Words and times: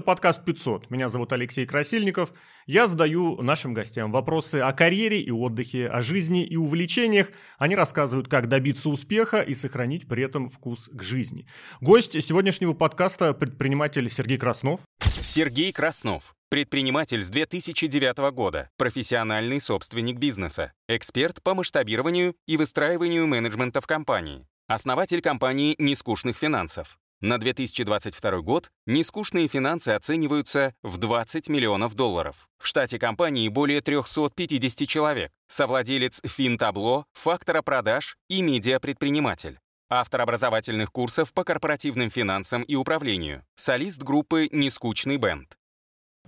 Это 0.00 0.06
подкаст 0.06 0.46
500. 0.46 0.90
Меня 0.90 1.10
зовут 1.10 1.30
Алексей 1.34 1.66
Красильников. 1.66 2.32
Я 2.64 2.86
задаю 2.86 3.42
нашим 3.42 3.74
гостям 3.74 4.10
вопросы 4.12 4.54
о 4.54 4.72
карьере 4.72 5.20
и 5.20 5.30
отдыхе, 5.30 5.88
о 5.88 6.00
жизни 6.00 6.42
и 6.42 6.56
увлечениях. 6.56 7.28
Они 7.58 7.76
рассказывают, 7.76 8.26
как 8.26 8.48
добиться 8.48 8.88
успеха 8.88 9.42
и 9.42 9.52
сохранить 9.52 10.08
при 10.08 10.24
этом 10.24 10.48
вкус 10.48 10.88
к 10.90 11.02
жизни. 11.02 11.46
Гость 11.82 12.18
сегодняшнего 12.26 12.72
подкаста– 12.72 13.34
предприниматель 13.34 14.08
Сергей 14.08 14.38
Краснов. 14.38 14.80
Сергей 15.20 15.70
Краснов. 15.70 16.32
Предприниматель 16.48 17.22
с 17.22 17.28
2009 17.28 18.32
года, 18.32 18.70
профессиональный 18.78 19.60
собственник 19.60 20.16
бизнеса, 20.16 20.72
эксперт 20.88 21.42
по 21.42 21.52
масштабированию 21.52 22.34
и 22.46 22.56
выстраиванию 22.56 23.26
менеджмента 23.26 23.82
в 23.82 23.86
компании, 23.86 24.46
основатель 24.66 25.20
компании 25.20 25.74
«Нескучных 25.78 26.38
финансов», 26.38 26.98
на 27.20 27.38
2022 27.38 28.40
год 28.40 28.70
нескучные 28.86 29.46
финансы 29.46 29.90
оцениваются 29.90 30.74
в 30.82 30.96
20 30.96 31.48
миллионов 31.48 31.94
долларов. 31.94 32.48
В 32.58 32.66
штате 32.66 32.98
компании 32.98 33.48
более 33.48 33.80
350 33.82 34.88
человек. 34.88 35.30
Совладелец 35.46 36.22
Финтабло, 36.24 37.04
фактора 37.12 37.62
продаж 37.62 38.16
и 38.28 38.40
медиапредприниматель. 38.40 39.58
Автор 39.90 40.20
образовательных 40.20 40.92
курсов 40.92 41.34
по 41.34 41.44
корпоративным 41.44 42.10
финансам 42.10 42.62
и 42.62 42.76
управлению. 42.76 43.44
Солист 43.56 44.02
группы 44.02 44.48
«Нескучный 44.52 45.16
бенд». 45.16 45.59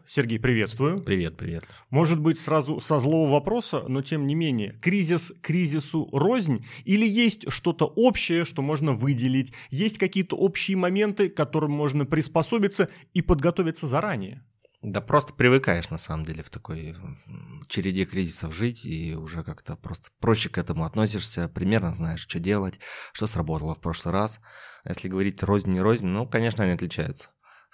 Сергей, 0.07 0.39
приветствую. 0.39 1.03
Привет, 1.03 1.37
привет. 1.37 1.65
Может 1.91 2.21
быть, 2.21 2.39
сразу 2.39 2.81
со 2.81 2.99
злого 2.99 3.31
вопроса, 3.31 3.85
но 3.89 4.03
тем 4.03 4.27
не 4.27 4.35
менее, 4.35 4.79
кризис 4.83 5.33
кризису 5.43 6.09
рознь? 6.13 6.67
Или 6.85 7.07
есть 7.07 7.51
что-то 7.51 7.87
общее, 7.87 8.45
что 8.45 8.63
можно 8.63 8.93
выделить? 8.93 9.53
Есть 9.71 9.99
какие-то 9.99 10.37
общие 10.37 10.77
моменты, 10.77 11.29
к 11.29 11.37
которым 11.37 11.73
можно 11.73 12.05
приспособиться 12.05 12.89
и 13.15 13.23
подготовиться 13.23 13.87
заранее? 13.87 14.45
Да 14.83 15.01
просто 15.01 15.33
привыкаешь, 15.33 15.91
на 15.91 15.99
самом 15.99 16.25
деле, 16.25 16.43
в 16.43 16.51
такой 16.51 16.97
череде 17.69 18.05
кризисов 18.05 18.53
жить, 18.53 18.85
и 18.85 19.15
уже 19.15 19.45
как-то 19.45 19.77
просто 19.77 20.11
проще 20.19 20.49
к 20.49 20.59
этому 20.59 20.85
относишься, 20.85 21.49
примерно 21.49 21.95
знаешь, 21.95 22.23
что 22.23 22.41
делать, 22.41 22.81
что 23.13 23.29
сработало 23.29 23.77
в 23.77 23.81
прошлый 23.81 24.13
раз. 24.13 24.41
А 24.83 24.89
если 24.89 25.07
говорить 25.07 25.41
рознь 25.45 25.71
не 25.71 25.81
рознь, 25.81 26.07
ну, 26.07 26.27
конечно, 26.27 26.65
они 26.65 26.73
отличаются. 26.73 27.31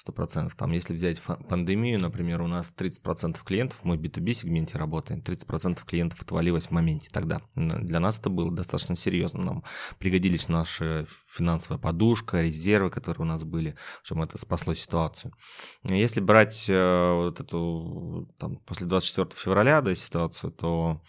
100%. 0.07 0.53
Там, 0.57 0.73
если 0.73 0.95
взять 0.95 1.21
пандемию, 1.21 2.01
например, 2.01 2.41
у 2.43 2.47
нас 2.47 2.73
30% 2.77 3.39
клиентов, 3.45 3.81
мы 3.83 3.97
в 3.97 4.01
B2B 4.01 4.35
сегменте 4.35 4.79
работаем, 4.79 5.21
30% 5.21 5.81
клиентов 5.85 6.21
отвалилось 6.23 6.67
в 6.67 6.71
моменте 6.71 7.09
тогда. 7.13 7.41
Для 7.55 8.01
нас 8.01 8.19
это 8.19 8.31
было 8.31 8.51
достаточно 8.51 8.97
серьезно. 8.97 9.45
Нам 9.45 9.65
пригодились 9.99 10.49
наша 10.49 11.07
финансовая 11.29 11.79
подушка, 11.79 12.43
резервы, 12.43 12.91
которые 12.91 13.23
у 13.23 13.29
нас 13.29 13.45
были, 13.45 13.77
чтобы 14.03 14.25
это 14.25 14.39
спасло 14.39 14.75
ситуацию. 14.75 15.33
Если 15.85 16.21
брать 16.21 16.67
э, 16.69 17.13
вот 17.13 17.41
эту 17.41 18.29
там, 18.39 18.57
после 18.59 18.87
24 18.87 19.31
февраля 19.35 19.81
да, 19.81 19.95
ситуацию, 19.95 20.53
то 20.53 21.03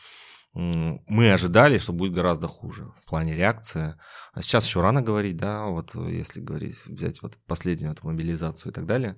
мы 0.54 1.32
ожидали, 1.32 1.78
что 1.78 1.94
будет 1.94 2.14
гораздо 2.14 2.48
хуже 2.48 2.88
в 3.02 3.06
плане 3.06 3.34
реакции. 3.34 3.96
А 4.34 4.42
сейчас 4.42 4.66
еще 4.66 4.82
рано 4.82 5.02
говорить, 5.02 5.38
да, 5.38 5.66
вот 5.66 5.94
если 5.96 6.42
говорить, 6.42 6.86
взять 6.86 7.22
вот 7.22 7.38
последнюю 7.48 7.92
эту 7.92 8.08
мобилизацию 8.08 8.72
и 8.72 8.76
так 8.76 8.86
далее. 8.86 9.16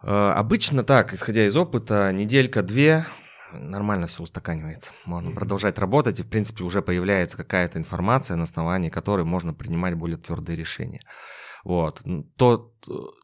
А, 0.00 0.34
обычно 0.34 0.84
так, 0.84 1.12
исходя 1.12 1.46
из 1.46 1.56
опыта, 1.56 2.12
неделька-две, 2.12 3.04
нормально 3.52 4.06
все 4.06 4.22
устаканивается. 4.22 4.92
Можно 5.04 5.32
продолжать 5.32 5.78
работать, 5.78 6.20
и, 6.20 6.22
в 6.22 6.30
принципе, 6.30 6.64
уже 6.64 6.82
появляется 6.82 7.36
какая-то 7.36 7.78
информация, 7.78 8.36
на 8.36 8.44
основании 8.44 8.90
которой 8.90 9.24
можно 9.24 9.54
принимать 9.54 9.94
более 9.94 10.18
твердые 10.18 10.56
решения. 10.56 11.00
Вот. 11.64 12.02
То 12.36 12.72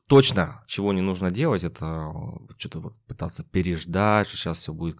точно, 0.08 0.60
чего 0.66 0.92
не 0.92 1.00
нужно 1.00 1.30
делать, 1.30 1.62
это 1.62 2.10
что-то 2.58 2.80
вот 2.80 2.94
пытаться 3.06 3.44
переждать, 3.44 4.26
что 4.26 4.36
сейчас 4.36 4.58
все 4.58 4.72
будет 4.72 4.98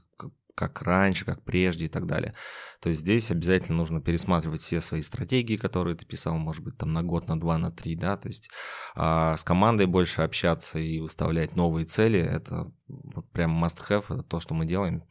как 0.55 0.83
раньше, 0.83 1.25
как 1.25 1.43
прежде 1.43 1.87
и 1.87 1.89
так 1.89 2.07
далее. 2.07 2.35
То 2.81 2.89
есть 2.89 3.01
здесь 3.01 3.31
обязательно 3.31 3.79
нужно 3.79 4.01
пересматривать 4.01 4.61
все 4.61 4.81
свои 4.81 5.03
стратегии, 5.03 5.57
которые 5.57 5.97
ты 5.97 6.05
писал, 6.05 6.37
может 6.39 6.63
быть, 6.63 6.77
там 6.77 6.93
на 6.93 7.03
год, 7.03 7.29
на 7.29 7.39
два, 7.39 7.59
на 7.59 7.71
три, 7.71 7.97
да, 7.97 8.17
то 8.17 8.29
есть 8.29 8.51
а, 8.95 9.37
с 9.37 9.45
командой 9.45 9.87
больше 9.87 10.23
общаться 10.23 10.79
и 10.79 11.01
выставлять 11.01 11.57
новые 11.57 11.87
цели, 11.87 12.21
это 12.21 12.71
вот 12.89 13.31
прям 13.33 13.63
must-have, 13.63 14.05
это 14.09 14.23
то, 14.23 14.41
что 14.41 14.55
мы 14.55 14.67
делаем. 14.67 15.03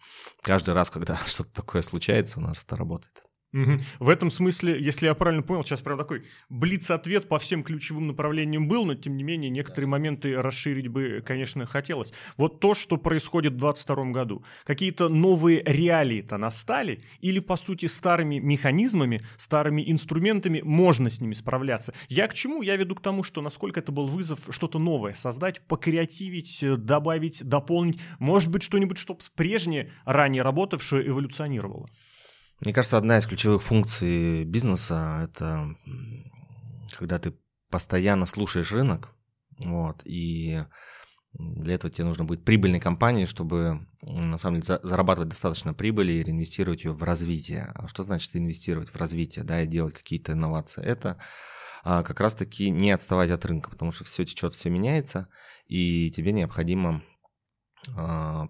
Каждый 0.41 0.73
раз, 0.73 0.89
когда 0.89 1.17
что-то 1.25 1.53
такое 1.53 1.81
случается, 1.81 2.39
у 2.39 2.43
нас 2.43 2.63
это 2.63 2.75
работает. 2.75 3.23
Угу. 3.53 3.77
В 3.99 4.09
этом 4.09 4.31
смысле, 4.31 4.81
если 4.81 5.05
я 5.05 5.13
правильно 5.13 5.43
понял, 5.43 5.63
сейчас 5.63 5.81
прям 5.81 5.97
такой 5.97 6.25
блиц-ответ 6.49 7.27
по 7.27 7.37
всем 7.37 7.63
ключевым 7.63 8.07
направлениям 8.07 8.67
был, 8.67 8.85
но 8.85 8.95
тем 8.95 9.15
не 9.15 9.23
менее 9.23 9.51
некоторые 9.51 9.85
да. 9.85 9.91
моменты 9.91 10.41
расширить 10.41 10.87
бы, 10.87 11.23
конечно, 11.25 11.67
хотелось. 11.67 12.11
Вот 12.35 12.59
то, 12.59 12.73
что 12.73 12.97
происходит 12.97 13.53
в 13.53 13.57
2022 13.57 14.11
году, 14.11 14.43
какие-то 14.65 15.07
новые 15.07 15.61
реалии-то 15.63 16.37
настали 16.37 17.03
или, 17.21 17.39
по 17.39 17.55
сути, 17.55 17.85
старыми 17.85 18.39
механизмами, 18.39 19.21
старыми 19.37 19.83
инструментами 19.89 20.61
можно 20.63 21.11
с 21.11 21.21
ними 21.21 21.33
справляться? 21.33 21.93
Я 22.09 22.27
к 22.27 22.33
чему? 22.33 22.63
Я 22.63 22.75
веду 22.75 22.95
к 22.95 23.01
тому, 23.01 23.21
что 23.21 23.41
насколько 23.41 23.79
это 23.79 23.91
был 23.91 24.07
вызов 24.07 24.39
что-то 24.49 24.79
новое 24.79 25.13
создать, 25.13 25.61
покреативить, 25.67 26.63
добавить, 26.77 27.43
дополнить, 27.43 27.99
может 28.17 28.49
быть, 28.49 28.63
что-нибудь, 28.63 28.97
чтобы 28.97 29.19
прежнее, 29.35 29.91
ранее 30.05 30.41
работавшее, 30.41 31.07
эволюционировало. 31.07 31.87
Мне 32.59 32.73
кажется, 32.73 32.97
одна 32.97 33.17
из 33.17 33.25
ключевых 33.25 33.61
функций 33.61 34.45
бизнеса– 34.45 35.21
это 35.23 35.75
когда 36.97 37.19
ты 37.19 37.33
постоянно 37.69 38.25
слушаешь 38.25 38.71
рынок, 38.71 39.15
вот, 39.57 40.01
и 40.05 40.63
для 41.33 41.75
этого 41.75 41.91
тебе 41.91 42.05
нужно 42.05 42.25
быть 42.25 42.45
прибыльной 42.45 42.79
компанией, 42.79 43.25
чтобы 43.25 43.87
на 44.01 44.37
самом 44.37 44.61
деле 44.61 44.79
зарабатывать 44.83 45.29
достаточно 45.29 45.73
прибыли 45.73 46.13
и 46.13 46.23
реинвестировать 46.23 46.83
ее 46.83 46.93
в 46.93 47.01
развитие. 47.01 47.71
А 47.73 47.87
что 47.87 48.03
значит 48.03 48.35
инвестировать 48.35 48.89
в 48.89 48.95
развитие, 48.95 49.43
да, 49.43 49.63
и 49.63 49.67
делать 49.67 49.95
какие-то 49.95 50.33
инновации? 50.33 50.83
Это 50.83 51.17
а, 51.83 52.03
как 52.03 52.19
раз-таки 52.19 52.69
не 52.69 52.91
отставать 52.91 53.31
от 53.31 53.43
рынка, 53.45 53.71
потому 53.71 53.91
что 53.91 54.03
все 54.03 54.25
течет, 54.25 54.53
все 54.53 54.69
меняется, 54.69 55.27
и 55.67 56.11
тебе 56.11 56.31
необходимо 56.31 57.03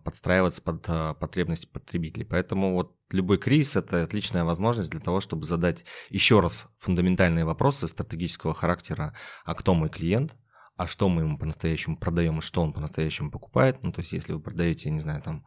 подстраиваться 0.03 0.61
под 0.61 0.85
а, 0.87 1.15
потребности 1.15 1.65
потребителей. 1.65 2.25
Поэтому 2.25 2.73
вот 2.73 2.95
любой 3.11 3.37
кризис– 3.37 3.75
это 3.77 4.03
отличная 4.03 4.43
возможность 4.43 4.91
для 4.91 4.99
того, 4.99 5.21
чтобы 5.21 5.45
задать 5.45 5.85
еще 6.09 6.39
раз 6.39 6.67
фундаментальные 6.77 7.45
вопросы 7.45 7.87
стратегического 7.87 8.53
характера, 8.53 9.13
а 9.45 9.55
кто 9.55 9.73
мой 9.73 9.89
клиент, 9.89 10.35
а 10.75 10.87
что 10.87 11.07
мы 11.07 11.21
ему 11.21 11.37
по-настоящему 11.37 11.97
продаем 11.97 12.39
и 12.39 12.41
что 12.41 12.61
он 12.61 12.73
по-настоящему 12.73 13.29
покупает. 13.29 13.83
Ну, 13.83 13.91
то 13.91 14.01
есть, 14.01 14.11
если 14.11 14.33
вы 14.33 14.39
продаете, 14.39 14.89
не 14.89 14.99
знаю, 14.99 15.21
там, 15.21 15.45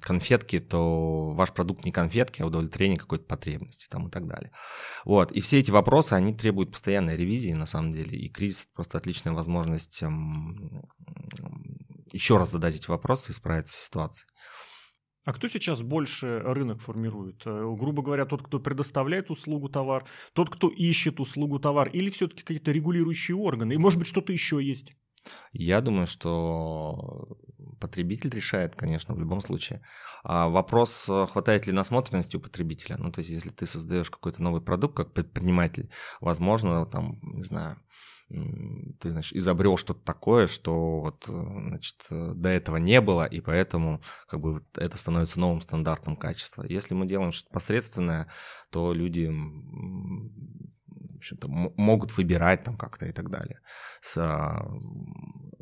конфетки, 0.00 0.60
то 0.60 1.30
ваш 1.30 1.52
продукт 1.52 1.84
не 1.84 1.90
конфетки, 1.90 2.40
а 2.42 2.46
удовлетворение 2.46 2.98
какой-то 2.98 3.24
потребности 3.24 3.86
там 3.90 4.06
и 4.06 4.10
так 4.10 4.28
далее. 4.28 4.52
Вот. 5.04 5.32
И 5.32 5.40
все 5.40 5.58
эти 5.58 5.72
вопросы, 5.72 6.12
они 6.12 6.32
требуют 6.32 6.70
постоянной 6.70 7.16
ревизии, 7.16 7.52
на 7.52 7.66
самом 7.66 7.90
деле, 7.90 8.18
и 8.18 8.28
кризис– 8.28 8.68
просто 8.74 8.98
отличная 8.98 9.32
возможность 9.32 10.00
еще 12.12 12.36
раз 12.36 12.50
задать 12.50 12.76
эти 12.76 12.88
вопросы 12.88 13.32
и 13.32 13.34
справиться 13.34 13.76
с 13.76 13.86
ситуацией. 13.86 14.26
А 15.24 15.32
кто 15.32 15.48
сейчас 15.48 15.82
больше 15.82 16.40
рынок 16.40 16.80
формирует? 16.80 17.42
Э, 17.46 17.76
грубо 17.78 18.02
говоря, 18.02 18.24
тот, 18.24 18.42
кто 18.42 18.58
предоставляет 18.58 19.30
услугу 19.30 19.68
товар, 19.68 20.06
тот, 20.32 20.48
кто 20.48 20.68
ищет 20.68 21.20
услугу 21.20 21.58
товар, 21.58 21.88
или 21.88 22.08
все-таки 22.10 22.42
какие-то 22.42 22.72
регулирующие 22.72 23.36
органы? 23.36 23.74
И 23.74 23.78
может 23.78 23.98
быть 23.98 24.08
что-то 24.08 24.32
еще 24.32 24.64
есть? 24.64 24.92
Я 25.52 25.82
думаю, 25.82 26.06
что 26.06 27.36
потребитель 27.78 28.30
решает, 28.30 28.74
конечно, 28.74 29.14
в 29.14 29.18
любом 29.18 29.42
случае. 29.42 29.82
А 30.24 30.48
вопрос, 30.48 31.04
хватает 31.04 31.66
ли 31.66 31.72
насмотренности 31.72 32.36
у 32.36 32.40
потребителя. 32.40 32.96
Ну, 32.98 33.12
то 33.12 33.20
есть, 33.20 33.30
если 33.30 33.50
ты 33.50 33.66
создаешь 33.66 34.10
какой-то 34.10 34.42
новый 34.42 34.62
продукт 34.62 34.96
как 34.96 35.12
предприниматель, 35.12 35.90
возможно, 36.20 36.86
там, 36.86 37.18
не 37.22 37.44
знаю, 37.44 37.76
ты, 39.00 39.10
значит, 39.10 39.36
изобрел 39.36 39.76
что-то 39.76 40.00
такое, 40.04 40.46
что 40.46 41.00
вот, 41.00 41.24
значит, 41.26 41.96
до 42.10 42.48
этого 42.48 42.76
не 42.76 43.00
было, 43.00 43.24
и 43.24 43.40
поэтому 43.40 44.00
как 44.28 44.40
бы 44.40 44.64
это 44.76 44.96
становится 44.96 45.40
новым 45.40 45.60
стандартом 45.60 46.16
качества. 46.16 46.64
Если 46.68 46.94
мы 46.94 47.06
делаем 47.06 47.32
что-то 47.32 47.52
посредственное, 47.52 48.28
то 48.70 48.92
люди 48.92 49.30
могут 51.48 52.16
выбирать 52.16 52.64
там 52.64 52.76
как-то 52.76 53.06
и 53.06 53.12
так 53.12 53.30
далее. 53.30 53.60
С, 54.00 54.16
а, 54.18 54.66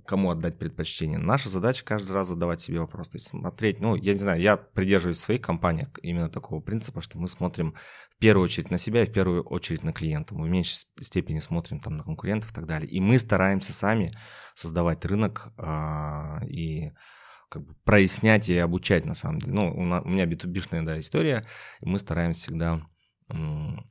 кому 0.06 0.30
отдать 0.30 0.58
предпочтение. 0.58 1.18
Наша 1.18 1.48
задача 1.48 1.84
каждый 1.84 2.12
раз 2.12 2.28
задавать 2.28 2.60
себе 2.60 2.80
вопрос. 2.80 3.10
То 3.10 3.16
есть 3.16 3.28
смотреть, 3.28 3.80
ну, 3.80 3.94
я 3.94 4.14
не 4.14 4.18
знаю, 4.18 4.40
я 4.40 4.56
придерживаюсь 4.56 5.18
своих 5.18 5.42
компаниях 5.42 5.90
именно 6.02 6.30
такого 6.30 6.60
принципа, 6.60 7.00
что 7.00 7.18
мы 7.18 7.28
смотрим 7.28 7.74
в 8.16 8.18
первую 8.18 8.44
очередь 8.44 8.70
на 8.70 8.78
себя 8.78 9.02
и 9.02 9.06
в 9.06 9.12
первую 9.12 9.42
очередь 9.44 9.84
на 9.84 9.92
клиента. 9.92 10.34
Мы 10.34 10.46
в 10.46 10.50
меньшей 10.50 10.86
степени 11.00 11.40
смотрим 11.40 11.80
там 11.80 11.96
на 11.96 12.04
конкурентов 12.04 12.50
и 12.50 12.54
так 12.54 12.66
далее. 12.66 12.88
И 12.90 13.00
мы 13.00 13.18
стараемся 13.18 13.72
сами 13.72 14.10
создавать 14.54 15.04
рынок 15.04 15.52
а, 15.56 16.40
и 16.46 16.92
как 17.48 17.64
бы 17.64 17.74
прояснять 17.84 18.48
и 18.48 18.56
обучать 18.56 19.04
на 19.04 19.14
самом 19.14 19.38
деле. 19.38 19.52
Ну, 19.52 19.72
у, 19.74 19.84
на, 19.84 20.02
у 20.02 20.08
меня 20.08 20.24
B2B-шная 20.24 20.84
да, 20.84 20.98
история, 20.98 21.44
и 21.80 21.86
мы 21.86 21.98
стараемся 21.98 22.40
всегда 22.40 22.82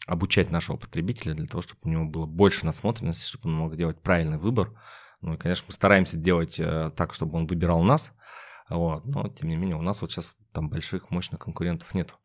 обучать 0.08 0.50
нашего 0.50 0.78
потребителя 0.78 1.34
для 1.34 1.46
того, 1.46 1.62
чтобы 1.62 1.82
у 1.84 1.90
него 1.90 2.06
было 2.06 2.26
больше 2.26 2.66
насмотренности, 2.66 3.26
чтобы 3.26 3.50
он 3.50 3.56
мог 3.56 3.76
делать 3.76 4.02
правильный 4.02 4.40
выбор 4.40 4.74
Ну 5.22 5.36
и, 5.36 5.38
конечно, 5.38 5.66
мы 5.68 5.74
стараемся 5.74 6.18
делать 6.18 6.60
э, 6.60 6.92
так, 6.96 7.14
чтобы 7.14 7.38
он 7.38 7.46
выбирал 7.46 7.84
нас, 7.84 8.12
вот, 8.70 9.06
но, 9.06 9.28
тем 9.28 9.50
не 9.50 9.56
менее, 9.56 9.76
у 9.76 9.82
нас 9.82 10.02
вот 10.02 10.12
сейчас 10.12 10.36
там 10.52 10.70
больших, 10.70 11.12
мощных 11.12 11.40
конкурентов 11.40 11.94
нет 11.94 12.16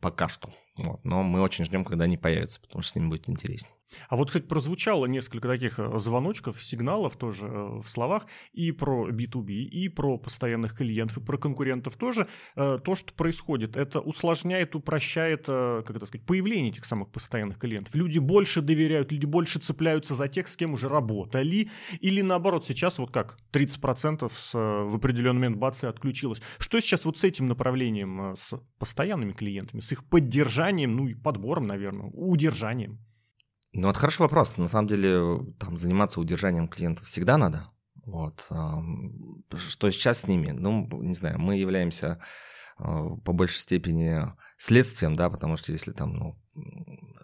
пока 0.00 0.28
что. 0.28 0.50
Вот. 0.76 1.04
Но 1.04 1.22
мы 1.22 1.40
очень 1.40 1.64
ждем, 1.64 1.84
когда 1.84 2.04
они 2.04 2.16
появятся, 2.16 2.60
потому 2.60 2.82
что 2.82 2.92
с 2.92 2.94
ними 2.94 3.08
будет 3.08 3.28
интереснее. 3.28 3.75
А 4.08 4.16
вот, 4.16 4.28
кстати, 4.28 4.44
прозвучало 4.44 5.06
несколько 5.06 5.48
таких 5.48 5.78
э, 5.78 5.98
звоночков, 5.98 6.62
сигналов 6.62 7.16
тоже 7.16 7.46
э, 7.46 7.80
в 7.80 7.88
словах 7.88 8.26
и 8.52 8.72
про 8.72 9.08
B2B, 9.10 9.52
и 9.52 9.88
про 9.88 10.18
постоянных 10.18 10.76
клиентов, 10.76 11.18
и 11.18 11.20
про 11.20 11.38
конкурентов 11.38 11.96
тоже. 11.96 12.26
Э, 12.56 12.78
то, 12.82 12.94
что 12.94 13.12
происходит, 13.14 13.76
это 13.76 14.00
усложняет, 14.00 14.74
упрощает, 14.74 15.46
как 15.46 15.90
это 15.90 16.06
сказать, 16.06 16.26
появление 16.26 16.70
этих 16.70 16.84
самых 16.84 17.10
постоянных 17.10 17.58
клиентов. 17.58 17.94
Люди 17.94 18.18
больше 18.18 18.60
доверяют, 18.60 19.12
люди 19.12 19.26
больше 19.26 19.58
цепляются 19.58 20.14
за 20.14 20.28
тех, 20.28 20.48
с 20.48 20.56
кем 20.56 20.74
уже 20.74 20.88
работали, 20.88 21.70
или 22.00 22.20
наоборот, 22.22 22.66
сейчас 22.66 22.98
вот 22.98 23.10
как 23.10 23.38
30% 23.52 24.30
с, 24.32 24.54
в 24.54 24.96
определенный 24.96 25.34
момент 25.34 25.56
бац 25.56 25.84
и 25.84 25.86
отключилось. 25.86 26.40
Что 26.58 26.80
сейчас 26.80 27.04
вот 27.04 27.18
с 27.18 27.24
этим 27.24 27.46
направлением, 27.46 28.34
с 28.36 28.54
постоянными 28.78 29.32
клиентами, 29.32 29.80
с 29.80 29.92
их 29.92 30.04
поддержанием, 30.04 30.96
ну 30.96 31.06
и 31.06 31.14
подбором, 31.14 31.66
наверное, 31.66 32.10
удержанием? 32.12 33.05
Ну, 33.76 33.90
это 33.90 33.98
хороший 33.98 34.22
вопрос. 34.22 34.56
На 34.56 34.68
самом 34.68 34.88
деле, 34.88 35.38
там 35.58 35.76
заниматься 35.76 36.18
удержанием 36.18 36.66
клиентов 36.66 37.06
всегда 37.06 37.36
надо. 37.36 37.68
Вот. 38.06 38.46
Что 39.68 39.90
сейчас 39.90 40.20
с 40.20 40.28
ними? 40.28 40.52
Ну, 40.52 40.88
не 41.02 41.14
знаю, 41.14 41.38
мы 41.38 41.56
являемся 41.56 42.18
а, 42.78 43.16
по 43.16 43.32
большей 43.34 43.58
степени 43.58 44.32
следствием, 44.56 45.14
да, 45.14 45.28
потому 45.28 45.58
что 45.58 45.72
если 45.72 45.92
там, 45.92 46.14
ну, 46.14 46.42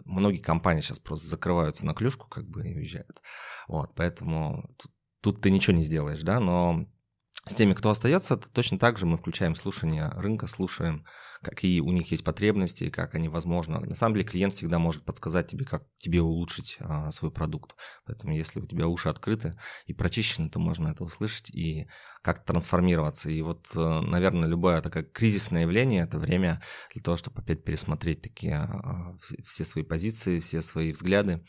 многие 0.05 0.41
компании 0.41 0.83
сейчас 0.83 0.99
просто 0.99 1.27
закрываются 1.27 1.87
на 1.87 1.95
клюшку, 1.95 2.29
как 2.29 2.47
бы, 2.47 2.69
и 2.69 2.75
уезжают. 2.75 3.23
Вот, 3.67 3.95
поэтому 3.95 4.75
тут, 4.77 4.93
тут 5.23 5.41
ты 5.41 5.51
ничего 5.51 5.75
не 5.75 5.85
сделаешь, 5.85 6.23
да, 6.23 6.39
но 6.39 6.87
с 7.47 7.55
теми, 7.55 7.73
кто 7.73 7.89
остается, 7.89 8.37
точно 8.37 8.79
так 8.79 8.99
же 8.99 9.07
мы 9.07 9.17
включаем 9.17 9.55
слушание 9.55 10.11
рынка, 10.11 10.47
слушаем, 10.47 11.07
какие 11.43 11.81
у 11.81 11.91
них 11.91 12.11
есть 12.11 12.25
потребности, 12.25 12.89
как 12.89 13.15
они 13.15 13.29
возможно. 13.29 13.81
На 13.81 13.95
самом 13.95 14.15
деле 14.15 14.27
клиент 14.27 14.55
всегда 14.55 14.79
может 14.79 15.05
подсказать 15.05 15.49
тебе, 15.49 15.65
как 15.65 15.85
тебе 15.99 16.23
улучшить 16.23 16.77
а, 16.81 17.11
свой 17.11 17.31
продукт. 17.31 17.75
Поэтому 18.07 18.35
если 18.35 18.61
у 18.61 18.67
тебя 18.67 18.87
уши 18.87 19.09
открыты 19.09 19.59
и 19.87 19.93
прочищены, 19.93 20.49
то 20.49 20.59
можно 20.59 20.89
это 20.89 21.05
услышать 21.05 21.51
и 21.51 21.89
как 22.23 22.45
трансформироваться. 22.45 23.29
И 23.31 23.43
вот, 23.43 23.67
э, 23.75 24.01
наверное, 24.01 24.49
любое 24.49 24.81
такое 24.81 25.03
кризисное 25.03 25.63
явление– 25.63 26.05
это 26.05 26.19
время 26.19 26.63
для 26.93 27.03
того, 27.03 27.17
чтобы 27.17 27.43
опять 27.43 27.65
пересмотреть 27.65 28.23
такие 28.23 28.55
а, 28.55 29.17
все 29.45 29.65
свои 29.65 29.83
позиции, 29.85 30.39
все 30.39 30.63
свои 30.63 30.93
взгляды. 30.93 31.45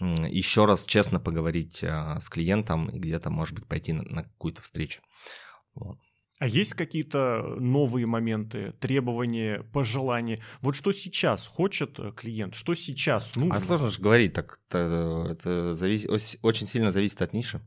Еще 0.00 0.64
раз 0.64 0.84
честно 0.84 1.20
поговорить 1.20 1.84
а, 1.84 2.18
с 2.20 2.28
клиентом 2.30 2.88
и 2.88 2.98
где-то, 2.98 3.30
может 3.30 3.54
быть, 3.54 3.68
пойти 3.68 3.92
на, 3.92 4.02
на 4.04 4.22
какую-то 4.22 4.62
встречу. 4.62 5.02
Вот. 5.74 5.98
А 6.40 6.48
есть 6.48 6.74
какие-то 6.74 7.56
новые 7.60 8.06
моменты, 8.06 8.74
требования, 8.80 9.62
пожелания? 9.72 10.40
Вот 10.60 10.74
что 10.74 10.92
сейчас 10.92 11.46
хочет 11.46 11.98
э, 12.00 12.12
клиент, 12.14 12.56
что 12.56 12.74
сейчас 12.74 13.36
нужно? 13.36 13.54
А 13.54 13.60
сложно 13.60 13.88
же 13.88 14.00
говорить, 14.00 14.32
так 14.32 14.58
это, 14.68 15.28
это 15.30 15.74
завис... 15.74 16.06
очень 16.42 16.66
сильно 16.66 16.90
зависит 16.90 17.22
от 17.22 17.34
ниши. 17.34 17.60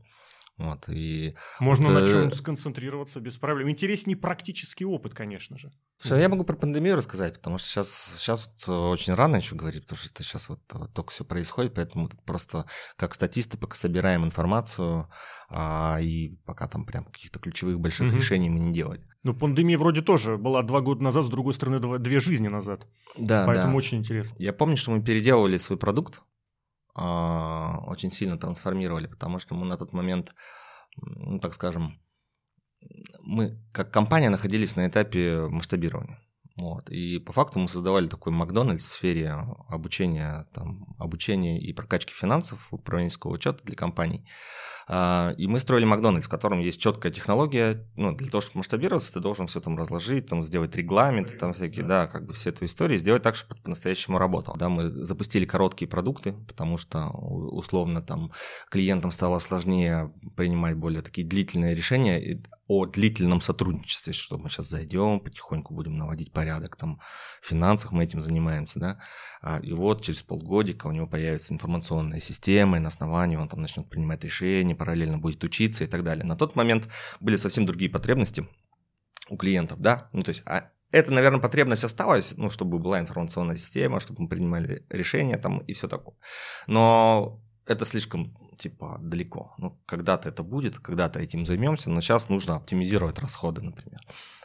Вот, 0.58 0.88
и 0.88 1.36
Можно 1.60 1.92
вот, 1.92 2.00
на 2.00 2.06
чем 2.06 2.32
сконцентрироваться 2.32 3.20
без 3.20 3.36
проблем. 3.36 3.70
Интереснее 3.70 4.16
практический 4.16 4.84
опыт, 4.84 5.14
конечно 5.14 5.56
же. 5.56 5.70
Слушай, 5.98 6.20
я 6.20 6.28
могу 6.28 6.42
про 6.42 6.56
пандемию 6.56 6.96
рассказать, 6.96 7.34
потому 7.34 7.58
что 7.58 7.68
сейчас, 7.68 8.14
сейчас 8.16 8.50
вот 8.66 8.90
очень 8.90 9.14
рано 9.14 9.36
еще 9.36 9.54
говорить, 9.54 9.84
потому 9.84 9.98
что 9.98 10.08
это 10.12 10.24
сейчас 10.24 10.48
вот 10.48 10.60
только 10.66 11.12
все 11.12 11.24
происходит, 11.24 11.74
поэтому 11.74 12.10
просто 12.26 12.66
как 12.96 13.14
статисты 13.14 13.56
пока 13.56 13.76
собираем 13.76 14.24
информацию, 14.24 15.08
а, 15.48 15.98
и 16.00 16.36
пока 16.44 16.66
там 16.66 16.84
прям 16.84 17.04
каких-то 17.04 17.38
ключевых 17.38 17.78
больших 17.78 18.08
угу. 18.08 18.16
решений 18.16 18.50
мы 18.50 18.58
не 18.58 18.72
делали. 18.72 19.06
Ну, 19.22 19.34
пандемия 19.34 19.78
вроде 19.78 20.02
тоже 20.02 20.38
была 20.38 20.62
два 20.62 20.80
года 20.80 21.02
назад, 21.04 21.26
с 21.26 21.28
другой 21.28 21.54
стороны, 21.54 21.78
два, 21.78 21.98
две 21.98 22.18
жизни 22.18 22.48
назад. 22.48 22.86
Да, 23.16 23.44
Поэтому 23.46 23.72
да. 23.72 23.76
очень 23.76 23.98
интересно. 23.98 24.34
Я 24.38 24.52
помню, 24.52 24.76
что 24.76 24.90
мы 24.90 25.02
переделывали 25.02 25.58
свой 25.58 25.78
продукт, 25.78 26.20
а, 26.20 26.22
очень 27.86 28.10
сильно 28.10 28.38
трансформировали, 28.38 29.06
потому 29.06 29.38
что 29.38 29.54
мы 29.54 29.66
на 29.66 29.76
тот 29.76 29.92
момент, 29.92 30.34
ну, 30.96 31.38
так 31.40 31.54
скажем, 31.54 32.00
мы 33.20 33.58
как 33.72 33.90
компания 33.92 34.30
находились 34.30 34.76
на 34.76 34.86
этапе 34.86 35.46
масштабирования. 35.48 36.20
Вот. 36.58 36.90
И 36.90 37.18
по 37.18 37.32
факту 37.32 37.60
мы 37.60 37.68
создавали 37.68 38.08
такой 38.08 38.32
Макдональдс 38.32 38.84
в 38.84 38.88
сфере 38.88 39.32
обучения, 39.68 40.46
там, 40.52 40.94
обучения 40.98 41.60
и 41.60 41.72
прокачки 41.72 42.12
финансов, 42.12 42.68
управленческого 42.72 43.32
учета 43.32 43.60
для 43.64 43.76
компаний. 43.76 44.26
А, 44.90 45.34
и 45.36 45.46
мы 45.46 45.60
строили 45.60 45.84
Макдональдс, 45.84 46.26
в 46.26 46.30
котором 46.30 46.60
есть 46.60 46.80
четкая 46.80 47.12
технология. 47.12 47.86
Ну, 47.94 48.12
для 48.16 48.28
того, 48.28 48.40
чтобы 48.40 48.58
масштабироваться, 48.58 49.12
ты 49.12 49.20
должен 49.20 49.46
все 49.46 49.60
там 49.60 49.76
разложить, 49.76 50.26
там, 50.26 50.42
сделать 50.42 50.74
регламенты, 50.74 51.36
там 51.36 51.52
всякие, 51.52 51.84
да, 51.84 52.06
как 52.06 52.26
бы 52.26 52.32
всю 52.32 52.50
эту 52.50 52.64
историю, 52.64 52.98
сделать 52.98 53.22
так, 53.22 53.36
чтобы 53.36 53.60
по-настоящему 53.60 54.18
работал. 54.18 54.56
Да, 54.56 54.68
мы 54.68 55.04
запустили 55.04 55.44
короткие 55.44 55.88
продукты, 55.88 56.32
потому 56.32 56.78
что 56.78 57.08
условно 57.10 58.00
там 58.00 58.32
клиентам 58.70 59.10
стало 59.10 59.38
сложнее 59.38 60.12
принимать 60.36 60.76
более 60.76 61.02
такие 61.02 61.26
длительные 61.26 61.74
решения 61.74 62.42
о 62.68 62.86
длительном 62.86 63.40
сотрудничестве, 63.40 64.12
что 64.12 64.38
мы 64.38 64.50
сейчас 64.50 64.68
зайдем, 64.68 65.20
потихоньку 65.20 65.74
будем 65.74 65.96
наводить 65.96 66.32
порядок 66.32 66.76
там 66.76 67.00
в 67.42 67.48
финансах, 67.48 67.92
мы 67.92 68.04
этим 68.04 68.20
занимаемся, 68.20 68.78
да, 68.78 69.00
а, 69.40 69.58
и 69.60 69.72
вот 69.72 70.02
через 70.02 70.22
полгодика 70.22 70.86
у 70.86 70.92
него 70.92 71.06
появится 71.06 71.54
информационная 71.54 72.20
система, 72.20 72.76
и 72.76 72.80
на 72.80 72.88
основании 72.88 73.36
он 73.36 73.48
там 73.48 73.62
начнет 73.62 73.88
принимать 73.88 74.22
решения, 74.22 74.74
параллельно 74.74 75.18
будет 75.18 75.42
учиться 75.42 75.84
и 75.84 75.86
так 75.86 76.04
далее. 76.04 76.24
На 76.24 76.36
тот 76.36 76.54
момент 76.56 76.88
были 77.20 77.36
совсем 77.36 77.66
другие 77.66 77.90
потребности 77.90 78.46
у 79.30 79.36
клиентов, 79.36 79.80
да, 79.80 80.10
ну 80.12 80.22
то 80.22 80.28
есть 80.28 80.42
а 80.46 80.70
это, 80.90 81.10
наверное, 81.10 81.40
потребность 81.40 81.84
осталась, 81.84 82.32
ну, 82.36 82.48
чтобы 82.48 82.78
была 82.78 82.98
информационная 82.98 83.58
система, 83.58 84.00
чтобы 84.00 84.22
мы 84.22 84.28
принимали 84.28 84.86
решения 84.88 85.36
там 85.36 85.58
и 85.58 85.74
все 85.74 85.86
такое. 85.86 86.16
Но 86.66 87.42
это 87.66 87.84
слишком, 87.84 88.34
типа, 88.58 88.98
далеко. 89.00 89.54
Ну, 89.58 89.78
когда-то 89.86 90.28
это 90.28 90.42
будет, 90.42 90.78
когда-то 90.78 91.20
этим 91.20 91.46
займемся, 91.46 91.90
но 91.90 92.00
сейчас 92.00 92.28
нужно 92.28 92.56
оптимизировать 92.56 93.18
расходы, 93.18 93.62
например. 93.62 94.00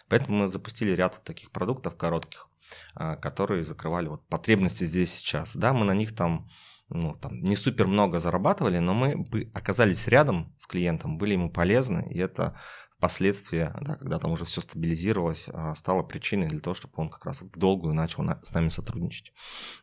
Поэтому 0.07 0.39
мы 0.39 0.47
запустили 0.47 0.91
ряд 0.91 1.15
вот 1.15 1.23
таких 1.23 1.51
продуктов 1.51 1.97
коротких, 1.97 2.49
а, 2.95 3.15
которые 3.15 3.63
закрывали 3.63 4.07
вот 4.07 4.27
потребности 4.27 4.85
здесь 4.85 5.13
сейчас. 5.13 5.55
Да, 5.55 5.73
мы 5.73 5.85
на 5.85 5.93
них 5.93 6.15
там 6.15 6.47
ну, 6.89 7.15
там, 7.15 7.41
не 7.41 7.55
супер 7.55 7.87
много 7.87 8.19
зарабатывали, 8.19 8.77
но 8.77 8.93
мы 8.93 9.25
оказались 9.53 10.07
рядом 10.07 10.53
с 10.57 10.67
клиентом, 10.67 11.17
были 11.17 11.33
ему 11.33 11.49
полезны, 11.49 12.07
и 12.09 12.19
это 12.19 12.55
впоследствии, 13.03 13.69
да, 13.81 13.95
когда 13.95 14.17
там 14.17 14.31
уже 14.31 14.45
все 14.45 14.61
стабилизировалось, 14.61 15.47
а, 15.51 15.75
стало 15.75 16.03
причиной 16.03 16.47
для 16.47 16.61
того, 16.61 16.73
чтобы 16.73 16.93
он 16.95 17.09
как 17.09 17.25
раз 17.25 17.41
в 17.41 17.59
долгую 17.59 17.93
начал 17.93 18.23
с 18.41 18.53
нами 18.53 18.69
сотрудничать. 18.69 19.33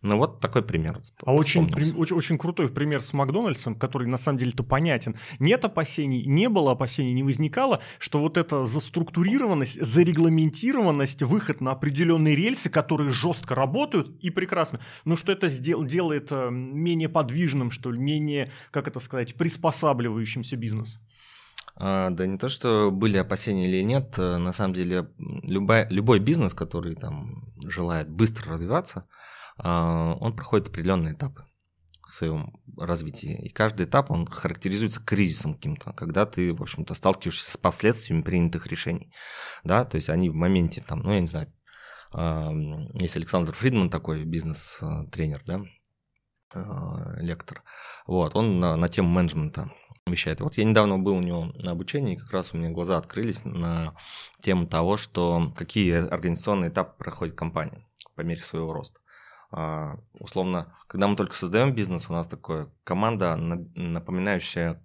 Ну 0.00 0.16
вот 0.16 0.40
такой 0.40 0.62
пример. 0.62 0.98
А 1.26 1.34
очень, 1.34 1.70
очень, 1.70 2.16
очень 2.16 2.38
крутой 2.38 2.70
пример 2.70 3.02
с 3.02 3.12
Макдональдсом, 3.12 3.74
который 3.74 4.08
на 4.08 4.16
самом 4.16 4.38
деле-то 4.38 4.62
понятен. 4.62 5.16
Нет 5.38 5.62
опасений, 5.66 6.24
не 6.24 6.48
было 6.48 6.72
опасений, 6.72 7.12
не 7.12 7.22
возникало, 7.22 7.82
что 7.98 8.20
вот 8.20 8.38
эта 8.38 8.64
заструктурированность, 8.64 9.84
зарегламентированность, 9.84 11.22
выход 11.22 11.60
на 11.60 11.72
определенные 11.72 12.34
рельсы, 12.34 12.70
которые 12.70 13.10
жестко 13.10 13.54
работают 13.54 14.16
и 14.20 14.30
прекрасно, 14.30 14.80
но 15.04 15.16
что 15.16 15.30
это 15.30 15.48
сдел- 15.48 15.86
делает 15.86 16.28
э, 16.32 16.48
менее 16.50 17.10
подвижным, 17.10 17.70
что 17.70 17.92
ли, 17.92 17.98
менее, 17.98 18.50
как 18.70 18.88
это 18.88 18.98
сказать, 18.98 19.34
приспосабливающимся 19.34 20.56
бизнес. 20.56 20.98
А, 21.82 22.10
да 22.10 22.26
не 22.26 22.36
то, 22.36 22.50
что 22.50 22.90
были 22.90 23.16
опасения 23.16 23.66
или 23.66 23.82
нет, 23.82 24.18
э, 24.18 24.36
на 24.36 24.52
самом 24.52 24.74
деле 24.74 25.08
любой, 25.16 25.88
любой 25.88 26.18
бизнес, 26.18 26.52
который 26.52 26.94
там 26.94 27.54
желает 27.64 28.10
быстро 28.10 28.52
развиваться, 28.52 29.08
а, 29.56 30.14
он 30.20 30.36
проходит 30.36 30.68
определенные 30.68 31.14
этапы 31.14 31.46
в 32.02 32.10
своем 32.10 32.52
развитии. 32.76 33.46
И 33.46 33.48
каждый 33.48 33.86
этап, 33.86 34.10
он 34.10 34.26
характеризуется 34.26 35.02
кризисом 35.02 35.54
каким-то, 35.54 35.94
когда 35.94 36.26
ты, 36.26 36.52
в 36.52 36.60
общем-то, 36.60 36.94
сталкиваешься 36.94 37.50
с 37.50 37.56
последствиями 37.56 38.20
принятых 38.20 38.66
решений. 38.66 39.10
Да, 39.64 39.86
то 39.86 39.96
есть 39.96 40.10
они 40.10 40.28
в 40.28 40.34
моменте, 40.34 40.84
там, 40.86 41.00
ну, 41.00 41.12
я 41.12 41.20
не 41.20 41.28
знаю, 41.28 41.50
а, 42.12 42.52
есть 42.92 43.16
Александр 43.16 43.54
Фридман 43.54 43.88
такой 43.88 44.24
бизнес-тренер, 44.24 45.42
да, 45.46 45.62
лектор. 47.16 47.62
Вот, 48.06 48.36
он 48.36 48.60
на, 48.60 48.76
на 48.76 48.88
тему 48.90 49.08
менеджмента 49.08 49.72
вещает. 50.10 50.40
Вот 50.40 50.54
я 50.56 50.64
недавно 50.64 50.98
был 50.98 51.16
у 51.16 51.20
него 51.20 51.46
на 51.56 51.72
обучении, 51.72 52.14
и 52.14 52.18
как 52.18 52.30
раз 52.32 52.52
у 52.52 52.56
меня 52.56 52.70
глаза 52.70 52.96
открылись 52.96 53.44
на 53.44 53.94
тему 54.42 54.66
того, 54.66 54.96
что 54.96 55.52
какие 55.56 55.92
организационные 55.92 56.70
этапы 56.70 56.98
проходит 56.98 57.34
компания 57.34 57.86
по 58.14 58.22
мере 58.22 58.42
своего 58.42 58.72
роста. 58.72 59.00
А, 59.52 59.98
условно, 60.18 60.76
когда 60.86 61.08
мы 61.08 61.16
только 61.16 61.34
создаем 61.34 61.74
бизнес, 61.74 62.08
у 62.08 62.12
нас 62.12 62.28
такая 62.28 62.68
команда, 62.84 63.36
напоминающая 63.36 64.82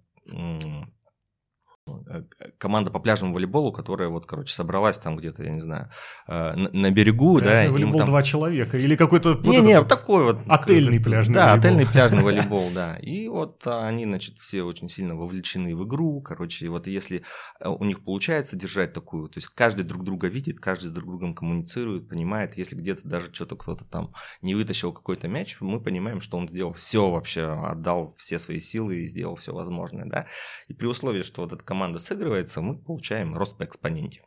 команда 2.58 2.90
по 2.90 2.98
пляжному 2.98 3.34
волейболу, 3.34 3.72
которая 3.72 4.08
вот, 4.08 4.26
короче, 4.26 4.52
собралась 4.52 4.98
там 4.98 5.16
где-то, 5.16 5.44
я 5.44 5.50
не 5.50 5.60
знаю, 5.60 5.90
э, 6.26 6.54
на, 6.54 6.70
на 6.70 6.90
берегу, 6.90 7.38
пляжный 7.38 7.66
да. 7.66 7.72
волейбол 7.72 7.98
там... 7.98 8.08
два 8.08 8.22
человека 8.22 8.76
или 8.76 8.96
какой-то... 8.96 9.34
Не, 9.34 9.58
вот 9.58 9.66
не, 9.66 9.78
вот 9.78 9.88
такой 9.88 10.24
вот. 10.24 10.40
Отельный 10.48 11.00
пляжный 11.00 11.34
да, 11.34 11.46
волейбол. 11.46 11.58
отельный 11.58 11.86
пляжный 11.86 12.22
волейбол, 12.24 12.70
да. 12.74 12.96
И 12.96 13.28
вот 13.28 13.66
они, 13.66 14.04
значит, 14.04 14.38
все 14.38 14.62
очень 14.62 14.88
сильно 14.88 15.14
вовлечены 15.14 15.76
в 15.76 15.84
игру, 15.86 16.20
короче, 16.20 16.66
и 16.66 16.68
вот 16.68 16.86
если 16.86 17.22
у 17.64 17.84
них 17.84 18.04
получается 18.04 18.56
держать 18.56 18.92
такую, 18.92 19.28
то 19.28 19.38
есть 19.38 19.48
каждый 19.48 19.84
друг 19.84 20.02
друга 20.02 20.26
видит, 20.26 20.58
каждый 20.58 20.86
с 20.86 20.90
друг 20.90 21.06
другом 21.06 21.34
коммуницирует, 21.34 22.08
понимает, 22.08 22.56
если 22.56 22.74
где-то 22.74 23.06
даже 23.06 23.32
что-то 23.32 23.56
кто-то 23.56 23.84
там 23.84 24.12
не 24.42 24.54
вытащил 24.54 24.92
какой-то 24.92 25.28
мяч, 25.28 25.56
мы 25.60 25.80
понимаем, 25.80 26.20
что 26.20 26.36
он 26.36 26.48
сделал 26.48 26.72
все 26.72 27.10
вообще, 27.10 27.42
отдал 27.42 28.14
все 28.18 28.38
свои 28.38 28.58
силы 28.58 28.96
и 28.96 29.08
сделал 29.08 29.36
все 29.36 29.52
возможное, 29.52 30.06
да. 30.06 30.26
И 30.66 30.74
при 30.74 30.86
условии, 30.86 31.22
что 31.22 31.42
вот 31.42 31.52
эта 31.52 31.62
команда 31.62 31.75
сыгрывается, 31.98 32.60
мы 32.60 32.78
получаем 32.78 33.36
рост 33.36 33.56
по 33.56 33.64
экспоненте. 33.64 34.22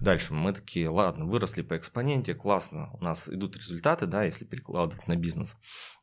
Дальше 0.00 0.32
мы 0.32 0.54
такие, 0.54 0.88
ладно, 0.88 1.26
выросли 1.26 1.60
по 1.60 1.76
экспоненте, 1.76 2.34
классно, 2.34 2.90
у 2.94 3.04
нас 3.04 3.28
идут 3.28 3.56
результаты, 3.58 4.06
да, 4.06 4.24
если 4.24 4.46
перекладывать 4.46 5.06
на 5.06 5.14
бизнес. 5.14 5.56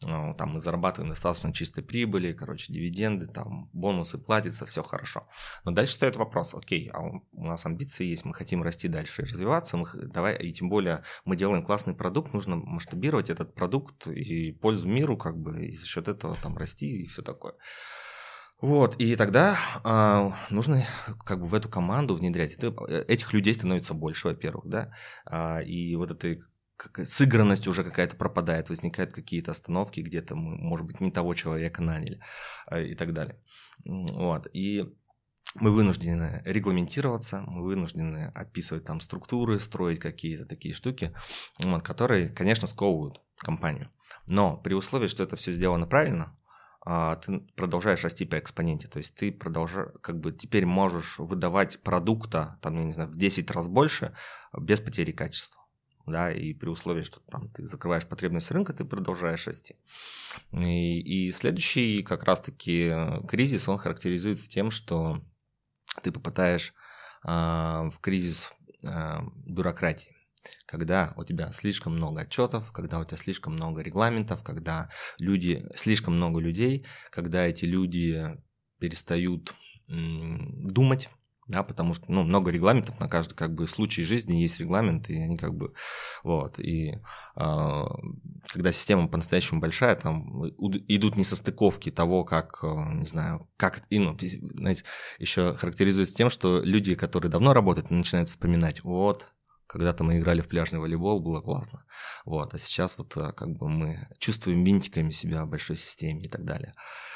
А, 0.06 0.36
там 0.36 0.54
мы 0.54 0.60
зарабатываем 0.60 1.10
достаточно 1.10 1.52
чистой 1.52 1.84
прибыли, 1.84 2.32
короче, 2.34 2.72
дивиденды, 2.72 3.26
там 3.26 3.72
бонусы 3.74 4.20
платятся, 4.20 4.68
все 4.68 4.84
хорошо. 4.84 5.28
Но 5.66 5.72
дальше 5.72 5.96
стоит 5.96 6.16
вопрос, 6.16 6.54
окей, 6.54 6.92
а 6.94 7.02
у 7.02 7.44
нас 7.44 7.66
амбиции 7.66 8.06
есть, 8.06 8.24
мы 8.24 8.36
хотим 8.36 8.62
расти 8.62 8.88
дальше 8.88 9.24
и 9.24 9.26
развиваться, 9.26 9.78
мы, 9.78 9.88
давай, 9.94 10.38
и 10.38 10.54
тем 10.54 10.70
более 10.70 11.04
мы 11.26 11.36
делаем 11.36 11.66
классный 11.66 11.96
продукт, 11.96 12.34
нужно 12.34 12.56
масштабировать 12.56 13.32
этот 13.32 13.56
продукт 13.56 14.06
и 14.06 14.52
пользу 14.52 14.88
миру, 14.88 15.18
как 15.18 15.36
бы, 15.40 15.66
и 15.66 15.76
за 15.76 15.88
счет 15.88 16.08
этого 16.08 16.38
там 16.44 16.56
расти 16.56 17.02
и 17.02 17.08
все 17.08 17.24
такое. 17.24 17.56
Вот, 18.60 18.96
и 18.98 19.16
тогда 19.16 19.58
э, 19.84 20.54
нужно 20.54 20.84
как 21.26 21.42
бы 21.42 21.46
в 21.46 21.54
эту 21.54 21.70
команду 21.70 22.16
внедрять. 22.16 22.54
Это, 22.54 22.74
этих 23.08 23.32
людей 23.34 23.54
становится 23.54 23.94
больше, 23.94 24.30
во-первых, 24.30 24.66
да, 24.68 24.94
э, 25.30 25.64
и 25.64 25.96
вот 25.96 26.10
эта 26.10 26.42
как, 26.76 27.08
сыгранность 27.08 27.68
уже 27.68 27.84
какая-то 27.84 28.16
пропадает, 28.16 28.70
возникают 28.70 29.14
какие-то 29.14 29.52
остановки, 29.52 30.00
где-то 30.00 30.36
мы, 30.36 30.56
может 30.58 30.88
быть, 30.88 31.02
не 31.02 31.12
того 31.12 31.36
человека 31.36 31.84
наняли 31.84 32.20
э, 32.72 32.88
и 32.88 32.96
так 32.96 33.14
далее. 33.14 33.40
Вот, 33.86 34.48
и 34.54 34.86
мы 35.54 35.72
вынуждены 35.72 36.42
регламентироваться, 36.44 37.42
мы 37.42 37.64
вынуждены 37.64 38.32
описывать 38.34 38.86
там 38.86 39.02
структуры, 39.02 39.60
строить 39.60 40.00
какие-то 40.00 40.46
такие 40.46 40.74
штуки, 40.74 41.14
которые, 41.84 42.30
конечно, 42.30 42.68
сковывают 42.68 43.22
компанию. 43.38 43.90
Но 44.26 44.58
при 44.58 44.74
условии, 44.74 45.08
что 45.08 45.24
это 45.24 45.36
все 45.36 45.52
сделано 45.52 45.86
правильно, 45.86 46.38
ты 47.18 47.40
продолжаешь 47.56 48.04
расти 48.04 48.26
по 48.26 48.40
экспоненте. 48.40 48.88
То 48.88 49.00
есть 49.00 49.16
ты 49.16 49.32
продолжаешь, 49.32 49.90
как 50.02 50.20
бы 50.20 50.32
теперь 50.32 50.66
можешь 50.66 51.20
выдавать 51.20 51.82
продукта, 51.82 52.58
там, 52.62 52.78
я 52.78 52.84
не 52.84 52.94
знаю, 52.94 53.10
в 53.10 53.18
10 53.18 53.52
раз 53.52 53.68
больше 53.68 54.16
без 54.58 54.80
потери 54.80 55.12
качества. 55.12 55.62
Да, 56.06 56.32
и 56.32 56.54
при 56.54 56.70
условии, 56.70 57.02
что 57.02 57.20
там 57.20 57.50
ты 57.50 57.66
закрываешь 57.66 58.08
потребность 58.08 58.50
рынка, 58.52 58.72
ты 58.72 58.86
продолжаешь 58.86 59.46
расти. 59.46 59.76
И, 60.54 61.02
и 61.02 61.32
следующий 61.34 62.02
как 62.04 62.24
раз-таки 62.24 62.94
кризис, 63.28 63.68
он 63.68 63.78
характеризуется 63.78 64.48
тем, 64.48 64.72
что 64.72 65.22
ты 66.04 66.14
попадаешь 66.14 66.74
э, 67.26 67.30
в 67.30 67.96
кризис 68.00 68.50
э, 68.84 69.18
бюрократии 69.46 70.17
когда 70.66 71.14
у 71.18 71.24
тебя 71.24 71.52
слишком 71.52 71.94
много 71.94 72.22
отчетов, 72.22 72.72
когда 72.72 73.00
у 73.00 73.06
тебя 73.06 73.18
слишком 73.18 73.54
много 73.54 73.82
регламентов, 73.82 74.44
когда 74.44 74.90
люди, 75.18 75.66
слишком 75.76 76.16
много 76.16 76.40
людей, 76.40 76.86
когда 77.12 77.46
эти 77.46 77.66
люди 77.66 78.38
перестают 78.80 79.54
думать, 79.88 81.10
да, 81.48 81.64
потому 81.64 81.94
что, 81.94 82.06
ну, 82.10 82.24
много 82.24 82.52
регламентов 82.52 83.00
на 83.00 83.08
каждый, 83.08 83.34
как 83.36 83.54
бы, 83.54 83.68
случай 83.68 84.04
жизни 84.04 84.36
есть 84.36 84.60
регламент, 84.60 85.10
и 85.10 85.16
они, 85.16 85.38
как 85.38 85.56
бы, 85.56 85.74
вот, 86.24 86.60
и 86.60 86.96
э, 87.36 87.84
когда 88.48 88.72
система 88.74 89.08
по-настоящему 89.08 89.62
большая, 89.62 89.96
там 89.96 90.46
идут 90.50 91.16
несостыковки 91.16 91.90
того, 91.90 92.26
как, 92.26 92.60
э, 92.64 92.68
не 92.96 93.06
знаю, 93.06 93.50
как, 93.56 93.84
и, 93.90 94.00
ну, 94.00 94.18
знаете, 94.20 94.84
еще 95.20 95.56
характеризуется 95.56 96.16
тем, 96.16 96.30
что 96.30 96.62
люди, 96.62 96.96
которые 96.96 97.32
давно 97.32 97.54
работают, 97.54 97.92
начинают 97.92 98.28
вспоминать, 98.28 98.84
вот, 98.84 99.28
когда-то 99.68 100.04
мы 100.04 100.18
играли 100.18 100.42
в 100.42 100.48
пляжный 100.48 100.80
волейбол, 100.80 101.20
было 101.20 101.42
классно. 101.42 101.86
Вот, 102.26 102.54
а 102.54 102.58
сейчас 102.58 102.98
вот 102.98 103.16
э, 103.18 103.34
как 103.34 103.50
бы 103.50 103.68
мы 103.68 104.08
чувствуем 104.18 104.64
винтиками 104.64 105.10
себя 105.10 105.46
в 105.46 105.50
большой 105.50 105.76
системе 105.76 106.24
и 106.24 106.30
так 106.30 106.46
далее. 106.46 106.74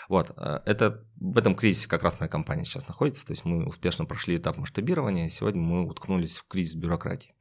Вот, 0.10 0.31
э, 0.38 0.60
это 0.65 1.05
в 1.15 1.38
этом 1.38 1.55
кризисе 1.55 1.88
как 1.88 2.03
раз 2.03 2.20
моя 2.20 2.29
компания 2.29 2.65
сейчас 2.65 2.88
находится. 2.88 3.25
То 3.25 3.31
есть 3.31 3.46
мы 3.46 3.65
успешно 3.65 4.05
прошли 4.05 4.38
этап 4.38 4.58
масштабирования, 4.58 5.29
сегодня 5.29 5.62
мы 5.62 5.88
уткнулись 5.88 6.38
в 6.38 6.48
кризис 6.48 6.75
бюрократии. 6.75 7.34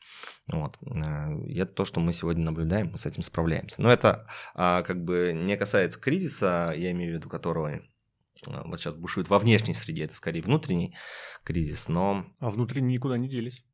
Вот. 0.47 0.79
Э, 0.83 1.35
и 1.47 1.59
это 1.59 1.73
то, 1.73 1.85
что 1.85 2.01
мы 2.01 2.13
сегодня 2.13 2.45
наблюдаем, 2.45 2.91
мы 2.93 2.99
с 2.99 3.07
этим 3.07 3.23
справляемся. 3.23 3.83
Но 3.83 3.93
это 3.93 4.29
а, 4.55 4.83
как 4.83 5.05
бы 5.05 5.33
не 5.35 5.57
касается 5.57 5.99
кризиса, 5.99 6.73
я 6.77 6.93
имею 6.93 7.13
в 7.13 7.17
виду 7.17 7.29
которого 7.29 7.81
вот 8.47 8.81
сейчас 8.81 8.97
бушует 8.97 9.29
во 9.29 9.39
внешней 9.39 9.75
среде, 9.75 10.05
это 10.05 10.15
скорее 10.15 10.41
внутренний 10.41 10.97
кризис, 11.45 11.89
но... 11.89 12.25
А 12.39 12.51
внутренние 12.51 12.97
никуда 12.97 13.19
не 13.19 13.29
делись. 13.29 13.65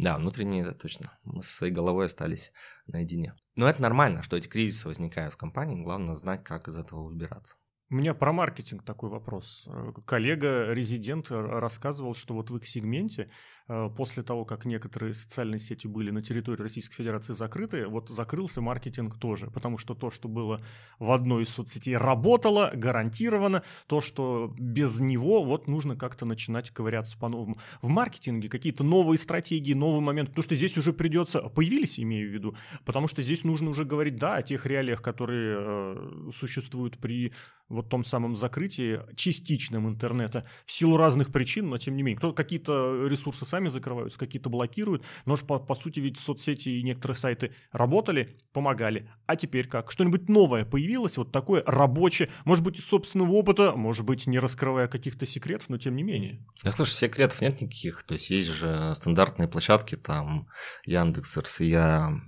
Да, 0.00 0.16
внутренние, 0.16 0.62
это 0.62 0.72
точно. 0.72 1.12
Мы 1.24 1.42
со 1.42 1.52
своей 1.52 1.74
головой 1.74 2.06
остались 2.06 2.52
наедине. 2.86 3.34
Но 3.54 3.68
это 3.68 3.82
нормально, 3.82 4.22
что 4.22 4.34
эти 4.34 4.46
кризисы 4.46 4.88
возникают 4.88 5.34
в 5.34 5.36
компании. 5.36 5.82
Главное 5.82 6.14
знать, 6.14 6.42
как 6.42 6.68
из 6.68 6.78
этого 6.78 7.02
выбираться. 7.02 7.56
У 7.92 7.96
меня 7.96 8.14
про 8.14 8.32
маркетинг 8.32 8.84
такой 8.84 9.10
вопрос. 9.10 9.64
Э, 9.66 9.92
коллега-резидент 10.04 11.32
рассказывал, 11.32 12.14
что 12.14 12.34
вот 12.34 12.48
в 12.48 12.56
их 12.56 12.64
сегменте 12.64 13.28
э, 13.66 13.90
после 13.96 14.22
того, 14.22 14.44
как 14.44 14.64
некоторые 14.64 15.12
социальные 15.12 15.58
сети 15.58 15.88
были 15.88 16.12
на 16.12 16.22
территории 16.22 16.62
Российской 16.62 16.94
Федерации 16.94 17.32
закрыты, 17.32 17.88
вот 17.88 18.08
закрылся 18.08 18.60
маркетинг 18.60 19.18
тоже, 19.18 19.50
потому 19.50 19.76
что 19.76 19.96
то, 19.96 20.12
что 20.12 20.28
было 20.28 20.62
в 21.00 21.10
одной 21.10 21.42
из 21.42 21.48
соцсетей, 21.48 21.96
работало 21.96 22.70
гарантированно, 22.72 23.64
то, 23.88 24.00
что 24.00 24.54
без 24.56 25.00
него 25.00 25.42
вот 25.42 25.66
нужно 25.66 25.96
как-то 25.96 26.26
начинать 26.26 26.70
ковыряться 26.70 27.18
по-новому. 27.18 27.58
В 27.82 27.88
маркетинге 27.88 28.48
какие-то 28.48 28.84
новые 28.84 29.18
стратегии, 29.18 29.74
новый 29.74 30.00
момент, 30.00 30.28
потому 30.28 30.44
что 30.44 30.54
здесь 30.54 30.78
уже 30.78 30.92
придется, 30.92 31.40
появились, 31.40 31.98
имею 31.98 32.30
в 32.30 32.32
виду, 32.32 32.56
потому 32.84 33.08
что 33.08 33.20
здесь 33.20 33.42
нужно 33.42 33.70
уже 33.70 33.84
говорить, 33.84 34.14
да, 34.14 34.36
о 34.36 34.42
тех 34.42 34.64
реалиях, 34.64 35.02
которые 35.02 35.56
э, 35.58 36.30
существуют 36.38 36.96
при 36.96 37.32
вот 37.70 37.88
том 37.88 38.04
самом 38.04 38.36
закрытии 38.36 39.00
частичном 39.14 39.88
интернета 39.88 40.44
в 40.66 40.72
силу 40.72 40.96
разных 40.96 41.32
причин, 41.32 41.70
но 41.70 41.78
тем 41.78 41.96
не 41.96 42.02
менее. 42.02 42.18
Кто 42.18 42.32
какие-то 42.32 43.06
ресурсы 43.06 43.46
сами 43.46 43.68
закрываются, 43.68 44.18
какие-то 44.18 44.50
блокируют, 44.50 45.04
но 45.24 45.36
же 45.36 45.44
по, 45.44 45.58
по 45.58 45.74
сути 45.74 46.00
ведь 46.00 46.18
соцсети 46.18 46.68
и 46.68 46.82
некоторые 46.82 47.16
сайты 47.16 47.52
работали, 47.72 48.36
помогали. 48.52 49.10
А 49.26 49.36
теперь 49.36 49.68
как? 49.68 49.90
Что-нибудь 49.90 50.28
новое 50.28 50.64
появилось, 50.64 51.16
вот 51.16 51.32
такое 51.32 51.62
рабочее, 51.64 52.28
может 52.44 52.64
быть, 52.64 52.78
из 52.78 52.84
собственного 52.84 53.32
опыта, 53.32 53.72
может 53.76 54.04
быть, 54.04 54.26
не 54.26 54.38
раскрывая 54.38 54.88
каких-то 54.88 55.24
секретов, 55.24 55.68
но 55.68 55.78
тем 55.78 55.94
не 55.94 56.02
менее. 56.02 56.44
Да, 56.64 56.72
слушай, 56.72 56.92
секретов 56.92 57.40
нет 57.40 57.60
никаких, 57.60 58.02
то 58.02 58.14
есть 58.14 58.30
есть 58.30 58.50
же 58.50 58.94
стандартные 58.96 59.48
площадки, 59.48 59.96
там 59.96 60.48
Яндекс, 60.84 61.36
РСЯ, 61.36 62.20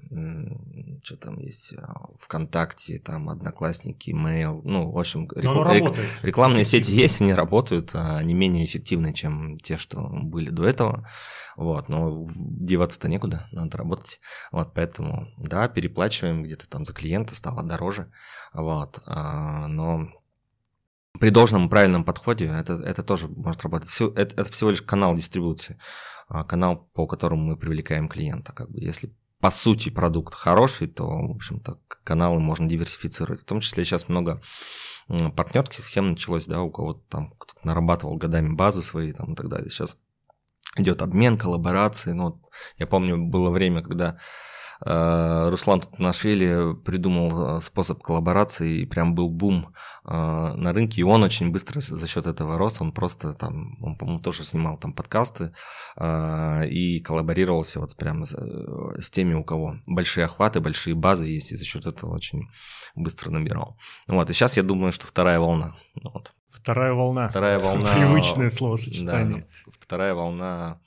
что 1.03 1.17
там 1.17 1.39
есть, 1.41 1.75
ВКонтакте, 2.21 2.99
там 2.99 3.29
Одноклассники, 3.29 4.11
Mail, 4.11 4.61
ну, 4.63 4.91
в 4.91 4.99
общем, 4.99 5.27
рек... 5.35 5.97
рекламные 6.23 6.65
сети 6.65 6.91
есть, 6.93 7.21
они 7.21 7.33
работают, 7.35 7.91
а 7.95 8.19
они 8.19 8.35
менее 8.35 8.67
эффективны, 8.67 9.13
чем 9.13 9.59
те, 9.59 9.79
что 9.79 10.01
были 10.01 10.51
до 10.51 10.65
этого. 10.65 11.09
Вот, 11.57 11.89
но 11.89 12.27
деваться-то 12.35 13.09
некуда, 13.09 13.47
надо 13.53 13.77
работать. 13.79 14.21
Вот, 14.51 14.73
поэтому, 14.75 15.29
да, 15.37 15.69
переплачиваем 15.69 16.43
где-то 16.43 16.69
там 16.69 16.85
за 16.85 16.93
клиента, 16.93 17.35
стало 17.35 17.63
дороже. 17.63 18.11
Вот, 18.53 19.03
а, 19.07 19.67
но 19.69 20.09
при 21.19 21.31
должном 21.31 21.69
правильном 21.69 22.05
подходе 22.05 22.47
это, 22.47 22.75
это 22.75 23.03
тоже 23.03 23.29
может 23.29 23.63
работать. 23.63 23.91
Это, 24.01 24.35
это 24.41 24.45
всего 24.51 24.71
лишь 24.71 24.83
канал 24.83 25.15
дистрибуции, 25.15 25.79
а, 26.29 26.43
канал, 26.45 26.89
по 26.95 27.07
которому 27.07 27.43
мы 27.43 27.57
привлекаем 27.57 28.09
клиента. 28.09 28.53
Как 28.53 28.71
бы, 28.71 28.81
если 28.81 29.15
по 29.41 29.51
сути 29.51 29.91
продукт 29.91 30.35
хороший, 30.35 30.87
то, 30.87 31.05
в 31.05 31.33
общем-то, 31.33 31.81
каналы 32.05 32.41
можно 32.41 32.69
диверсифицировать. 32.69 33.41
В 33.41 33.45
том 33.45 33.61
числе 33.61 33.85
сейчас 33.85 34.09
много 34.09 34.41
партнерских 35.09 35.87
схем 35.87 36.11
началось, 36.11 36.47
да, 36.47 36.63
у 36.63 36.71
кого-то 36.71 37.03
там 37.09 37.33
кто-то 37.39 37.67
нарабатывал 37.67 38.17
годами 38.17 38.55
базы 38.55 38.83
свои 38.83 39.13
там 39.13 39.33
и 39.33 39.37
так 39.37 39.49
далее. 39.49 39.71
Сейчас 39.71 39.97
идет 40.77 41.03
обмен, 41.03 41.39
коллаборации. 41.39 42.13
Ну, 42.13 42.41
я 42.79 42.87
помню, 42.87 43.19
было 43.19 43.51
время, 43.51 43.83
когда 43.83 44.19
Руслан 44.85 45.81
Тутнашвили 45.81 46.75
придумал 46.85 47.59
э, 47.59 47.61
способ 47.63 48.03
коллаборации, 48.03 48.81
и 48.81 48.87
прям 48.87 49.15
был 49.15 49.29
бум 49.29 49.75
э, 50.05 50.11
на 50.13 50.73
рынке, 50.73 51.01
и 51.01 51.05
он 51.05 51.23
очень 51.23 51.51
быстро 51.51 51.81
за 51.81 52.07
счет 52.09 52.27
этого 52.27 52.59
рос, 52.59 52.81
он 52.81 52.93
просто 52.93 53.33
там, 53.35 53.77
он, 53.81 53.97
по-моему, 53.97 54.21
тоже 54.21 54.45
снимал 54.45 54.79
там 54.79 54.93
подкасты 54.93 55.53
и 56.01 57.01
коллаборировался 57.05 57.79
вот 57.79 57.97
прям 57.97 58.25
с 58.25 59.11
теми, 59.11 59.35
у 59.35 59.45
кого 59.45 59.77
большие 59.87 60.25
охваты, 60.25 60.61
большие 60.61 60.95
базы 60.95 61.27
есть, 61.27 61.53
и 61.53 61.57
за 61.57 61.65
счет 61.65 61.87
этого 61.87 62.15
очень 62.15 62.49
быстро 62.95 63.31
набирал. 63.31 63.77
Вот, 64.09 64.31
и 64.31 64.33
сейчас 64.33 64.57
я 64.57 64.63
думаю, 64.63 64.93
что 64.93 65.07
вторая 65.07 65.39
волна. 65.39 65.77
Вот. 66.03 66.33
Вторая 66.53 66.93
волна. 66.93 67.29
Вторая 67.29 67.59
волна. 67.59 67.89
Привычное 67.95 68.51
словосочетание. 68.51 69.47
Да, 69.67 69.73
вторая 69.81 70.15
волна 70.15 70.81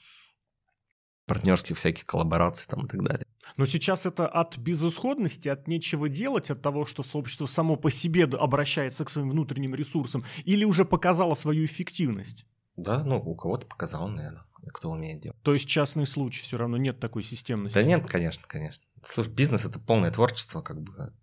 партнерских 1.25 1.77
всяких 1.77 2.05
коллабораций 2.05 2.67
там 2.69 2.85
и 2.85 2.87
так 2.87 3.03
далее. 3.03 3.25
Но 3.57 3.65
сейчас 3.65 4.05
это 4.05 4.27
от 4.27 4.57
безысходности, 4.57 5.49
от 5.49 5.67
нечего 5.67 6.09
делать, 6.09 6.51
от 6.51 6.61
того, 6.61 6.85
что 6.85 7.03
сообщество 7.03 7.45
само 7.45 7.75
по 7.75 7.91
себе 7.91 8.25
обращается 8.25 9.05
к 9.05 9.09
своим 9.09 9.29
внутренним 9.29 9.75
ресурсам, 9.75 10.25
или 10.43 10.65
уже 10.65 10.85
показало 10.85 11.35
свою 11.35 11.65
эффективность? 11.65 12.45
Да, 12.75 13.03
ну, 13.03 13.17
у 13.17 13.35
кого-то 13.35 13.65
показал, 13.65 14.07
наверное, 14.09 14.43
кто 14.73 14.89
умеет 14.89 15.21
делать. 15.21 15.41
То 15.43 15.53
есть 15.53 15.67
частный 15.67 16.05
случай, 16.05 16.41
все 16.41 16.57
равно 16.57 16.77
нет 16.77 16.99
такой 16.99 17.23
системности? 17.23 17.75
Да 17.75 17.83
нет, 17.83 18.05
конечно, 18.05 18.43
конечно. 18.47 18.83
Слушай, 19.03 19.33
бизнес– 19.33 19.65
это 19.65 19.79
полное 19.79 20.11
творчество, 20.11 20.61
как 20.61 20.81
бы. 20.81 21.13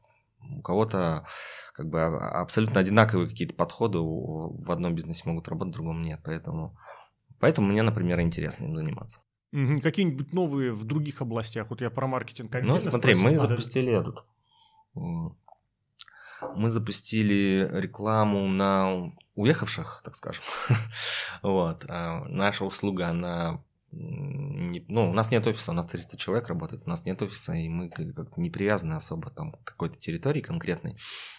У 0.57 0.61
кого-то 0.61 1.27
как 1.73 1.89
бы 1.89 2.03
а, 2.03 2.41
абсолютно 2.41 2.81
одинаковые 2.81 3.29
какие-то 3.29 3.55
подходы 3.55 3.99
в 4.01 4.71
одном 4.71 4.95
бизнесе 4.95 5.23
могут 5.27 5.49
работать, 5.49 5.75
в 5.75 5.77
другом 5.77 6.03
нет. 6.03 6.21
Поэтому, 6.25 6.77
поэтому 7.39 7.69
мне, 7.69 7.83
например, 7.83 8.21
интересно 8.21 8.65
им 8.65 8.77
заниматься. 8.77 9.21
Угу. 9.53 9.79
Какие-нибудь 9.83 10.33
новые 10.33 10.73
в 10.73 10.85
других 10.85 11.21
областях? 11.21 11.69
Вот 11.71 11.81
я 11.81 11.91
про 11.91 12.07
маркетинг 12.07 12.53
Ну, 12.63 12.81
смотри, 12.81 13.15
спросил, 13.15 13.23
мы 13.23 13.39
запустили 13.39 13.93
этот. 13.93 14.25
Мы 16.57 16.71
запустили 16.71 17.69
рекламу 17.73 18.49
на 18.49 19.13
уехавших, 19.35 20.03
так 20.05 20.17
скажем. 20.17 20.45
вот. 21.43 21.85
А 21.89 22.25
наша 22.25 22.65
услуга, 22.65 23.09
она 23.09 23.63
не, 23.93 24.85
ну, 24.89 25.11
у 25.11 25.13
нас 25.13 25.31
нет 25.31 25.47
офиса, 25.47 25.71
у 25.71 25.75
нас 25.75 25.87
300 25.87 26.17
человек 26.17 26.49
работает, 26.49 26.83
у 26.87 26.89
нас 26.91 27.05
нет 27.05 27.21
офиса, 27.21 27.53
и 27.53 27.69
мы 27.69 27.91
как 27.91 28.39
не 28.39 28.49
привязаны 28.49 28.95
особо 28.95 29.31
там 29.31 29.53
к 29.53 29.65
какой-то 29.65 29.99
территории 29.99 30.41
конкретной. 30.41 30.97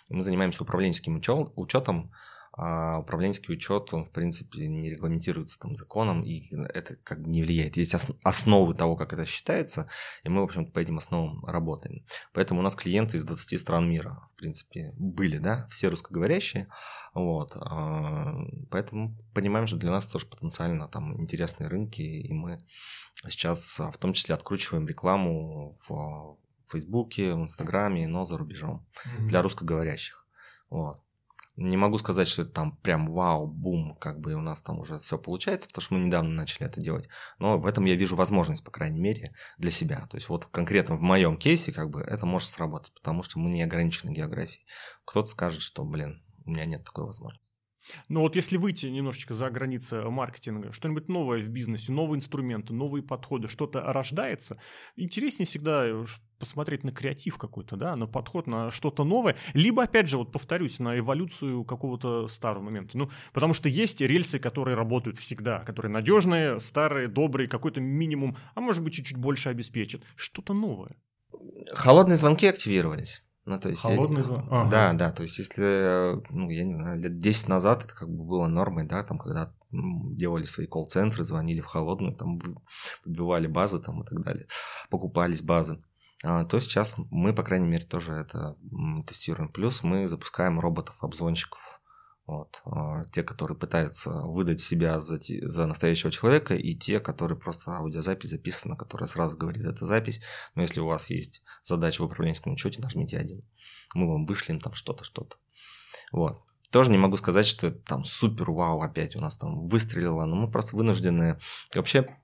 Мы 0.09 0.21
занимаемся 0.21 0.61
управленческим 0.61 1.17
учетом, 1.55 2.11
а 2.55 2.99
управленческий 2.99 3.55
учет, 3.55 3.93
он, 3.93 4.05
в 4.05 4.11
принципе, 4.11 4.67
не 4.67 4.91
регламентируется 4.91 5.59
там 5.59 5.75
законом, 5.75 6.23
и 6.23 6.55
это 6.73 6.95
как 6.97 7.23
бы 7.23 7.29
не 7.29 7.41
влияет. 7.41 7.77
Есть 7.77 7.95
основы 8.23 8.75
того, 8.75 8.95
как 8.95 9.11
это 9.11 9.25
считается, 9.25 9.89
и 10.23 10.29
мы, 10.29 10.41
в 10.41 10.43
общем-то, 10.43 10.71
по 10.71 10.77
этим 10.77 10.99
основам 10.99 11.43
работаем. 11.45 12.05
Поэтому 12.31 12.59
у 12.59 12.63
нас 12.63 12.75
клиенты 12.75 13.17
из 13.17 13.23
20 13.23 13.59
стран 13.59 13.89
мира, 13.89 14.29
в 14.33 14.37
принципе, 14.37 14.93
были, 14.97 15.39
да, 15.39 15.65
все 15.71 15.87
русскоговорящие, 15.87 16.67
вот. 17.15 17.55
А, 17.55 18.35
поэтому 18.69 19.17
понимаем, 19.33 19.65
что 19.65 19.77
для 19.77 19.89
нас 19.89 20.05
тоже 20.05 20.27
потенциально 20.27 20.87
там 20.87 21.19
интересные 21.19 21.69
рынки, 21.69 22.01
и 22.01 22.31
мы 22.33 22.63
сейчас 23.29 23.79
в 23.79 23.97
том 23.97 24.13
числе 24.13 24.35
откручиваем 24.35 24.87
рекламу 24.87 25.73
в 25.87 26.37
Фейсбуке, 26.69 27.33
в 27.33 27.41
Инстаграме, 27.41 28.07
но 28.07 28.25
за 28.25 28.37
рубежом 28.37 28.85
mm-hmm. 29.05 29.25
для 29.25 29.41
русскоговорящих. 29.41 30.25
Вот. 30.69 31.01
Не 31.55 31.77
могу 31.77 31.99
сказать, 31.99 32.27
что 32.27 32.41
это 32.41 32.51
там 32.51 32.77
прям 32.77 33.11
вау, 33.11 33.45
бум, 33.45 33.95
как 33.99 34.19
бы 34.19 34.33
у 34.33 34.41
нас 34.41 34.63
там 34.63 34.79
уже 34.79 34.97
все 34.99 35.19
получается, 35.19 35.67
потому 35.67 35.83
что 35.83 35.93
мы 35.93 36.05
недавно 36.05 36.31
начали 36.31 36.65
это 36.65 36.81
делать. 36.81 37.07
Но 37.37 37.59
в 37.59 37.67
этом 37.67 37.85
я 37.85 37.95
вижу 37.95 38.15
возможность, 38.15 38.63
по 38.63 38.71
крайней 38.71 38.99
мере, 38.99 39.35
для 39.59 39.69
себя. 39.69 40.07
То 40.09 40.17
есть 40.17 40.29
вот 40.29 40.45
конкретно 40.45 40.95
в 40.95 41.01
моем 41.01 41.37
кейсе 41.37 41.71
как 41.71 41.91
бы 41.91 42.01
это 42.01 42.25
может 42.25 42.49
сработать, 42.49 42.93
потому 42.95 43.21
что 43.21 43.37
мы 43.37 43.51
не 43.51 43.61
ограничены 43.61 44.11
географией. 44.11 44.65
Кто-то 45.05 45.27
скажет, 45.27 45.61
что, 45.61 45.83
блин, 45.83 46.23
у 46.45 46.49
меня 46.49 46.65
нет 46.65 46.83
такой 46.83 47.05
возможности. 47.05 47.42
Ну 48.09 48.21
вот 48.21 48.35
если 48.35 48.57
выйти 48.57 48.87
немножечко 48.87 49.33
за 49.33 49.49
границы 49.49 50.01
маркетинга, 50.03 50.71
что-нибудь 50.71 51.09
новое 51.09 51.39
в 51.39 51.49
бизнесе, 51.49 51.91
новые 51.91 52.17
инструменты, 52.17 52.73
новые 52.73 53.03
подходы, 53.03 53.47
что-то 53.47 53.81
рождается, 53.81 54.57
интереснее 54.95 55.45
всегда 55.45 55.85
э, 55.85 56.05
посмотреть 56.39 56.83
на 56.83 56.91
креатив 56.91 57.37
какой-то, 57.37 57.75
да, 57.75 57.95
на 57.95 58.07
подход, 58.07 58.47
на 58.47 58.71
что-то 58.71 59.03
новое, 59.03 59.35
либо, 59.53 59.83
опять 59.83 60.07
же, 60.07 60.17
вот 60.17 60.31
повторюсь, 60.31 60.79
на 60.79 60.97
эволюцию 60.97 61.63
какого-то 61.65 62.27
старого 62.27 62.63
момента. 62.63 62.97
Ну, 62.97 63.09
потому 63.33 63.53
что 63.53 63.69
есть 63.69 64.01
рельсы, 64.01 64.39
которые 64.39 64.75
работают 64.75 65.17
всегда, 65.17 65.59
которые 65.59 65.91
надежные, 65.91 66.59
старые, 66.59 67.07
добрые, 67.07 67.47
какой-то 67.47 67.81
минимум, 67.81 68.35
а 68.55 68.61
может 68.61 68.83
быть, 68.83 68.93
чуть-чуть 68.93 69.17
больше 69.17 69.49
обеспечат. 69.49 70.01
Что-то 70.15 70.53
новое. 70.53 70.95
Холодные 71.71 72.17
звонки 72.17 72.45
активировались. 72.45 73.23
Ну, 73.45 73.59
то 73.59 73.69
есть 73.69 73.81
Холодный 73.81 74.19
я, 74.19 74.23
звон. 74.23 74.47
Ага. 74.49 74.69
Да, 74.69 74.93
да, 74.93 75.11
то 75.11 75.23
есть 75.23 75.37
если, 75.37 76.21
ну, 76.31 76.49
я 76.49 76.63
не 76.63 76.75
знаю, 76.75 76.99
лет 76.99 77.19
10 77.19 77.49
назад 77.49 77.83
это 77.83 77.93
как 77.93 78.09
бы 78.09 78.23
было 78.23 78.47
нормой, 78.47 78.85
да, 78.85 79.03
там, 79.03 79.17
когда 79.17 79.53
делали 79.71 80.45
свои 80.45 80.65
колл-центры, 80.65 81.25
звонили 81.25 81.59
в 81.59 81.65
холодную, 81.65 82.15
там, 82.15 82.39
выбивали 83.03 83.47
базы 83.47 83.79
там 83.79 84.03
и 84.03 84.05
так 84.05 84.21
далее, 84.21 84.47
покупались 84.89 85.41
базы, 85.41 85.83
а, 86.23 86.45
то 86.45 86.59
сейчас 86.61 86.95
мы, 87.11 87.33
по 87.33 87.43
крайней 87.43 87.67
мере, 87.67 87.85
тоже 87.85 88.13
это 88.13 88.55
тестируем. 89.05 89.49
Плюс 89.49 89.83
мы 89.83 90.07
запускаем 90.07 90.59
роботов-обзвонщиков, 90.59 91.81
вот. 92.25 92.61
А, 92.65 93.05
те, 93.05 93.21
которые 93.21 93.57
пытаются 93.57 94.09
выдать 94.09 94.61
себя 94.61 95.01
за, 95.01 95.19
за 95.19 95.67
настоящего 95.67 96.11
человека, 96.11 96.55
и 96.55 96.73
те, 96.73 96.99
которые 96.99 97.37
просто 97.37 97.75
аудиозапись 97.75 98.29
записана, 98.29 98.77
которая 98.77 99.09
сразу 99.09 99.37
говорит, 99.37 99.65
это 99.65 99.85
запись. 99.85 100.21
Но 100.55 100.61
если 100.61 100.79
у 100.79 100.85
вас 100.85 101.09
есть 101.09 101.43
задача 101.63 102.01
в 102.01 102.05
управленческом 102.05 102.53
учете, 102.53 102.81
нажмите 102.81 103.17
один. 103.17 103.43
Мы 103.93 104.07
вам 104.07 104.25
вышлем 104.25 104.59
там 104.59 104.73
что-то, 104.73 105.03
что-то. 105.03 105.35
Вот. 106.11 106.41
Тоже 106.71 106.89
не 106.89 106.97
могу 106.97 107.17
сказать, 107.17 107.45
что 107.45 107.67
это 107.67 107.79
там 107.79 108.03
супер 108.03 108.49
вау 108.49 108.81
опять 108.81 109.15
у 109.15 109.19
нас 109.19 109.37
там 109.37 109.67
выстрелило, 109.67 110.25
но 110.25 110.35
мы 110.35 110.49
просто 110.49 110.75
вынуждены 110.75 111.39
вообще 111.75 112.17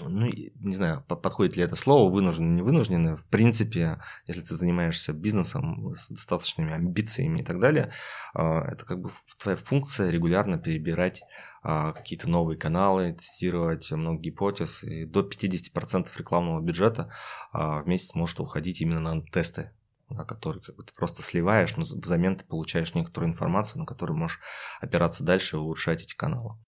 ну, 0.00 0.26
не 0.26 0.74
знаю, 0.74 1.04
подходит 1.06 1.56
ли 1.56 1.64
это 1.64 1.74
слово, 1.76 2.10
вынуждены, 2.10 2.54
не 2.54 2.62
вынуждены. 2.62 3.16
В 3.16 3.24
принципе, 3.26 4.00
если 4.26 4.42
ты 4.42 4.54
занимаешься 4.54 5.12
бизнесом 5.12 5.94
с 5.96 6.08
достаточными 6.08 6.72
амбициями 6.72 7.40
и 7.40 7.44
так 7.44 7.58
далее, 7.60 7.92
а, 8.34 8.62
это 8.70 8.84
как 8.84 9.00
бы 9.00 9.10
твоя 9.38 9.56
функция 9.56 10.10
регулярно 10.10 10.58
перебирать 10.58 11.22
а, 11.62 11.92
какие-то 11.92 12.30
новые 12.30 12.56
каналы, 12.56 13.12
тестировать 13.12 13.90
много 13.90 14.20
гипотез. 14.20 14.84
И 14.84 15.06
до 15.06 15.22
50% 15.22 16.08
рекламного 16.16 16.60
бюджета 16.60 17.12
а, 17.52 17.82
в 17.82 17.88
месяц 17.88 18.14
может 18.14 18.38
уходить 18.40 18.80
именно 18.80 19.00
на 19.00 19.22
тесты 19.22 19.72
который 20.26 20.60
как 20.60 20.74
бы, 20.74 20.82
ты 20.82 20.92
просто 20.92 21.22
сливаешь, 21.22 21.76
но 21.76 21.84
взамен 21.84 22.34
ты 22.34 22.44
получаешь 22.44 22.94
некоторую 22.94 23.30
информацию, 23.30 23.78
на 23.78 23.86
которую 23.86 24.18
можешь 24.18 24.40
опираться 24.80 25.22
дальше 25.22 25.54
и 25.54 25.60
улучшать 25.60 26.02
эти 26.02 26.16
каналы. 26.16 26.58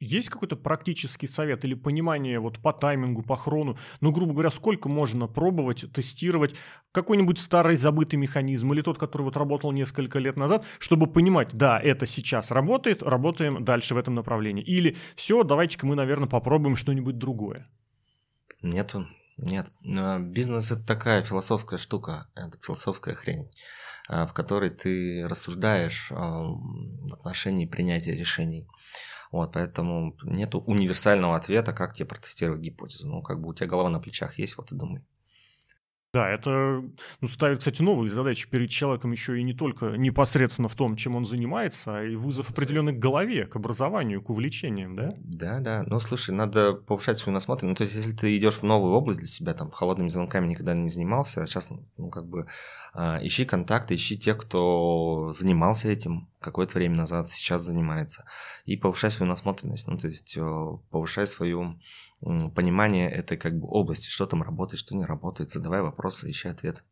Есть 0.00 0.30
какой-то 0.30 0.56
практический 0.56 1.26
совет 1.26 1.62
или 1.66 1.74
понимание 1.74 2.40
вот 2.40 2.58
по 2.58 2.72
таймингу, 2.72 3.22
по 3.22 3.36
хрону? 3.36 3.76
Ну, 4.00 4.12
грубо 4.12 4.32
говоря, 4.32 4.50
сколько 4.50 4.88
можно 4.88 5.26
пробовать, 5.26 5.84
тестировать 5.92 6.54
какой-нибудь 6.90 7.38
старый 7.38 7.76
забытый 7.76 8.18
механизм 8.18 8.72
или 8.72 8.80
тот, 8.80 8.96
который 8.96 9.22
вот 9.22 9.36
работал 9.36 9.72
несколько 9.72 10.18
лет 10.18 10.38
назад, 10.38 10.64
чтобы 10.78 11.06
понимать, 11.06 11.50
да, 11.52 11.78
это 11.78 12.06
сейчас 12.06 12.50
работает, 12.50 13.02
работаем 13.02 13.62
дальше 13.62 13.94
в 13.94 13.98
этом 13.98 14.14
направлении. 14.14 14.64
Или 14.64 14.96
все, 15.16 15.44
давайте-ка 15.44 15.86
мы, 15.86 15.94
наверное, 15.96 16.28
попробуем 16.28 16.76
что-нибудь 16.76 17.18
другое. 17.18 17.68
Нету, 18.62 19.06
нет. 19.36 19.70
Бизнес– 19.82 20.70
это 20.72 20.86
такая 20.86 21.22
философская 21.22 21.78
штука, 21.78 22.26
это 22.34 22.58
философская 22.62 23.14
хрень, 23.14 23.50
а, 24.08 24.26
в 24.26 24.32
которой 24.32 24.70
ты 24.70 25.26
рассуждаешь 25.28 26.06
в 26.10 27.12
отношении 27.12 27.66
принятия 27.66 28.14
решений. 28.14 28.66
Вот, 29.30 29.52
поэтому 29.52 30.16
нет 30.24 30.54
универсального 30.54 31.36
ответа, 31.36 31.72
как 31.72 31.92
тебе 31.92 32.06
протестировать 32.06 32.60
гипотезу. 32.60 33.08
Ну, 33.08 33.22
как 33.22 33.40
бы 33.40 33.48
у 33.48 33.54
тебя 33.54 33.68
голова 33.68 33.88
на 33.88 34.00
плечах 34.00 34.38
есть, 34.38 34.56
вот 34.56 34.72
и 34.72 34.74
думай. 34.74 35.02
Да, 36.12 36.28
это 36.28 36.82
ну, 37.20 37.28
ставит, 37.28 37.58
кстати, 37.58 37.82
новые 37.82 38.10
задачи 38.10 38.50
перед 38.50 38.68
человеком 38.68 39.12
еще 39.12 39.38
и 39.38 39.44
не 39.44 39.54
только 39.54 39.96
непосредственно 39.96 40.66
в 40.66 40.74
том, 40.74 40.96
чем 40.96 41.14
он 41.14 41.24
занимается, 41.24 41.98
а 41.98 42.02
и 42.02 42.16
вызов 42.16 42.50
определенный 42.50 42.92
к 42.92 42.98
голове, 42.98 43.46
к 43.46 43.54
образованию, 43.54 44.20
к 44.20 44.28
увлечениям, 44.28 44.96
да? 44.96 45.14
Да, 45.18 45.60
да. 45.60 45.84
Ну, 45.86 46.00
слушай, 46.00 46.34
надо 46.34 46.72
повышать 46.72 47.18
свою 47.18 47.34
насмотренность. 47.34 47.78
Ну, 47.78 47.84
то 47.84 47.88
есть, 47.88 47.94
если 47.94 48.12
ты 48.12 48.36
идешь 48.36 48.56
в 48.56 48.64
новую 48.64 48.92
область 48.94 49.20
для 49.20 49.28
себя, 49.28 49.54
там, 49.54 49.70
холодными 49.70 50.08
звонками 50.08 50.48
никогда 50.48 50.74
не 50.74 50.88
занимался, 50.88 51.44
а 51.44 51.46
сейчас, 51.46 51.70
ну, 51.96 52.10
как 52.10 52.26
бы, 52.26 52.48
ищи 52.94 53.44
контакты, 53.44 53.94
ищи 53.94 54.18
тех, 54.18 54.38
кто 54.38 55.32
занимался 55.32 55.88
этим 55.88 56.28
какое-то 56.40 56.74
время 56.74 56.96
назад, 56.96 57.30
сейчас 57.30 57.62
занимается, 57.62 58.24
и 58.64 58.76
повышай 58.76 59.10
свою 59.10 59.30
насмотренность, 59.30 59.86
ну, 59.86 59.98
то 59.98 60.06
есть 60.06 60.36
э, 60.36 60.40
повышай 60.90 61.26
свое 61.26 61.78
понимание 62.20 63.10
этой 63.10 63.38
как 63.38 63.58
бы 63.58 63.68
области, 63.68 64.08
что 64.08 64.26
там 64.26 64.42
работает, 64.42 64.80
что 64.80 64.96
не 64.96 65.04
работает, 65.04 65.50
задавай 65.50 65.82
вопросы, 65.82 66.30
ищи 66.30 66.48
ответ. 66.48 66.84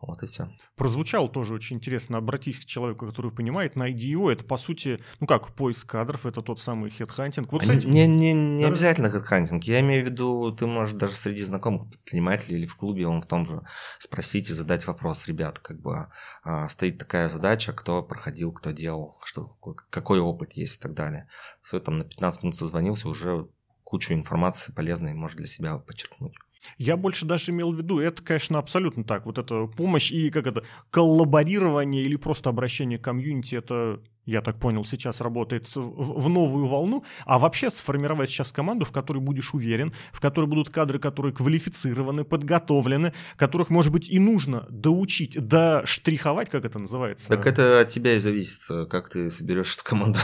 Вот 0.00 0.22
и 0.22 0.26
все. 0.26 0.48
Прозвучало 0.76 1.28
тоже 1.28 1.54
очень 1.54 1.76
интересно. 1.76 2.18
Обратись 2.18 2.58
к 2.60 2.64
человеку, 2.64 3.06
который 3.06 3.32
понимает, 3.32 3.74
найди 3.74 4.08
его. 4.08 4.30
Это, 4.30 4.44
по 4.44 4.56
сути, 4.56 5.00
ну 5.18 5.26
как, 5.26 5.52
поиск 5.54 5.88
кадров, 5.88 6.24
это 6.24 6.40
тот 6.40 6.60
самый 6.60 6.90
хедхантинг. 6.90 7.52
Вот, 7.52 7.62
кстати, 7.62 7.84
не 7.84 8.06
не, 8.06 8.32
не 8.32 8.62
да? 8.62 8.68
обязательно 8.68 9.10
хедхантинг. 9.10 9.64
Я 9.64 9.80
имею 9.80 10.04
в 10.04 10.10
виду, 10.10 10.52
ты 10.52 10.66
можешь 10.66 10.96
даже 10.96 11.16
среди 11.16 11.42
знакомых 11.42 11.90
предпринимателей 11.90 12.58
или 12.58 12.66
в 12.66 12.76
клубе, 12.76 13.08
он 13.08 13.22
в 13.22 13.26
том 13.26 13.46
же, 13.46 13.62
спросить 13.98 14.50
и 14.50 14.54
задать 14.54 14.86
вопрос. 14.86 15.26
Ребят, 15.26 15.58
как 15.58 15.80
бы 15.80 16.06
а, 16.44 16.68
стоит 16.68 16.98
такая 16.98 17.28
задача, 17.28 17.72
кто 17.72 18.02
проходил, 18.02 18.52
кто 18.52 18.70
делал, 18.70 19.16
что, 19.24 19.44
какой 19.90 20.20
опыт 20.20 20.52
есть 20.52 20.78
и 20.78 20.80
так 20.80 20.94
далее. 20.94 21.28
Все, 21.62 21.80
там 21.80 21.98
на 21.98 22.04
15 22.04 22.44
минут 22.44 22.56
созвонился, 22.56 23.08
уже 23.08 23.48
кучу 23.82 24.12
информации 24.14 24.72
полезной 24.72 25.14
может 25.14 25.38
для 25.38 25.46
себя 25.46 25.78
подчеркнуть. 25.78 26.34
Я 26.76 26.96
больше 26.96 27.26
даже 27.26 27.50
имел 27.50 27.72
в 27.72 27.76
виду, 27.76 27.98
это, 27.98 28.22
конечно, 28.22 28.58
абсолютно 28.58 29.04
так. 29.04 29.26
Вот 29.26 29.38
эта 29.38 29.66
помощь 29.66 30.10
и 30.10 30.30
как 30.30 30.46
это, 30.46 30.64
коллаборирование 30.90 32.02
или 32.02 32.16
просто 32.16 32.50
обращение 32.50 32.98
к 32.98 33.04
комьюнити, 33.04 33.56
это 33.56 34.02
я 34.28 34.42
так 34.42 34.58
понял, 34.58 34.84
сейчас 34.84 35.20
работает 35.20 35.68
в 35.74 36.28
новую 36.28 36.66
волну, 36.66 37.04
а 37.24 37.38
вообще 37.38 37.70
сформировать 37.70 38.28
сейчас 38.30 38.52
команду, 38.52 38.84
в 38.84 38.92
которой 38.92 39.20
будешь 39.20 39.54
уверен, 39.54 39.94
в 40.12 40.20
которой 40.20 40.46
будут 40.46 40.68
кадры, 40.68 40.98
которые 40.98 41.32
квалифицированы, 41.32 42.24
подготовлены, 42.24 43.14
которых, 43.36 43.70
может 43.70 43.90
быть, 43.90 44.08
и 44.08 44.18
нужно 44.18 44.66
доучить, 44.68 45.38
доштриховать, 45.38 46.50
как 46.50 46.64
это 46.64 46.78
называется? 46.78 47.28
Так 47.28 47.46
это 47.46 47.80
от 47.80 47.88
тебя 47.88 48.14
и 48.14 48.18
зависит, 48.18 48.60
как 48.90 49.08
ты 49.08 49.30
соберешь 49.30 49.74
эту 49.74 49.84
команду. 49.84 50.18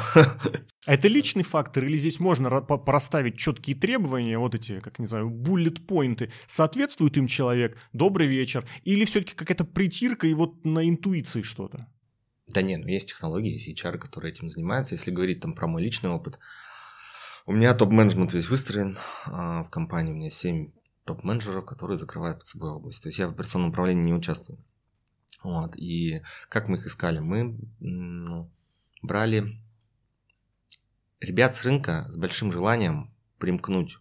А 0.86 0.92
это 0.92 1.08
личный 1.08 1.44
фактор 1.44 1.84
или 1.84 1.96
здесь 1.96 2.20
можно 2.20 2.60
проставить 2.60 3.38
четкие 3.38 3.74
требования, 3.74 4.38
вот 4.38 4.54
эти, 4.54 4.80
как 4.80 4.98
не 4.98 5.06
знаю, 5.06 5.30
буллет-поинты, 5.30 6.30
соответствует 6.46 7.16
им 7.16 7.26
человек, 7.26 7.78
добрый 7.94 8.26
вечер, 8.26 8.66
или 8.84 9.06
все-таки 9.06 9.34
какая-то 9.34 9.64
притирка 9.64 10.26
и 10.26 10.34
вот 10.34 10.62
на 10.66 10.86
интуиции 10.86 11.40
что-то? 11.40 11.86
Да 12.46 12.62
нет, 12.62 12.82
ну 12.82 12.88
есть 12.88 13.08
технологии, 13.08 13.52
есть 13.52 13.68
HR, 13.68 13.98
которые 13.98 14.32
этим 14.32 14.48
занимаются. 14.48 14.94
Если 14.94 15.10
говорить 15.10 15.40
там 15.40 15.54
про 15.54 15.66
мой 15.66 15.82
личный 15.82 16.10
опыт, 16.10 16.38
у 17.46 17.52
меня 17.52 17.74
топ-менеджмент 17.74 18.32
весь 18.32 18.48
выстроен. 18.48 18.98
А 19.26 19.62
в 19.62 19.70
компании 19.70 20.12
у 20.12 20.16
меня 20.16 20.30
7 20.30 20.70
топ-менеджеров, 21.04 21.64
которые 21.64 21.98
закрывают 21.98 22.38
под 22.38 22.46
собой 22.46 22.70
область. 22.70 23.02
То 23.02 23.08
есть 23.08 23.18
я 23.18 23.28
в 23.28 23.32
операционном 23.32 23.70
управлении 23.70 24.04
не 24.04 24.14
участвую. 24.14 24.58
Вот. 25.42 25.76
И 25.76 26.22
как 26.48 26.68
мы 26.68 26.78
их 26.78 26.86
искали? 26.86 27.18
Мы 27.18 27.58
ну, 27.80 28.50
брали 29.02 29.60
ребят 31.20 31.54
с 31.54 31.62
рынка 31.62 32.06
с 32.08 32.16
большим 32.16 32.52
желанием 32.52 33.14
примкнуть 33.38 33.98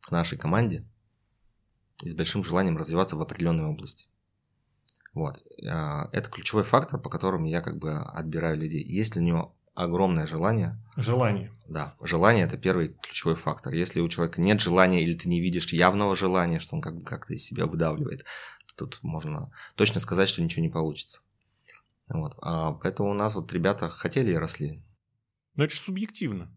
к 0.00 0.10
нашей 0.10 0.38
команде 0.38 0.84
и 2.02 2.08
с 2.08 2.14
большим 2.14 2.42
желанием 2.42 2.76
развиваться 2.76 3.16
в 3.16 3.22
определенной 3.22 3.64
области. 3.64 4.06
Вот. 5.14 5.42
А, 5.68 6.08
это 6.12 6.30
ключевой 6.30 6.64
фактор, 6.64 7.00
по 7.00 7.10
которому 7.10 7.46
я 7.46 7.60
как 7.60 7.78
бы 7.78 7.92
отбираю 7.92 8.58
людей. 8.58 8.82
Если 8.82 9.20
у 9.20 9.22
него 9.22 9.54
огромное 9.74 10.26
желание. 10.26 10.78
Желание. 10.96 11.52
Да, 11.68 11.94
желание 12.02 12.44
это 12.44 12.58
первый 12.58 12.96
ключевой 13.02 13.36
фактор. 13.36 13.72
Если 13.72 14.00
у 14.00 14.08
человека 14.08 14.40
нет 14.40 14.60
желания 14.60 15.02
или 15.02 15.16
ты 15.16 15.28
не 15.28 15.40
видишь 15.40 15.72
явного 15.72 16.16
желания, 16.16 16.60
что 16.60 16.76
он 16.76 16.82
как 16.82 16.96
бы 16.98 17.04
как-то 17.04 17.34
из 17.34 17.44
себя 17.44 17.66
выдавливает, 17.66 18.24
тут 18.76 18.98
можно 19.02 19.50
точно 19.74 20.00
сказать, 20.00 20.28
что 20.28 20.42
ничего 20.42 20.62
не 20.62 20.68
получится. 20.68 21.20
Вот. 22.08 22.36
А 22.42 22.72
поэтому 22.72 23.10
у 23.10 23.14
нас 23.14 23.34
вот 23.34 23.52
ребята 23.52 23.88
хотели 23.88 24.32
и 24.32 24.36
росли. 24.36 24.82
Но 25.54 25.64
это 25.64 25.74
же 25.74 25.80
субъективно. 25.80 26.50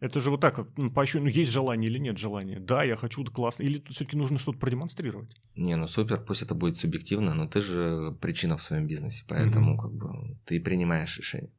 Это 0.00 0.18
же 0.18 0.30
вот 0.30 0.40
так, 0.40 0.66
ну, 0.78 0.90
по 0.90 1.04
ну, 1.14 1.26
есть 1.26 1.52
желание 1.52 1.90
или 1.90 1.98
нет 1.98 2.16
желания. 2.16 2.58
Да, 2.58 2.82
я 2.82 2.96
хочу, 2.96 3.22
это 3.22 3.30
классно. 3.30 3.64
Или 3.64 3.82
все-таки 3.90 4.16
нужно 4.16 4.38
что-то 4.38 4.58
продемонстрировать? 4.58 5.36
Не, 5.56 5.76
ну 5.76 5.86
супер, 5.86 6.24
пусть 6.24 6.40
это 6.40 6.54
будет 6.54 6.76
субъективно, 6.76 7.34
но 7.34 7.46
ты 7.46 7.60
же 7.60 8.16
причина 8.20 8.56
в 8.56 8.62
своем 8.62 8.86
бизнесе, 8.86 9.24
поэтому 9.28 9.74
угу. 9.74 9.82
как 9.82 9.92
бы 9.92 10.38
ты 10.46 10.58
принимаешь 10.58 11.18
решение. 11.18 11.50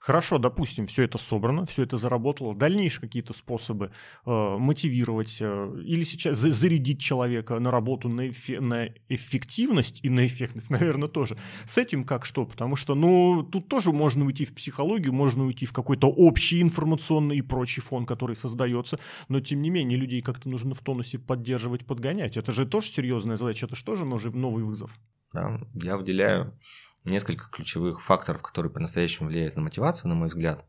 Хорошо, 0.00 0.38
допустим, 0.38 0.86
все 0.86 1.02
это 1.02 1.18
собрано, 1.18 1.66
все 1.66 1.82
это 1.82 1.98
заработало. 1.98 2.54
Дальнейшие 2.54 3.02
какие-то 3.02 3.34
способы 3.34 3.92
э, 4.24 4.30
мотивировать 4.58 5.36
э, 5.40 5.82
или 5.84 6.04
сейчас 6.04 6.38
за 6.38 6.50
зарядить 6.50 7.02
человека 7.02 7.58
на 7.58 7.70
работу, 7.70 8.08
на, 8.08 8.30
эфе 8.30 8.60
на 8.60 8.88
эффективность 9.10 10.00
и 10.02 10.08
на 10.08 10.26
эффектность, 10.26 10.70
наверное, 10.70 11.08
тоже. 11.08 11.36
С 11.66 11.76
этим 11.76 12.04
как 12.04 12.24
что? 12.24 12.46
Потому 12.46 12.76
что, 12.76 12.94
ну, 12.94 13.42
тут 13.42 13.68
тоже 13.68 13.92
можно 13.92 14.24
уйти 14.24 14.46
в 14.46 14.54
психологию, 14.54 15.12
можно 15.12 15.44
уйти 15.44 15.66
в 15.66 15.74
какой-то 15.74 16.08
общий 16.08 16.62
информационный 16.62 17.36
и 17.36 17.42
прочий 17.42 17.82
фон, 17.82 18.06
который 18.06 18.36
создается, 18.36 18.98
но 19.28 19.40
тем 19.40 19.60
не 19.60 19.68
менее 19.68 19.98
людей 19.98 20.22
как-то 20.22 20.48
нужно 20.48 20.74
в 20.74 20.80
тонусе 20.80 21.18
поддерживать, 21.18 21.84
подгонять. 21.84 22.38
Это 22.38 22.52
же 22.52 22.64
тоже 22.64 22.90
серьезная 22.90 23.36
задача, 23.36 23.66
это 23.66 23.76
же 23.76 23.84
тоже 23.84 24.06
новый 24.06 24.64
вызов. 24.64 24.98
Да, 25.34 25.60
я 25.74 25.96
выделяю 25.96 26.58
несколько 27.04 27.48
ключевых 27.50 28.02
факторов, 28.02 28.42
которые 28.42 28.72
по-настоящему 28.72 29.28
влияют 29.28 29.56
на 29.56 29.62
мотивацию, 29.62 30.08
на 30.08 30.14
мой 30.14 30.28
взгляд. 30.28 30.64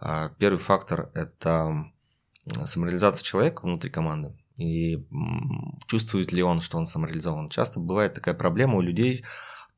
А, 0.00 0.30
первый 0.38 0.58
фактор– 0.58 1.10
это 1.14 1.86
самореализация 2.64 3.24
человека 3.24 3.62
внутри 3.62 3.90
команды. 3.90 4.36
И 4.58 5.06
чувствует 5.86 6.32
ли 6.32 6.42
он, 6.42 6.60
что 6.60 6.78
он 6.78 6.86
самореализован. 6.86 7.50
Часто 7.50 7.78
бывает 7.78 8.14
такая 8.14 8.34
проблема 8.34 8.76
у 8.76 8.80
людей, 8.80 9.24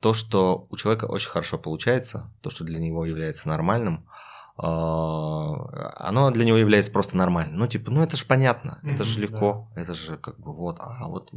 то, 0.00 0.14
что 0.14 0.68
у 0.70 0.76
человека 0.76 1.06
очень 1.06 1.30
хорошо 1.30 1.58
получается, 1.58 2.32
то, 2.42 2.50
что 2.50 2.64
для 2.64 2.78
него 2.78 3.04
является 3.04 3.48
нормальным– 3.48 4.06
оно 4.60 6.30
для 6.32 6.44
него 6.44 6.56
является 6.56 6.90
просто 6.90 7.16
нормальным. 7.16 7.58
Ну, 7.58 7.68
типа, 7.68 7.92
ну 7.92 8.02
это 8.02 8.16
же 8.16 8.24
понятно, 8.24 8.80
это 8.82 9.04
же 9.04 9.20
легко, 9.20 9.70
это 9.76 9.94
же 9.94 10.16
как 10.16 10.38
бы 10.40 10.52
вот, 10.52 10.78
а 10.80 11.06
вот 11.08 11.32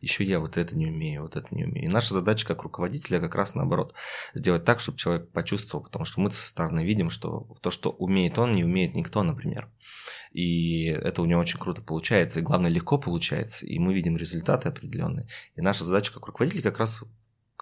еще 0.00 0.24
я 0.24 0.40
вот 0.40 0.56
это 0.56 0.74
не 0.76 0.86
умею, 0.86 1.22
вот 1.22 1.36
это 1.36 1.54
не 1.54 1.64
умею. 1.64 1.88
И 1.88 1.92
наша 1.92 2.14
задача 2.14 2.46
как 2.46 2.62
руководителя 2.62 3.20
как 3.20 3.34
раз 3.34 3.54
наоборот, 3.54 3.94
сделать 4.32 4.64
так, 4.64 4.80
чтобы 4.80 4.96
человек 4.96 5.30
почувствовал, 5.32 5.84
потому 5.84 6.06
что 6.06 6.22
мы 6.22 6.30
со 6.30 6.46
стороны 6.46 6.80
видим, 6.82 7.10
что 7.10 7.46
то, 7.60 7.70
что 7.70 7.90
умеет 7.90 8.38
он, 8.38 8.52
не 8.52 8.64
умеет 8.64 8.96
никто, 8.96 9.22
например. 9.22 9.68
И 10.32 10.86
это 10.86 11.20
у 11.20 11.26
него 11.26 11.42
очень 11.42 11.58
круто 11.58 11.82
получается, 11.82 12.40
и 12.40 12.42
главное, 12.42 12.70
легко 12.70 12.96
получается, 12.96 13.66
и 13.66 13.78
мы 13.78 13.92
видим 13.92 14.16
результаты 14.16 14.68
определенные. 14.68 15.28
И 15.56 15.60
наша 15.60 15.84
задача 15.84 16.14
как 16.14 16.26
руководителя 16.26 16.62
как 16.62 16.78
раз 16.78 17.02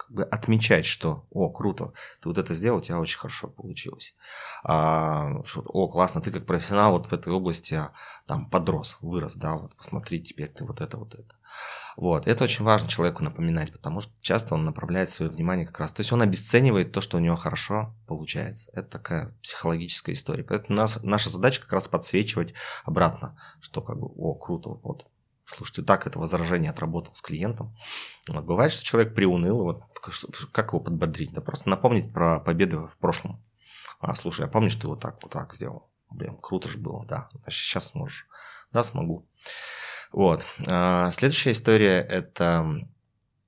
как 0.01 0.11
бы 0.11 0.23
отмечать, 0.23 0.85
что, 0.85 1.25
о, 1.29 1.49
круто, 1.49 1.93
ты 2.21 2.29
вот 2.29 2.37
это 2.37 2.53
сделал, 2.53 2.79
у 2.79 2.81
тебя 2.81 2.99
очень 2.99 3.19
хорошо 3.19 3.47
получилось. 3.47 4.15
А, 4.63 5.43
что, 5.45 5.61
о, 5.61 5.87
классно, 5.87 6.21
ты 6.21 6.31
как 6.31 6.45
профессионал 6.45 6.93
вот 6.93 7.05
в 7.05 7.13
этой 7.13 7.31
области 7.31 7.75
а, 7.75 7.91
там 8.25 8.49
подрос, 8.49 8.97
вырос, 9.01 9.35
да, 9.35 9.55
вот 9.55 9.75
посмотри, 9.75 10.21
теперь 10.21 10.47
ты 10.47 10.65
вот 10.65 10.81
это, 10.81 10.97
вот 10.97 11.13
это. 11.13 11.35
Вот, 11.97 12.25
это 12.27 12.45
очень 12.45 12.65
важно 12.65 12.89
человеку 12.89 13.23
напоминать, 13.23 13.71
потому 13.71 14.01
что 14.01 14.11
часто 14.21 14.55
он 14.55 14.65
направляет 14.65 15.09
свое 15.09 15.29
внимание 15.29 15.67
как 15.67 15.79
раз, 15.79 15.93
то 15.93 15.99
есть 15.99 16.11
он 16.11 16.21
обесценивает 16.21 16.91
то, 16.91 17.01
что 17.01 17.17
у 17.17 17.19
него 17.19 17.35
хорошо 17.35 17.93
получается. 18.07 18.71
Это 18.73 18.89
такая 18.89 19.37
психологическая 19.43 20.15
история. 20.15 20.43
Поэтому 20.43 20.77
нас, 20.77 21.03
наша 21.03 21.29
задача 21.29 21.61
как 21.61 21.73
раз 21.73 21.87
подсвечивать 21.87 22.53
обратно, 22.85 23.37
что 23.59 23.81
как 23.81 23.99
бы, 23.99 24.07
о, 24.07 24.33
круто, 24.33 24.79
вот 24.81 25.05
Слушайте, 25.55 25.83
так 25.83 26.07
это 26.07 26.17
возражение 26.17 26.71
отработал 26.71 27.13
с 27.15 27.21
клиентом. 27.21 27.75
Вот, 28.27 28.45
бывает, 28.45 28.71
что 28.71 28.83
человек 28.85 29.13
приуныл, 29.13 29.63
вот 29.63 29.83
как 30.51 30.69
его 30.69 30.79
подбодрить? 30.79 31.33
Да 31.33 31.41
просто 31.41 31.69
напомнить 31.69 32.13
про 32.13 32.39
победы 32.39 32.77
в 32.77 32.97
прошлом. 32.97 33.43
А, 33.99 34.15
слушай, 34.15 34.45
а 34.45 34.49
помнишь, 34.49 34.75
ты 34.75 34.87
вот 34.87 35.01
так, 35.01 35.21
вот 35.21 35.31
так 35.31 35.53
сделал? 35.53 35.91
Блин, 36.09 36.37
круто 36.37 36.69
же 36.69 36.77
было, 36.77 37.05
да. 37.05 37.29
Значит, 37.43 37.65
сейчас 37.65 37.89
сможешь. 37.89 38.27
Да, 38.71 38.83
смогу. 38.83 39.27
Вот. 40.11 40.45
А, 40.67 41.11
следующая 41.11 41.51
история– 41.51 41.99
это, 42.09 42.87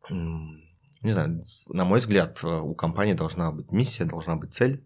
не 0.10 1.12
знаю, 1.12 1.44
на 1.70 1.86
мой 1.86 2.00
взгляд, 2.00 2.44
у 2.44 2.76
компании 2.76 3.14
должна 3.14 3.52
быть 3.52 3.72
миссия, 3.72 4.06
должна 4.06 4.36
быть 4.36 4.54
цель 4.54 4.86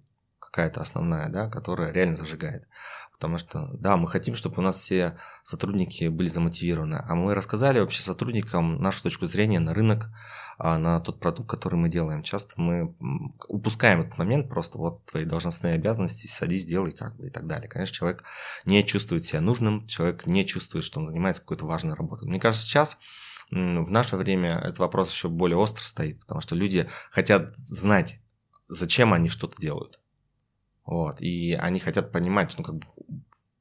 какая-то 0.57 0.81
основная, 0.81 1.29
да, 1.29 1.49
которая 1.49 1.91
реально 1.91 2.15
зажигает. 2.15 2.67
Потому 3.13 3.37
что, 3.37 3.69
да, 3.73 3.95
мы 3.95 4.07
хотим, 4.07 4.33
чтобы 4.33 4.55
у 4.57 4.61
нас 4.61 4.77
все 4.79 5.17
сотрудники 5.43 6.07
были 6.07 6.29
замотивированы. 6.29 7.03
А 7.07 7.15
мы 7.15 7.35
рассказали 7.35 7.79
вообще 7.79 8.01
сотрудникам 8.01 8.81
нашу 8.81 9.03
точку 9.03 9.27
зрения 9.27 9.59
на 9.59 9.75
рынок, 9.75 10.09
а, 10.57 10.79
на 10.79 10.99
тот 10.99 11.19
продукт, 11.19 11.47
который 11.49 11.75
мы 11.75 11.89
делаем. 11.89 12.23
Часто 12.23 12.59
мы 12.59 12.95
упускаем 13.47 14.01
этот 14.01 14.17
момент, 14.17 14.49
просто 14.49 14.79
вот 14.79 15.05
твои 15.05 15.25
должностные 15.25 15.75
обязанности, 15.75 16.25
садись, 16.25 16.65
делай 16.65 16.91
как 16.91 17.15
бы 17.17 17.27
и 17.27 17.29
так 17.29 17.45
далее. 17.45 17.69
Конечно, 17.69 17.93
человек 17.93 18.23
не 18.65 18.83
чувствует 18.83 19.25
себя 19.25 19.41
нужным, 19.41 19.85
человек 19.87 20.25
не 20.25 20.43
чувствует, 20.43 20.85
что 20.85 20.99
он 20.99 21.05
занимается 21.05 21.43
какой-то 21.43 21.67
важной 21.67 21.93
работой. 21.93 22.27
Мне 22.27 22.39
кажется, 22.39 22.65
сейчас 22.65 22.97
в 23.51 23.91
наше 23.91 24.15
время 24.15 24.57
этот 24.57 24.79
вопрос 24.79 25.11
еще 25.11 25.29
более 25.29 25.57
остро 25.57 25.83
стоит, 25.83 26.19
потому 26.21 26.41
что 26.41 26.55
люди 26.55 26.89
хотят 27.11 27.55
знать, 27.57 28.19
зачем 28.67 29.13
они 29.13 29.29
что-то 29.29 29.61
делают. 29.61 29.99
Вот, 30.87 31.21
и 31.21 31.53
они 31.53 31.79
хотят 31.79 32.13
понимать, 32.13 32.55
ну, 32.57 32.63
как 32.63 32.75
бы, 32.75 32.87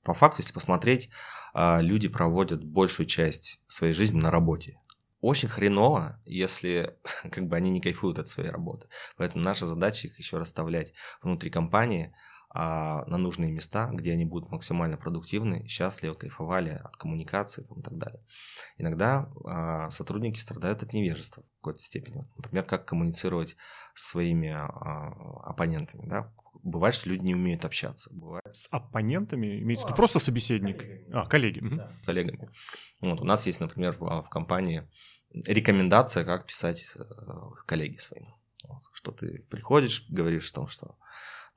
по 0.05 0.15
факту, 0.15 0.41
если 0.41 0.55
посмотреть, 0.55 1.11
а, 1.53 1.81
люди 1.81 2.09
проводят 2.09 2.65
большую 2.65 3.07
часть 3.07 3.61
своей 3.67 3.93
жизни 3.93 4.21
на 4.21 4.31
работе. 4.31 4.79
Очень 5.21 5.49
хреново, 5.49 6.21
если 6.25 6.97
как 7.33 7.49
бы 7.49 7.57
они 7.57 7.71
не 7.71 7.81
кайфуют 7.81 8.21
от 8.21 8.29
своей 8.29 8.51
работы. 8.51 8.89
Поэтому 9.17 9.45
наша 9.45 9.67
задача 9.67 10.07
их 10.07 10.19
еще 10.19 10.39
расставлять 10.39 10.93
внутри 11.21 11.51
компании 11.51 12.15
а, 12.51 13.05
на 13.07 13.19
нужные 13.19 13.51
места, 13.51 13.91
где 13.93 14.13
они 14.13 14.25
будут 14.25 14.51
максимально 14.51 14.97
продуктивны, 14.97 15.67
счастливы, 15.67 16.15
кайфовали 16.15 16.71
от 16.71 16.97
коммуникации 16.97 17.65
там, 17.65 17.81
и 17.81 17.83
так 17.83 17.99
далее. 17.99 18.21
Иногда 18.79 19.29
а, 19.45 19.91
сотрудники 19.91 20.39
страдают 20.39 20.85
от 20.85 20.95
невежества 20.95 21.43
в 21.43 21.57
какой-то 21.57 21.83
степени. 21.83 22.29
Например, 22.37 22.65
как 22.65 22.87
коммуницировать 22.87 23.57
с 23.95 24.11
своими 24.11 24.51
а, 24.51 25.09
оппонентами, 25.43 26.07
да, 26.07 26.33
бывает, 26.63 26.95
что 26.95 27.09
люди 27.09 27.25
не 27.25 27.35
умеют 27.35 27.65
общаться. 27.65 28.11
Бывает... 28.13 28.45
С 28.53 28.69
оппонентами? 28.71 29.61
Имеется 29.61 29.87
в 29.87 29.89
виду 29.89 29.97
просто 29.97 30.19
собеседник? 30.19 30.79
Коллегами. 30.79 31.13
А, 31.13 31.27
коллеги. 31.27 31.61
Да. 31.77 31.91
Коллегами. 32.05 32.51
Вот, 33.01 33.21
у 33.21 33.25
нас 33.25 33.47
есть, 33.47 33.61
например, 33.61 33.97
в, 33.99 34.23
в 34.23 34.29
компании 34.29 34.89
рекомендация, 35.45 36.25
как 36.25 36.47
писать 36.47 36.87
э, 36.97 37.03
коллеге 37.67 38.01
своим. 38.01 38.35
Вот, 38.65 38.83
что 38.93 39.13
ты 39.13 39.45
приходишь, 39.51 40.07
говоришь 40.09 40.51
о 40.51 40.55
том, 40.55 40.69
что 40.69 40.97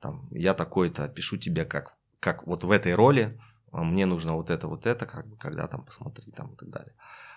там, 0.00 0.28
я 0.32 0.54
такой-то, 0.54 1.08
пишу 1.08 1.36
тебе 1.36 1.64
как, 1.64 1.96
как 2.20 2.46
вот 2.46 2.64
в 2.64 2.70
этой 2.70 2.94
роли, 2.94 3.40
а 3.72 3.82
мне 3.82 4.06
нужно 4.06 4.34
вот 4.34 4.50
это, 4.50 4.66
вот 4.66 4.86
это, 4.86 5.06
как 5.06 5.26
бы, 5.28 5.36
когда 5.36 5.66
там 5.68 5.84
посмотри, 5.84 6.30
там 6.32 6.54
и 6.54 6.56
так 6.56 6.70
далее. 6.70 6.94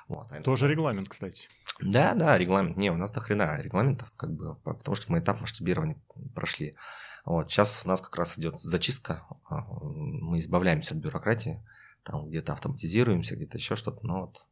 Вот, 0.08 0.32
а 0.32 0.42
Тоже 0.42 0.68
регламент, 0.68 1.10
кстати. 1.10 1.48
Да, 1.80 2.14
да, 2.14 2.38
регламент. 2.38 2.78
Не, 2.78 2.92
у 2.92 2.98
нас 2.98 3.12
до 3.12 3.20
хрена 3.20 3.62
регламентов, 3.62 4.12
как 4.16 4.32
бы, 4.34 4.56
потому 4.56 4.96
что 4.96 5.12
мы 5.12 5.20
этап 5.20 5.42
масштабирования 5.42 5.98
прошли. 6.36 6.76
Вот, 7.26 7.50
сейчас 7.50 7.84
у 7.86 7.88
нас 7.88 8.02
как 8.02 8.16
раз 8.18 8.38
идет 8.38 8.60
зачистка, 8.60 9.26
а, 9.46 9.64
мы 9.82 10.40
избавляемся 10.40 10.94
от 10.94 11.00
бюрократии, 11.00 11.64
там 12.04 12.28
где-то 12.28 12.54
автоматизируемся, 12.54 13.36
где-то 13.36 13.58
еще 13.58 13.76
что-то, 13.76 14.06
но 14.06 14.22
вот, 14.22 14.46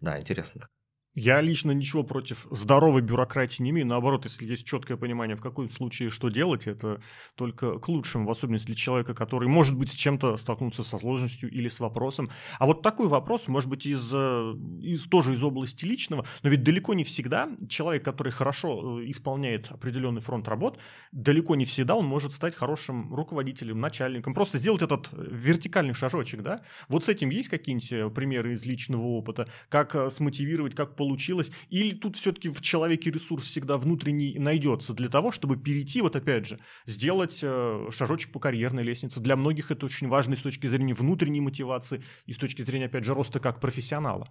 да, 0.00 0.18
интересно. 0.18 0.68
Я 1.16 1.40
лично 1.40 1.70
ничего 1.70 2.02
против 2.02 2.46
здоровой 2.50 3.00
бюрократии 3.00 3.62
не 3.62 3.70
имею. 3.70 3.86
Наоборот, 3.86 4.24
если 4.24 4.46
есть 4.46 4.66
четкое 4.66 4.98
понимание, 4.98 5.34
в 5.34 5.40
каком 5.40 5.70
случае 5.70 6.10
что 6.10 6.28
делать, 6.28 6.66
это 6.66 7.00
только 7.36 7.78
к 7.78 7.88
лучшему, 7.88 8.26
в 8.26 8.30
особенности 8.30 8.66
для 8.66 8.74
человека, 8.74 9.14
который, 9.14 9.48
может 9.48 9.74
быть, 9.78 9.90
с 9.90 9.94
чем-то 9.94 10.36
столкнуться 10.36 10.82
со 10.82 10.98
сложностью 10.98 11.50
или 11.50 11.68
с 11.68 11.80
вопросом. 11.80 12.28
А 12.58 12.66
вот 12.66 12.82
такой 12.82 13.08
вопрос, 13.08 13.48
может 13.48 13.70
быть, 13.70 13.86
из, 13.86 14.10
э, 14.12 14.54
из, 14.82 15.04
тоже 15.04 15.32
из 15.32 15.42
области 15.42 15.86
личного, 15.86 16.26
но 16.42 16.50
ведь 16.50 16.62
далеко 16.62 16.92
не 16.92 17.02
всегда 17.02 17.48
человек, 17.66 18.04
который 18.04 18.30
хорошо 18.30 19.00
э, 19.00 19.08
исполняет 19.08 19.70
определенный 19.70 20.20
фронт 20.20 20.46
работ, 20.48 20.78
далеко 21.12 21.56
не 21.56 21.64
всегда 21.64 21.94
он 21.94 22.04
может 22.04 22.34
стать 22.34 22.54
хорошим 22.54 23.14
руководителем, 23.14 23.80
начальником. 23.80 24.34
Просто 24.34 24.58
сделать 24.58 24.82
этот 24.82 25.08
вертикальный 25.14 25.94
шажочек, 25.94 26.42
да? 26.42 26.60
Вот 26.88 27.04
с 27.04 27.08
этим 27.08 27.30
есть 27.30 27.48
какие-нибудь 27.48 27.92
э, 27.92 28.10
примеры 28.10 28.52
из 28.52 28.66
личного 28.66 29.06
опыта? 29.06 29.48
Как 29.70 30.12
смотивировать, 30.12 30.74
как 30.74 30.94
получить 30.94 31.05
получилось, 31.06 31.52
или 31.70 31.94
тут 31.94 32.16
все-таки 32.16 32.48
в 32.48 32.60
человеке 32.60 33.10
ресурс 33.10 33.44
всегда 33.44 33.76
внутренний 33.76 34.38
найдется 34.38 34.92
для 34.92 35.08
того, 35.08 35.30
чтобы 35.30 35.56
перейти, 35.56 36.00
вот 36.00 36.16
опять 36.16 36.46
же, 36.46 36.58
сделать 36.86 37.38
э, 37.42 37.88
шажочек 37.90 38.32
по 38.32 38.40
карьерной 38.40 38.82
лестнице. 38.82 39.20
Для 39.20 39.36
многих 39.36 39.70
это 39.70 39.86
очень 39.86 40.08
важно 40.08 40.36
с 40.36 40.40
точки 40.40 40.66
зрения 40.66 40.94
внутренней 40.94 41.40
мотивации, 41.40 42.02
и 42.26 42.32
с 42.32 42.36
точки 42.36 42.62
зрения, 42.62 42.86
опять 42.86 43.04
же, 43.04 43.14
роста 43.14 43.38
как 43.38 43.60
профессионала. 43.60 44.26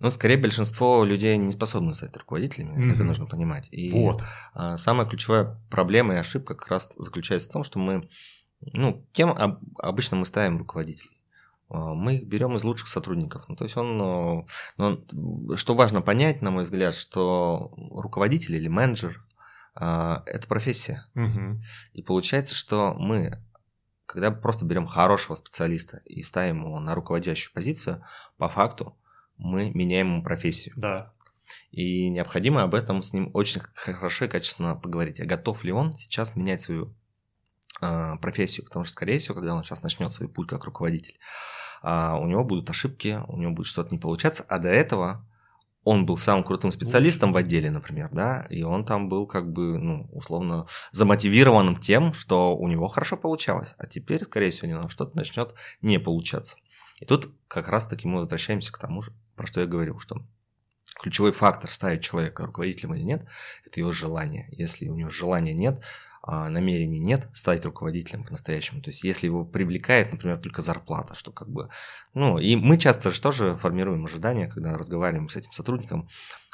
Ну, 0.00 0.10
скорее, 0.10 0.36
большинство 0.36 1.04
людей 1.04 1.36
не 1.36 1.52
способны 1.52 1.94
стать 1.94 2.16
руководителями, 2.16 2.76
mm-hmm. 2.76 2.94
это 2.94 3.04
нужно 3.04 3.26
понимать. 3.26 3.68
И 3.70 3.90
вот. 3.92 4.22
а, 4.52 4.76
самая 4.76 5.06
ключевая 5.06 5.58
проблема 5.70 6.14
и 6.14 6.18
ошибка 6.18 6.54
как 6.54 6.68
раз 6.68 6.90
заключается 6.96 7.48
в 7.48 7.52
том, 7.52 7.64
что 7.64 7.78
мы, 7.78 8.08
ну, 8.60 9.06
кем 9.12 9.30
об, 9.30 9.60
обычно 9.78 10.16
мы 10.16 10.26
ставим 10.26 10.58
руководителей? 10.58 11.19
А, 11.70 11.94
мы 11.94 12.16
их 12.16 12.26
берем 12.26 12.54
из 12.56 12.64
лучших 12.64 12.88
сотрудников. 12.88 13.44
Ну, 13.48 13.56
то 13.56 13.64
есть 13.64 13.76
он, 13.76 13.96
ну, 13.96 14.46
ну 14.76 15.56
что 15.56 15.74
важно 15.74 16.02
понять, 16.02 16.42
на 16.42 16.50
мой 16.50 16.64
взгляд, 16.64 16.94
что 16.94 17.72
руководитель 17.76 18.56
или 18.56 18.68
менеджер 18.68 19.24
а, 19.74 20.22
это 20.26 20.46
профессия. 20.48 21.06
Угу. 21.14 21.62
И 21.94 22.02
получается, 22.02 22.54
что 22.54 22.94
мы, 22.94 23.42
когда 24.06 24.30
просто 24.30 24.64
берем 24.64 24.86
хорошего 24.86 25.36
специалиста 25.36 25.98
и 26.04 26.22
ставим 26.22 26.64
его 26.64 26.80
на 26.80 26.94
руководящую 26.94 27.54
позицию, 27.54 28.04
по 28.36 28.48
факту 28.48 28.98
мы 29.36 29.70
меняем 29.70 30.08
ему 30.08 30.22
профессию. 30.22 30.74
Да. 30.76 31.14
И 31.70 32.08
необходимо 32.10 32.62
об 32.62 32.74
этом 32.74 33.02
с 33.02 33.12
ним 33.12 33.30
очень 33.32 33.60
хорошо 33.74 34.24
и 34.24 34.28
качественно 34.28 34.74
поговорить. 34.74 35.20
А 35.20 35.24
готов 35.24 35.64
ли 35.64 35.72
он 35.72 35.92
сейчас 35.94 36.36
менять 36.36 36.60
свою 36.60 36.94
профессию? 37.80 38.66
Потому 38.66 38.84
что, 38.84 38.92
скорее 38.92 39.18
всего, 39.18 39.36
когда 39.36 39.54
он 39.54 39.64
сейчас 39.64 39.82
начнет 39.82 40.12
свой 40.12 40.28
путь 40.28 40.48
как 40.48 40.64
руководитель, 40.64 41.18
а 41.18 41.59
у 41.82 42.26
него 42.26 42.44
будут 42.44 42.68
ошибки, 42.70 43.20
у 43.28 43.36
него 43.38 43.52
будет 43.52 43.66
что-то 43.66 43.90
не 43.92 43.98
получаться, 43.98 44.44
а 44.48 44.58
до 44.58 44.68
этого 44.68 45.26
он 45.82 46.04
был 46.04 46.18
самым 46.18 46.44
крутым 46.44 46.70
специалистом 46.70 47.32
в 47.32 47.36
отделе, 47.36 47.70
например, 47.70 48.10
да, 48.12 48.46
и 48.50 48.62
он 48.62 48.84
там 48.84 49.08
был 49.08 49.26
как 49.26 49.50
бы, 49.50 49.78
ну, 49.78 50.08
условно, 50.12 50.66
замотивированным 50.92 51.76
тем, 51.76 52.12
что 52.12 52.56
у 52.56 52.68
него 52.68 52.86
хорошо 52.88 53.16
получалось, 53.16 53.74
а 53.78 53.86
теперь, 53.86 54.24
скорее 54.24 54.50
всего, 54.50 54.68
у 54.68 54.70
него 54.70 54.88
что-то 54.88 55.16
начнет 55.16 55.54
не 55.80 55.98
получаться. 55.98 56.56
И 57.00 57.06
тут 57.06 57.32
как 57.48 57.68
раз-таки 57.68 58.06
мы 58.06 58.18
возвращаемся 58.18 58.72
к 58.72 58.78
тому 58.78 59.00
же, 59.00 59.12
про 59.36 59.46
что 59.46 59.60
я 59.60 59.66
говорил, 59.66 59.98
что 59.98 60.22
ключевой 61.00 61.32
фактор 61.32 61.70
ставить 61.70 62.02
человека 62.02 62.44
руководителем 62.44 62.94
или 62.94 63.02
нет, 63.02 63.26
это 63.64 63.80
его 63.80 63.90
желание. 63.90 64.48
Если 64.52 64.86
у 64.88 64.94
него 64.94 65.08
желания 65.08 65.54
нет, 65.54 65.82
а 65.82 66.09
намерений 66.26 67.00
нет 67.00 67.28
стать 67.34 67.64
руководителем 67.64 68.24
по-настоящему. 68.24 68.82
То 68.82 68.90
есть, 68.90 69.04
если 69.04 69.26
его 69.26 69.44
привлекает, 69.44 70.12
например, 70.12 70.38
только 70.38 70.62
зарплата, 70.62 71.14
что 71.14 71.32
как 71.32 71.48
бы... 71.48 71.70
Ну, 72.14 72.38
и 72.38 72.56
мы 72.56 72.76
часто 72.78 73.10
же 73.10 73.20
тоже 73.20 73.56
формируем 73.56 74.04
ожидания, 74.04 74.46
когда 74.46 74.76
разговариваем 74.76 75.28
с 75.28 75.36
этим 75.36 75.52
сотрудником, 75.52 76.08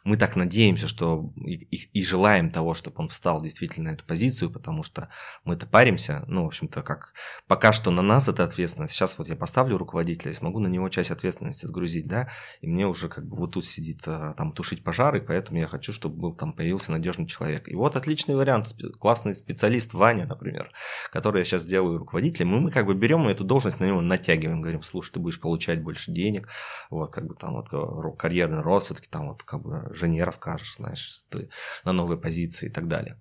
мы 0.07 0.17
так 0.17 0.37
надеемся, 0.37 0.87
что 0.87 1.33
и, 1.35 1.55
и, 1.55 1.91
и 1.93 2.05
желаем 2.05 2.51
того, 2.51 2.75
чтобы 2.75 2.97
он 2.99 3.09
встал 3.09 3.43
действительно 3.43 3.91
на 3.91 3.95
эту 3.95 4.05
позицию, 4.05 4.53
потому 4.53 4.85
что 4.85 5.09
мы-то 5.45 5.67
паримся, 5.67 6.23
ну, 6.29 6.45
в 6.45 6.47
общем-то, 6.47 6.83
как 6.83 7.13
пока 7.49 7.73
что 7.73 7.91
на 7.91 8.03
нас 8.03 8.29
это 8.29 8.45
ответственность. 8.45 8.95
Сейчас 8.95 9.19
вот 9.19 9.29
я 9.29 9.35
поставлю 9.35 9.77
руководителя 9.77 10.31
и 10.31 10.35
смогу 10.35 10.61
на 10.61 10.69
него 10.69 10.89
часть 10.91 11.11
ответственности 11.11 11.67
сгрузить, 11.67 12.07
да, 12.07 12.29
и 12.61 12.69
мне 12.69 12.87
уже 12.87 13.09
как 13.09 13.27
бы 13.27 13.37
вот 13.37 13.55
тут 13.55 13.65
сидит 13.65 14.03
а, 14.07 14.35
там 14.35 14.53
тушить 14.53 14.85
пожары, 14.85 15.21
поэтому 15.21 15.59
я 15.59 15.67
хочу, 15.67 15.93
чтобы 15.93 16.17
был 16.17 16.37
там 16.37 16.53
появился 16.53 16.93
надежный 16.93 17.27
человек. 17.27 17.69
И 17.69 17.75
вот 17.75 17.97
отличный 17.97 18.37
вариант, 18.37 18.77
классный 19.01 19.35
специалист 19.35 19.93
Ваня, 19.93 20.27
например, 20.27 20.71
который 21.11 21.41
я 21.41 21.45
сейчас 21.45 21.67
делаю 21.67 21.99
руководителем, 21.99 22.55
и 22.55 22.61
мы 22.61 22.71
как 22.71 22.87
бы 22.87 22.95
берем 22.95 23.27
эту 23.27 23.43
должность, 23.43 23.81
на 23.81 23.87
него 23.87 24.01
натягиваем, 24.01 24.61
говорим, 24.61 24.85
слушай, 24.85 25.11
ты 25.11 25.19
будешь 25.19 25.41
получать 25.41 25.83
больше 25.83 26.13
денег, 26.13 26.49
вот 26.91 27.13
как 27.13 27.27
бы 27.27 27.35
там 27.35 27.55
вот 27.55 27.71
э, 27.73 28.17
карьерный 28.17 28.63
рост, 28.63 28.87
все-таки 28.87 29.09
там 29.09 29.31
вот 29.31 29.43
как 29.43 29.63
бы 29.63 29.96
жене 29.97 30.25
расскажешь, 30.25 30.77
знаешь, 30.77 31.25
ты 31.31 31.51
на 31.85 31.93
новой 31.93 32.19
позиции 32.19 32.67
и 32.67 32.71
так 32.71 32.89
далее. 32.89 33.19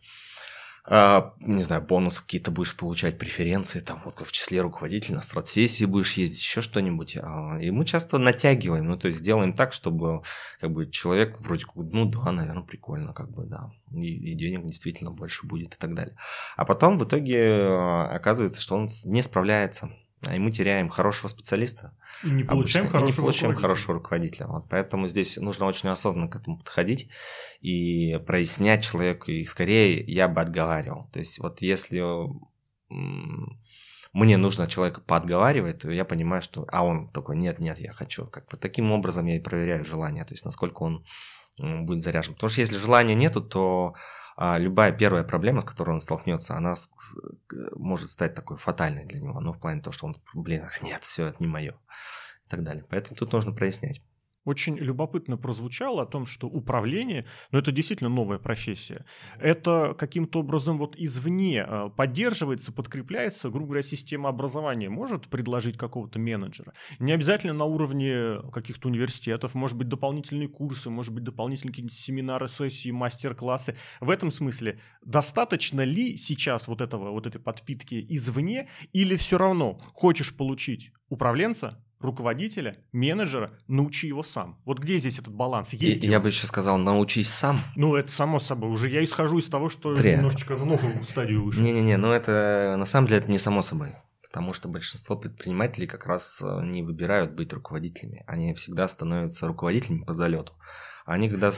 А, 0.88 1.34
не 1.40 1.64
знаю, 1.64 1.82
бонусы 1.82 2.22
какие-то 2.22 2.52
будешь 2.52 2.76
получать, 2.76 3.18
преференции, 3.18 3.80
там 3.80 4.02
вот 4.06 4.20
в 4.20 4.32
числе 4.32 4.62
руководителя 4.62 5.16
на 5.16 5.24
стратсессии 5.24 5.86
будешь 5.86 6.14
ездить, 6.14 6.40
еще 6.40 6.62
что-нибудь. 6.62 7.18
А, 7.18 7.58
и 7.60 7.72
мы 7.72 7.86
часто 7.86 8.20
натягиваем, 8.20 8.86
ну, 8.86 8.96
то 8.96 9.08
есть 9.08 9.24
делаем 9.24 9.54
так, 9.54 9.74
чтобы 9.74 10.22
как 10.60 10.72
бы 10.72 10.90
человек 10.92 11.40
вроде 11.40 11.66
как, 11.66 11.76
ну 11.76 12.06
да, 12.06 12.32
наверное, 12.32 12.64
прикольно, 12.64 13.14
как 13.14 13.32
бы, 13.32 13.46
да, 13.46 13.72
и, 13.92 14.32
и 14.32 14.36
денег 14.36 14.64
действительно 14.68 15.10
больше 15.10 15.48
будет 15.48 15.74
и 15.74 15.78
так 15.78 15.96
далее. 15.96 16.16
А 16.56 16.66
потом 16.66 17.00
в 17.00 17.06
итоге 17.06 17.66
а, 17.68 18.12
оказывается, 18.16 18.62
что 18.62 18.76
он 18.76 18.90
не 19.06 19.24
справляется, 19.24 19.90
и 20.34 20.40
мы 20.40 20.52
теряем 20.52 20.90
хорошего 20.90 21.28
специалиста. 21.28 21.98
И 22.24 22.30
не 22.30 22.44
получаем, 22.44 22.86
обычно, 22.86 23.00
хорошего, 23.00 23.06
и 23.06 23.12
не 23.12 23.16
получаем 23.16 23.52
руководителя. 23.52 23.62
хорошего 23.62 23.94
руководителя. 23.96 24.48
Вот 24.48 24.70
поэтому 24.70 25.08
здесь 25.08 25.38
нужно 25.38 25.66
очень 25.66 25.90
осознанно 25.90 26.30
к 26.30 26.36
этому 26.36 26.58
подходить 26.58 27.10
и 27.62 28.20
прояснять 28.26 28.84
человеку. 28.84 29.32
И 29.32 29.44
скорее 29.46 30.04
я 30.04 30.28
бы 30.28 30.42
отговаривал. 30.42 31.10
То 31.12 31.20
есть 31.20 31.40
вот 31.40 31.62
если 31.62 32.02
мне 34.14 34.38
нужно 34.38 34.68
человека 34.68 35.02
подговаривать, 35.02 35.80
то 35.80 35.92
я 35.92 36.06
понимаю, 36.06 36.42
что... 36.42 36.66
А 36.72 36.86
он 36.86 37.10
такой, 37.10 37.36
нет, 37.36 37.60
нет, 37.60 37.80
я 37.80 37.92
хочу. 37.92 38.26
Как 38.28 38.48
бы 38.48 38.58
таким 38.58 38.92
образом 38.92 39.26
я 39.26 39.36
и 39.36 39.42
проверяю 39.42 39.84
желание, 39.84 40.24
то 40.24 40.34
есть 40.34 40.46
насколько 40.46 40.84
он 40.84 41.06
будет 41.58 42.04
заряжен. 42.04 42.34
Потому 42.34 42.50
что 42.50 42.62
если 42.62 42.78
желания 42.78 43.16
нету, 43.16 43.42
то 43.42 43.96
а 44.36 44.58
любая 44.58 44.92
первая 44.92 45.24
проблема, 45.24 45.62
с 45.62 45.66
которой 45.66 45.92
он 45.92 46.02
столкнется, 46.02 46.56
она 46.56 46.76
может 47.76 48.12
стать 48.12 48.36
такой 48.36 48.58
фатальной 48.58 49.06
для 49.06 49.22
него. 49.22 49.40
Ну, 49.40 49.54
в 49.54 49.60
плане 49.60 49.82
того, 49.82 49.94
что 49.94 50.08
он, 50.08 50.22
блин, 50.34 50.64
нет, 50.82 51.04
все, 51.04 51.28
это 51.28 51.38
не 51.40 51.48
мое. 51.48 51.72
И 52.46 52.50
так 52.50 52.64
далее. 52.64 52.86
Поэтому 52.90 53.16
тут 53.16 53.32
нужно 53.32 53.54
прояснять 53.54 54.02
очень 54.46 54.78
любопытно 54.78 55.38
прозвучало 55.38 56.04
о 56.04 56.06
том, 56.06 56.26
что 56.26 56.48
управление, 56.48 57.26
ну 57.52 57.60
это 57.60 57.72
действительно 57.72 58.10
новая 58.10 58.38
профессия, 58.38 59.06
это 59.40 59.96
каким-то 59.98 60.40
образом 60.40 60.78
вот 60.78 60.96
извне 60.96 61.66
э, 61.68 61.90
поддерживается, 61.96 62.72
подкрепляется, 62.72 63.50
грубо 63.50 63.66
говоря, 63.68 63.84
система 63.84 64.30
образования 64.30 64.90
может 64.90 65.28
предложить 65.28 65.78
какого-то 65.78 66.20
менеджера. 66.20 66.74
Не 67.00 67.12
обязательно 67.12 67.54
на 67.54 67.66
уровне 67.66 68.40
каких-то 68.52 68.88
университетов, 68.88 69.56
может 69.56 69.78
быть 69.78 69.90
дополнительные 69.90 70.48
курсы, 70.48 70.90
может 70.90 71.14
быть 71.14 71.24
дополнительные 71.24 71.72
какие-нибудь 71.72 71.98
семинары, 71.98 72.48
сессии, 72.48 72.92
мастер-классы. 72.92 73.76
В 74.00 74.10
этом 74.10 74.32
смысле 74.32 74.80
достаточно 75.04 75.82
ли 75.82 76.18
сейчас 76.18 76.68
вот 76.68 76.82
этого, 76.82 77.12
вот 77.12 77.26
этой 77.28 77.42
подпитки 77.42 78.06
извне 78.10 78.70
или 78.94 79.16
все 79.16 79.38
равно 79.38 79.80
хочешь 79.94 80.36
получить 80.36 80.92
управленца, 81.10 81.84
руководителя, 82.06 82.78
менеджера, 82.92 83.58
научи 83.68 84.08
его 84.08 84.24
сам. 84.24 84.60
Вот 84.66 84.80
где 84.80 84.98
здесь 84.98 85.20
этот 85.20 85.34
баланс? 85.34 85.74
Есть 85.74 86.04
я, 86.04 86.12
я 86.12 86.20
бы 86.20 86.30
еще 86.30 86.48
сказал, 86.48 86.78
научись 86.78 87.30
сам. 87.30 87.62
Ну, 87.76 87.96
это 87.96 88.12
само 88.12 88.40
собой. 88.40 88.70
Уже 88.70 88.90
я 88.90 89.04
исхожу 89.04 89.40
из 89.40 89.50
того, 89.50 89.70
что 89.70 89.96
Три. 89.96 90.14
немножечко 90.14 90.56
в 90.56 90.66
новую 90.66 91.04
стадию 91.04 91.44
вышел. 91.44 91.62
Не-не-не, 91.64 91.98
ну 91.98 92.12
это 92.12 92.76
на 92.78 92.86
самом 92.86 93.08
деле 93.08 93.22
это 93.22 93.32
не 93.32 93.38
само 93.38 93.62
собой. 93.62 93.90
Потому 94.22 94.54
что 94.54 94.68
большинство 94.68 95.16
предпринимателей 95.16 95.88
как 95.88 96.06
раз 96.06 96.42
э, 96.42 96.62
не 96.64 96.84
выбирают 96.84 97.32
быть 97.32 97.54
руководителями. 97.54 98.24
Они 98.28 98.54
всегда 98.54 98.88
становятся 98.90 99.48
руководителями 99.48 100.04
по 100.04 100.14
залету. 100.14 100.54
Они 101.06 101.30
когда 101.30 101.54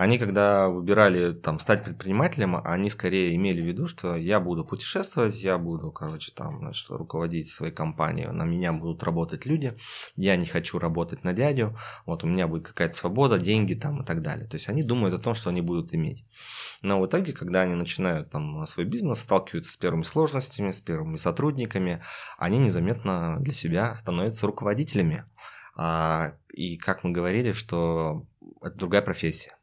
они, 0.00 0.16
когда 0.16 0.70
выбирали 0.70 1.32
там 1.32 1.58
стать 1.58 1.84
предпринимателем, 1.84 2.58
они 2.64 2.88
скорее 2.88 3.36
имели 3.36 3.60
в 3.60 3.66
виду, 3.66 3.86
что 3.86 4.16
я 4.16 4.40
буду 4.40 4.64
путешествовать, 4.64 5.36
я 5.36 5.58
буду, 5.58 5.92
короче, 5.92 6.32
там, 6.34 6.60
значит, 6.60 6.88
руководить 6.88 7.50
своей 7.50 7.74
компанией, 7.74 8.28
на 8.28 8.44
меня 8.44 8.72
будут 8.72 9.02
работать 9.02 9.44
люди, 9.44 9.76
я 10.16 10.36
не 10.36 10.46
хочу 10.46 10.78
работать 10.78 11.22
на 11.22 11.34
дядю, 11.34 11.76
вот 12.06 12.24
у 12.24 12.26
меня 12.26 12.48
будет 12.48 12.66
какая-то 12.68 12.96
свобода, 12.96 13.38
деньги 13.38 13.74
там 13.74 14.00
и 14.00 14.06
так 14.06 14.22
далее. 14.22 14.48
То 14.48 14.56
есть 14.56 14.70
они 14.70 14.82
думают 14.82 15.14
о 15.14 15.18
том, 15.18 15.34
что 15.34 15.50
они 15.50 15.60
будут 15.60 15.94
иметь. 15.94 16.24
Но 16.80 16.98
в 16.98 17.06
итоге, 17.06 17.34
когда 17.34 17.60
они 17.60 17.74
начинают 17.74 18.30
там 18.30 18.64
свой 18.64 18.86
бизнес, 18.86 19.20
сталкиваются 19.20 19.72
с 19.72 19.76
первыми 19.76 20.04
сложностями, 20.04 20.70
с 20.70 20.80
первыми 20.80 21.16
сотрудниками, 21.16 22.02
они 22.38 22.56
незаметно 22.56 23.36
для 23.40 23.52
себя 23.52 23.94
становятся 23.96 24.46
руководителями. 24.46 25.24
А, 25.76 26.32
и 26.48 26.78
как 26.78 27.04
мы 27.04 27.10
говорили, 27.10 27.52
что 27.52 28.24
это 28.62 28.76
другая 28.76 29.02
профессия. 29.02 29.59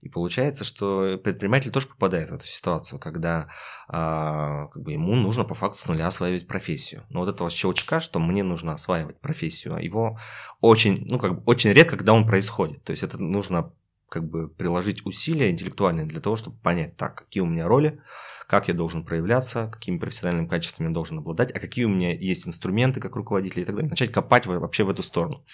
И 0.00 0.08
получается, 0.08 0.64
что 0.64 1.18
предприниматель 1.18 1.70
тоже 1.70 1.88
попадает 1.88 2.30
в 2.30 2.34
эту 2.34 2.46
ситуацию, 2.46 2.98
когда 2.98 3.48
а, 3.88 4.66
как 4.68 4.82
бы 4.82 4.92
ему 4.92 5.14
нужно 5.14 5.44
по 5.44 5.54
факту 5.54 5.78
с 5.78 5.86
нуля 5.86 6.06
осваивать 6.06 6.46
профессию. 6.46 7.04
Но 7.10 7.20
вот 7.20 7.28
этого 7.28 7.50
щелчка, 7.50 8.00
что 8.00 8.18
мне 8.18 8.42
нужно 8.42 8.72
осваивать 8.72 9.20
профессию, 9.20 9.76
его 9.76 10.18
очень, 10.60 11.06
ну, 11.10 11.18
как 11.18 11.36
бы 11.36 11.42
очень 11.46 11.72
редко, 11.72 11.96
когда 11.96 12.12
он 12.12 12.26
происходит. 12.26 12.82
То 12.84 12.90
есть 12.90 13.02
это 13.02 13.18
нужно 13.18 13.72
как 14.08 14.28
бы 14.28 14.48
приложить 14.48 15.04
усилия 15.04 15.50
интеллектуальные 15.50 16.06
для 16.06 16.20
того, 16.20 16.36
чтобы 16.36 16.58
понять, 16.58 16.96
так, 16.96 17.16
какие 17.16 17.42
у 17.42 17.46
меня 17.46 17.66
роли, 17.66 18.00
как 18.46 18.68
я 18.68 18.74
должен 18.74 19.04
проявляться, 19.04 19.68
какими 19.68 19.98
профессиональными 19.98 20.46
качествами 20.46 20.88
я 20.88 20.94
должен 20.94 21.18
обладать, 21.18 21.50
а 21.50 21.58
какие 21.58 21.84
у 21.84 21.88
меня 21.88 22.14
есть 22.14 22.46
инструменты 22.46 23.00
как 23.00 23.16
руководитель 23.16 23.62
и 23.62 23.64
так 23.64 23.74
далее. 23.74 23.90
Начать 23.90 24.12
копать 24.12 24.46
вообще 24.46 24.84
в 24.84 24.90
эту 24.90 25.02
сторону. 25.02 25.44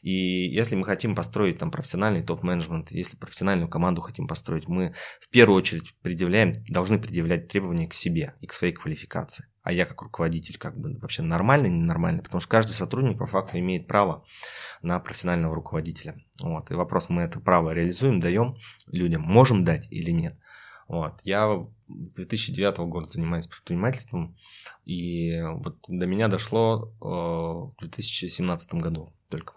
И 0.00 0.10
если 0.10 0.76
мы 0.76 0.86
хотим 0.86 1.14
построить 1.14 1.58
там 1.58 1.70
профессиональный 1.70 2.22
топ-менеджмент, 2.22 2.90
если 2.90 3.16
профессиональную 3.16 3.68
команду 3.68 4.00
хотим 4.00 4.26
построить, 4.26 4.68
мы 4.68 4.94
в 5.20 5.28
первую 5.28 5.58
очередь 5.58 5.94
предъявляем, 6.00 6.64
должны 6.68 6.98
предъявлять 6.98 7.48
требования 7.48 7.88
к 7.88 7.94
себе 7.94 8.34
и 8.40 8.46
к 8.46 8.54
своей 8.54 8.72
квалификации. 8.72 9.49
А 9.62 9.72
я 9.72 9.84
как 9.84 10.00
руководитель 10.02 10.58
как 10.58 10.78
бы 10.78 10.96
вообще 10.98 11.22
нормальный, 11.22 11.68
ненормальный, 11.68 12.22
потому 12.22 12.40
что 12.40 12.48
каждый 12.48 12.72
сотрудник 12.72 13.18
по 13.18 13.26
факту 13.26 13.58
имеет 13.58 13.86
право 13.86 14.24
на 14.82 14.98
профессионального 15.00 15.54
руководителя. 15.54 16.16
Вот. 16.40 16.70
И 16.70 16.74
вопрос, 16.74 17.10
мы 17.10 17.22
это 17.22 17.40
право 17.40 17.72
реализуем, 17.72 18.20
даем 18.20 18.56
людям, 18.86 19.22
можем 19.22 19.64
дать 19.64 19.86
или 19.90 20.10
нет. 20.10 20.38
Вот. 20.88 21.20
Я 21.22 21.66
с 21.86 22.16
2009 22.16 22.78
года 22.78 23.06
занимаюсь 23.06 23.46
предпринимательством, 23.46 24.36
и 24.84 25.40
вот 25.40 25.76
до 25.86 26.06
меня 26.06 26.28
дошло 26.28 26.92
э, 27.00 27.04
в 27.04 27.74
2017 27.80 28.74
году 28.74 29.12
только, 29.28 29.54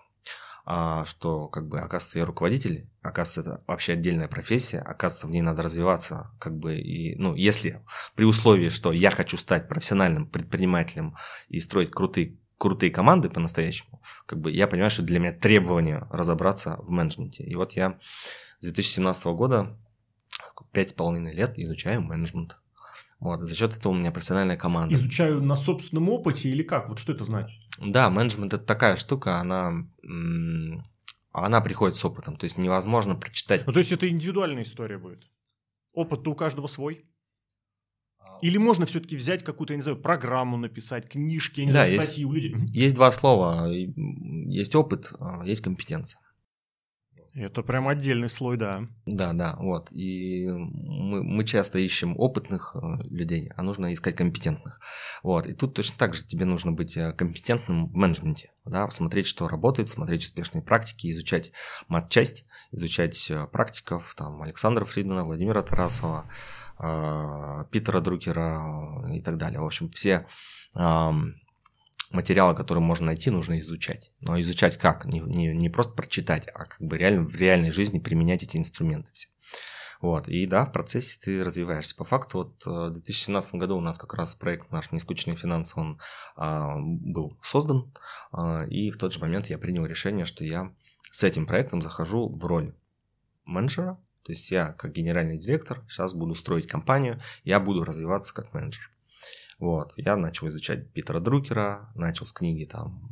а, 0.65 1.05
что 1.05 1.47
как 1.47 1.67
бы, 1.67 1.79
оказывается, 1.79 2.19
я 2.19 2.25
руководитель, 2.25 2.87
оказывается, 3.03 3.41
это 3.41 3.63
вообще 3.67 3.93
отдельная 3.93 4.27
профессия, 4.27 4.79
оказывается, 4.79 5.27
в 5.27 5.31
ней 5.31 5.41
надо 5.41 5.61
развиваться, 5.61 6.31
как 6.39 6.57
бы, 6.57 6.77
и, 6.77 7.15
ну, 7.17 7.35
если 7.35 7.83
при 8.15 8.23
условии, 8.25 8.69
что 8.69 8.91
я 8.91 9.11
хочу 9.11 9.37
стать 9.37 9.67
профессиональным 9.67 10.25
предпринимателем 10.25 11.15
и 11.49 11.59
строить 11.59 11.91
крутые 11.91 12.37
крутые 12.57 12.91
команды 12.91 13.29
по-настоящему, 13.29 14.01
как 14.25 14.39
бы 14.39 14.49
я 14.49 14.67
понимаю, 14.67 14.89
что 14.89 15.01
для 15.01 15.19
меня 15.19 15.33
требование 15.33 16.07
разобраться 16.09 16.77
в 16.77 16.91
менеджменте. 16.91 17.43
И 17.43 17.55
вот 17.55 17.73
я 17.73 17.99
с 18.61 18.63
2017 18.63 19.25
года 19.25 19.77
пять 20.71 20.91
с 20.91 20.93
половиной 20.93 21.33
лет 21.33 21.59
изучаю 21.59 22.01
менеджмент. 22.01 22.55
Вот, 23.19 23.41
за 23.41 23.55
счет 23.55 23.75
этого 23.75 23.91
у 23.91 23.95
меня 23.95 24.11
профессиональная 24.11 24.55
команда. 24.55 24.95
Изучаю 24.95 25.41
на 25.41 25.55
собственном 25.55 26.09
опыте 26.09 26.49
или 26.49 26.63
как? 26.63 26.87
Вот 26.87 26.99
что 26.99 27.11
это 27.11 27.25
значит? 27.25 27.61
Да, 27.79 28.09
менеджмент 28.09 28.53
это 28.53 28.63
такая 28.63 28.95
штука, 28.95 29.39
она, 29.39 29.85
она 31.34 31.62
приходит 31.62 31.96
с 31.98 32.06
опытом. 32.06 32.38
То 32.38 32.46
есть 32.46 32.58
невозможно 32.58 33.15
прочитать. 33.15 33.65
Ну, 33.65 33.74
то 33.74 33.80
есть 33.80 33.91
это 33.91 34.08
индивидуальная 34.08 34.63
история 34.63 34.98
будет. 34.98 35.30
Опыт-то 35.91 36.32
у 36.32 36.36
каждого 36.36 36.67
свой. 36.67 37.06
Или 38.41 38.58
можно 38.58 38.86
все-таки 38.86 39.15
взять 39.15 39.43
какую-то, 39.43 39.74
я 39.74 39.78
не 39.78 39.84
знаю, 39.84 40.02
программу 40.02 40.58
написать, 40.58 41.10
книжки, 41.10 41.62
не 41.62 41.67
да, 41.67 41.74
знаю, 41.74 41.93
есть, 41.93 42.04
статьи 42.06 42.26
у 42.26 42.32
людей? 42.32 42.56
Есть 42.74 42.96
два 42.96 43.12
слова. 43.12 43.67
Есть 43.67 44.76
опыт, 44.76 45.12
а 45.19 45.43
есть 45.46 45.62
компетенция. 45.62 46.19
Это 47.36 47.63
прям 47.63 47.88
отдельный 47.88 48.30
слой, 48.30 48.58
да. 48.58 48.88
Да, 49.08 49.34
да, 49.34 49.56
вот. 49.58 49.91
И 49.91 50.48
мы, 50.48 51.24
мы 51.24 51.46
часто 51.46 51.80
ищем 51.80 52.13
опытных 52.17 52.76
э, 52.76 53.04
людей, 53.10 53.52
а 53.56 53.63
нужно 53.63 53.91
искать 53.91 54.15
компетентных. 54.15 54.80
Вот. 55.24 55.48
И 55.48 55.54
тут 55.54 55.74
точно 55.74 55.96
так 55.98 56.13
же 56.13 56.24
тебе 56.24 56.46
нужно 56.46 56.72
быть 56.72 56.96
э, 56.96 57.12
компетентным 57.13 57.88
в 57.88 57.96
менеджменте. 57.96 58.52
Да, 58.65 58.88
смотреть, 58.91 59.26
что 59.26 59.48
работает, 59.48 59.89
смотреть 59.89 60.24
успешные 60.24 60.62
практики, 60.62 61.10
изучать 61.10 61.52
матчасть, 61.88 62.46
изучать 62.72 63.32
э, 63.32 63.48
практиков, 63.48 64.13
там, 64.15 64.43
Александра 64.43 64.86
Фридмана, 64.86 65.24
Владимира 65.24 65.63
Тарасова, 65.63 66.26
Питера 67.72 68.00
Друкера 68.00 69.08
и 69.12 69.22
так 69.22 69.38
далее. 69.38 69.60
В 69.60 69.65
общем, 69.65 69.89
все 69.89 70.26
материалы, 72.13 72.56
которые 72.56 72.84
можно 72.84 73.08
найти, 73.08 73.30
нужно 73.30 73.60
изучать. 73.60 74.12
Но 74.21 74.39
изучать 74.39 74.78
как? 74.78 75.06
Не, 75.06 75.19
не, 75.19 75.47
не 75.47 75.69
просто 75.69 75.93
прочитать, 75.93 76.47
а 76.54 76.65
как 76.65 76.80
бы 76.80 76.97
реально 76.97 77.26
в 77.28 77.36
реальной 77.36 77.71
жизни 77.71 77.99
применять 77.99 78.43
эти 78.43 78.58
инструменты 78.58 79.10
все. 79.12 79.28
Вот. 80.04 80.28
И 80.28 80.45
да, 80.45 80.65
в 80.65 80.73
процессе 80.73 81.17
ты 81.19 81.43
развиваешься. 81.43 81.95
По 81.95 82.04
факту, 82.04 82.39
вот 82.39 82.67
э, 82.67 82.89
в 82.89 82.91
2017 82.91 83.56
году 83.56 83.78
у 83.78 83.82
нас 83.82 83.97
как 83.97 84.13
раз 84.15 84.36
проект 84.36 84.69
наш 84.69 84.91
«Нескучные 84.91 85.38
финансы», 85.38 85.80
он 85.80 85.97
а, 86.36 86.76
был 86.78 87.38
создан, 87.41 87.93
а, 88.34 88.65
и 88.65 88.91
в 88.91 88.97
тот 88.97 89.13
же 89.13 89.19
момент 89.19 89.47
я 89.47 89.58
принял 89.58 89.86
решение, 89.86 90.26
что 90.26 90.43
я 90.43 90.73
с 91.10 91.23
этим 91.23 91.45
проектом 91.45 91.82
захожу 91.82 92.28
в 92.28 92.43
роль 92.43 92.76
менеджера, 93.45 93.97
то 94.23 94.34
есть 94.34 94.52
я 94.52 94.73
как 94.73 94.91
генеральный 94.91 95.38
директор 95.38 95.82
сейчас 95.88 96.13
буду 96.13 96.36
строить 96.36 96.67
компанию, 96.67 97.21
я 97.45 97.62
буду 97.62 97.86
развиваться 97.86 98.34
как 98.34 98.54
менеджер. 98.54 98.92
Вот, 99.63 99.93
я 99.95 100.17
начал 100.17 100.49
изучать 100.49 100.91
Питера 100.91 101.21
Друкера, 101.21 101.89
начал 101.95 102.26
с 102.26 102.34
книги 102.34 102.65
там, 102.65 103.10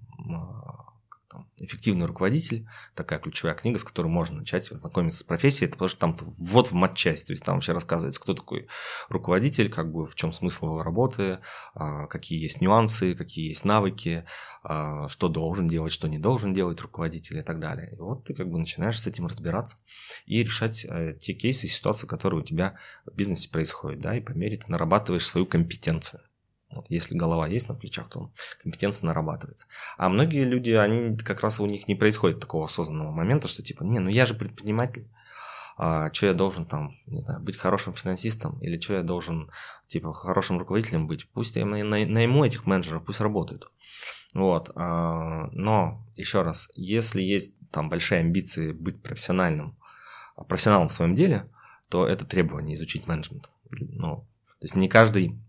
там 1.30 1.48
«Эффективный 1.62 2.06
руководитель», 2.08 2.68
такая 2.94 3.20
ключевая 3.20 3.56
книга, 3.56 3.80
с 3.80 3.86
которой 3.86 4.08
можно 4.08 4.40
начать 4.40 4.68
знакомиться 4.68 5.22
с 5.22 5.24
профессией, 5.24 5.70
это 5.70 5.76
потому 5.76 5.88
что 5.88 6.00
там 6.02 6.18
вот 6.20 6.68
в 6.68 6.74
матчасть, 6.74 7.28
то 7.28 7.32
есть 7.32 7.46
там 7.46 7.56
вообще 7.56 7.72
рассказывается, 7.72 8.20
кто 8.20 8.34
такой 8.34 8.68
руководитель, 9.08 9.70
как 9.70 9.94
бы 9.94 10.06
в 10.06 10.14
чем 10.16 10.34
смысл 10.34 10.66
его 10.66 10.84
работы, 10.84 11.40
а, 11.74 12.08
какие 12.08 12.44
есть 12.44 12.60
нюансы, 12.60 13.16
какие 13.16 13.48
есть 13.48 13.64
навыки, 13.64 14.26
а, 14.62 15.08
что 15.08 15.30
должен 15.30 15.70
делать, 15.70 15.94
что 15.94 16.10
не 16.10 16.20
должен 16.20 16.52
делать 16.52 16.82
руководитель 16.82 17.38
и 17.38 17.44
так 17.44 17.62
далее. 17.62 17.94
И 17.94 17.96
вот 17.96 18.26
ты 18.26 18.34
как 18.34 18.50
бы 18.50 18.60
начинаешь 18.60 19.00
с 19.00 19.08
этим 19.08 19.26
разбираться 19.28 19.78
и 20.26 20.44
решать 20.44 20.84
э, 20.84 21.18
те 21.18 21.32
кейсы 21.32 21.68
и 21.68 21.70
ситуации, 21.70 22.08
которые 22.08 22.42
у 22.42 22.44
тебя 22.44 22.78
в 23.06 23.16
бизнесе 23.16 23.50
происходят, 23.50 24.02
да, 24.02 24.18
и 24.18 24.20
по 24.20 24.32
мере 24.32 24.58
ты 24.58 24.70
нарабатываешь 24.70 25.26
свою 25.26 25.46
компетенцию. 25.46 26.22
Вот 26.74 26.86
если 26.90 27.16
голова 27.16 27.48
есть 27.48 27.68
на 27.68 27.76
плечах, 27.76 28.10
то 28.10 28.32
компетенция 28.62 29.08
нарабатывается. 29.08 29.68
А 29.98 30.10
многие 30.10 30.44
люди, 30.44 30.72
они 30.72 31.18
как 31.18 31.42
раз 31.42 31.60
у 31.60 31.66
них 31.66 31.88
не 31.88 31.96
происходит 31.96 32.40
такого 32.40 32.66
осознанного 32.66 33.12
момента, 33.12 33.48
что 33.48 33.62
типа, 33.62 33.84
не, 33.84 34.00
ну 34.00 34.10
я 34.10 34.26
же 34.26 34.36
предприниматель, 34.36 35.08
а 35.78 36.14
что 36.14 36.28
я 36.28 36.34
должен 36.34 36.66
там, 36.66 36.96
не 37.08 37.22
знаю, 37.22 37.42
быть 37.42 37.58
хорошим 37.58 37.94
финансистом, 37.94 38.60
или 38.60 38.80
что 38.80 38.94
я 38.94 39.04
должен, 39.04 39.50
типа, 39.88 40.14
хорошим 40.14 40.60
руководителем 40.60 41.08
быть. 41.08 41.28
Пусть 41.32 41.56
я 41.56 41.66
найму 41.66 42.46
этих 42.46 42.66
менеджеров, 42.66 43.04
пусть 43.04 43.22
работают. 43.22 43.72
Вот. 44.34 44.72
А, 44.76 45.48
но, 45.52 46.06
еще 46.16 46.44
раз, 46.44 46.70
если 46.76 47.22
есть 47.22 47.54
там 47.72 47.90
большие 47.90 48.20
амбиции 48.20 48.74
быть 48.74 49.02
профессиональным, 49.02 49.78
профессионалом 50.48 50.90
в 50.90 50.94
своем 50.94 51.16
деле, 51.16 51.50
то 51.90 52.08
это 52.08 52.26
требование 52.26 52.76
изучить 52.76 53.08
менеджмент. 53.08 53.50
Ну, 53.72 54.28
то 54.48 54.66
есть 54.66 54.76
не 54.76 54.88
каждый 54.88 55.40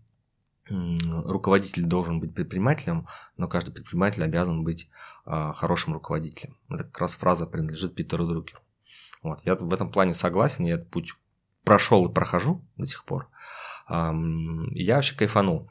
руководитель 0.69 1.83
должен 1.83 2.19
быть 2.19 2.33
предпринимателем, 2.33 3.07
но 3.37 3.47
каждый 3.47 3.71
предприниматель 3.71 4.23
обязан 4.23 4.63
быть 4.63 4.89
э, 5.25 5.51
хорошим 5.55 5.93
руководителем. 5.93 6.57
Это 6.69 6.85
как 6.85 6.99
раз 6.99 7.15
фраза 7.15 7.45
принадлежит 7.45 7.95
Питеру 7.95 8.25
Друкеру. 8.25 8.61
Вот, 9.21 9.41
я 9.45 9.55
в 9.55 9.73
этом 9.73 9.91
плане 9.91 10.13
согласен, 10.13 10.65
я 10.65 10.75
этот 10.75 10.89
путь 10.89 11.13
прошел 11.63 12.07
и 12.07 12.13
прохожу 12.13 12.63
до 12.77 12.85
сих 12.85 13.05
пор. 13.05 13.29
Я 13.89 14.95
вообще 14.95 15.15
кайфанул 15.15 15.69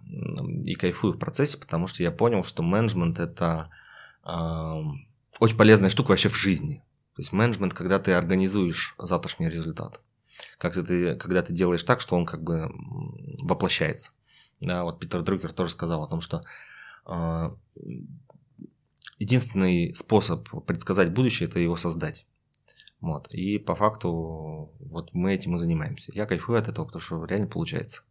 и 0.65 0.75
кайфую 0.75 1.15
в 1.15 1.19
процессе, 1.19 1.57
потому 1.59 1.87
что 1.87 2.03
я 2.03 2.11
понял, 2.11 2.45
что 2.45 2.63
менеджмент 2.63 3.19
это 3.19 3.71
очень 4.23 5.57
полезная 5.57 5.91
штука 5.91 6.11
вообще 6.11 6.29
в 6.29 6.37
жизни. 6.37 6.85
То 7.15 7.21
есть 7.21 7.33
менеджмент, 7.33 7.75
когда 7.75 7.99
ты 7.99 8.13
организуешь 8.13 8.95
завтрашний 8.99 9.49
результат, 9.49 10.01
как 10.59 10.75
ты, 10.75 11.17
когда 11.17 11.43
ты 11.43 11.53
делаешь 11.53 11.83
так, 11.83 12.01
что 12.01 12.17
он 12.17 12.27
как 12.27 12.43
бы 12.43 12.71
воплощается. 13.43 14.13
Да, 14.63 14.85
вот 14.85 15.01
Питер 15.01 15.23
Друкер 15.23 15.53
тоже 15.53 15.73
сказал 15.73 16.05
о 16.05 16.09
том, 16.09 16.21
что 16.21 16.45
э, 17.07 17.51
единственный 19.19 19.95
способ 19.95 20.49
предсказать 20.67 21.13
будущее– 21.13 21.49
это 21.51 21.59
его 21.59 21.77
создать. 21.77 22.27
Вот. 23.01 23.27
И 23.35 23.59
по 23.59 23.75
факту 23.75 24.73
вот 24.79 25.13
мы 25.13 25.35
этим 25.35 25.55
и 25.55 25.59
занимаемся. 25.59 26.13
Я 26.15 26.27
кайфую 26.27 26.59
от 26.59 26.69
этого, 26.69 26.87
потому 26.87 27.01
что 27.01 27.25
реально 27.25 27.49
получается. 27.49 28.05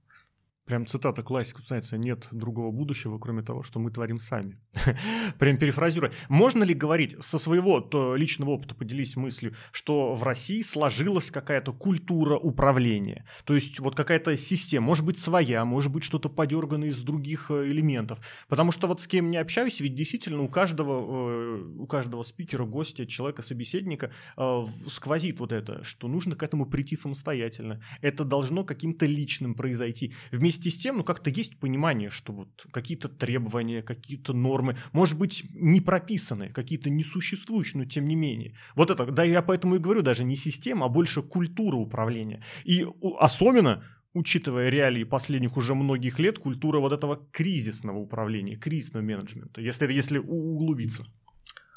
Прям 0.66 0.86
цитата 0.86 1.24
классика, 1.24 1.62
знаете, 1.66 1.98
нет 1.98 2.28
другого 2.32 2.72
будущего, 2.72 3.18
кроме 3.18 3.42
того, 3.42 3.64
что 3.64 3.80
мы 3.80 3.92
творим 3.92 4.20
сами. 4.20 4.60
Прям 5.40 5.58
перефразируя. 5.58 6.12
Можно 6.30 6.64
ли 6.64 6.76
говорить 6.76 7.16
со 7.20 7.40
своего 7.40 7.82
то 7.82 8.16
личного 8.16 8.52
опыта, 8.52 8.76
поделись 8.76 9.16
мыслью, 9.16 9.54
что 9.72 10.14
в 10.14 10.22
России 10.24 10.62
сложилась 10.62 11.32
какая-то 11.32 11.74
культура 11.74 12.38
управления? 12.38 13.26
То 13.44 13.56
есть 13.56 13.80
вот 13.80 13.96
какая-то 13.96 14.38
система, 14.38 14.86
может 14.86 15.04
быть 15.04 15.18
своя, 15.18 15.66
может 15.66 15.92
быть 15.92 16.04
что-то 16.04 16.30
подерганное 16.30 16.90
из 16.90 17.02
других 17.02 17.50
э, 17.50 17.66
элементов. 17.66 18.20
Потому 18.48 18.72
что 18.72 18.88
вот 18.88 19.02
с 19.02 19.08
кем 19.08 19.32
не 19.32 19.38
общаюсь, 19.38 19.82
ведь 19.82 19.96
действительно 19.96 20.44
у 20.44 20.48
каждого, 20.48 21.58
э, 21.58 21.64
у 21.80 21.88
каждого 21.88 22.22
спикера, 22.22 22.66
гостя, 22.66 23.08
человека, 23.08 23.42
собеседника 23.42 24.12
э, 24.38 24.64
сквозит 24.88 25.40
вот 25.40 25.54
это, 25.54 25.84
что 25.84 26.08
нужно 26.08 26.36
к 26.36 26.44
этому 26.44 26.68
прийти 26.68 26.96
самостоятельно. 26.96 27.82
Это 28.02 28.24
должно 28.24 28.64
каким-то 28.64 29.08
личным 29.08 29.56
произойти. 29.56 30.14
Вместе 30.32 30.51
вместе 30.52 30.70
с 30.70 30.78
тем, 30.78 30.98
ну, 30.98 31.04
как-то 31.04 31.30
есть 31.30 31.60
понимание, 31.60 32.10
что 32.10 32.34
вот 32.34 32.66
какие-то 32.72 33.08
требования, 33.08 33.82
какие-то 33.82 34.34
нормы, 34.34 34.78
может 34.92 35.18
быть, 35.18 35.46
не 35.54 35.80
прописаны, 35.80 36.50
какие-то 36.50 36.90
несуществующие, 36.90 37.84
но 37.84 37.86
тем 37.86 38.06
не 38.06 38.16
менее. 38.16 38.58
Вот 38.76 38.92
это, 38.92 39.06
да, 39.06 39.24
я 39.24 39.42
поэтому 39.42 39.76
и 39.76 39.80
говорю, 39.80 40.02
даже 40.02 40.26
не 40.26 40.36
система, 40.36 40.86
а 40.86 40.90
больше 40.90 41.22
культура 41.22 41.78
управления. 41.78 42.44
И 42.66 42.86
особенно 43.20 43.84
учитывая 44.14 44.70
реалии 44.70 45.06
последних 45.06 45.56
уже 45.56 45.74
многих 45.74 46.20
лет, 46.20 46.38
культура 46.38 46.80
вот 46.80 46.92
этого 46.92 47.16
кризисного 47.32 47.98
управления, 47.98 48.58
кризисного 48.58 49.04
менеджмента, 49.04 49.62
если, 49.62 49.94
если 49.94 50.18
углубиться. 50.18 51.06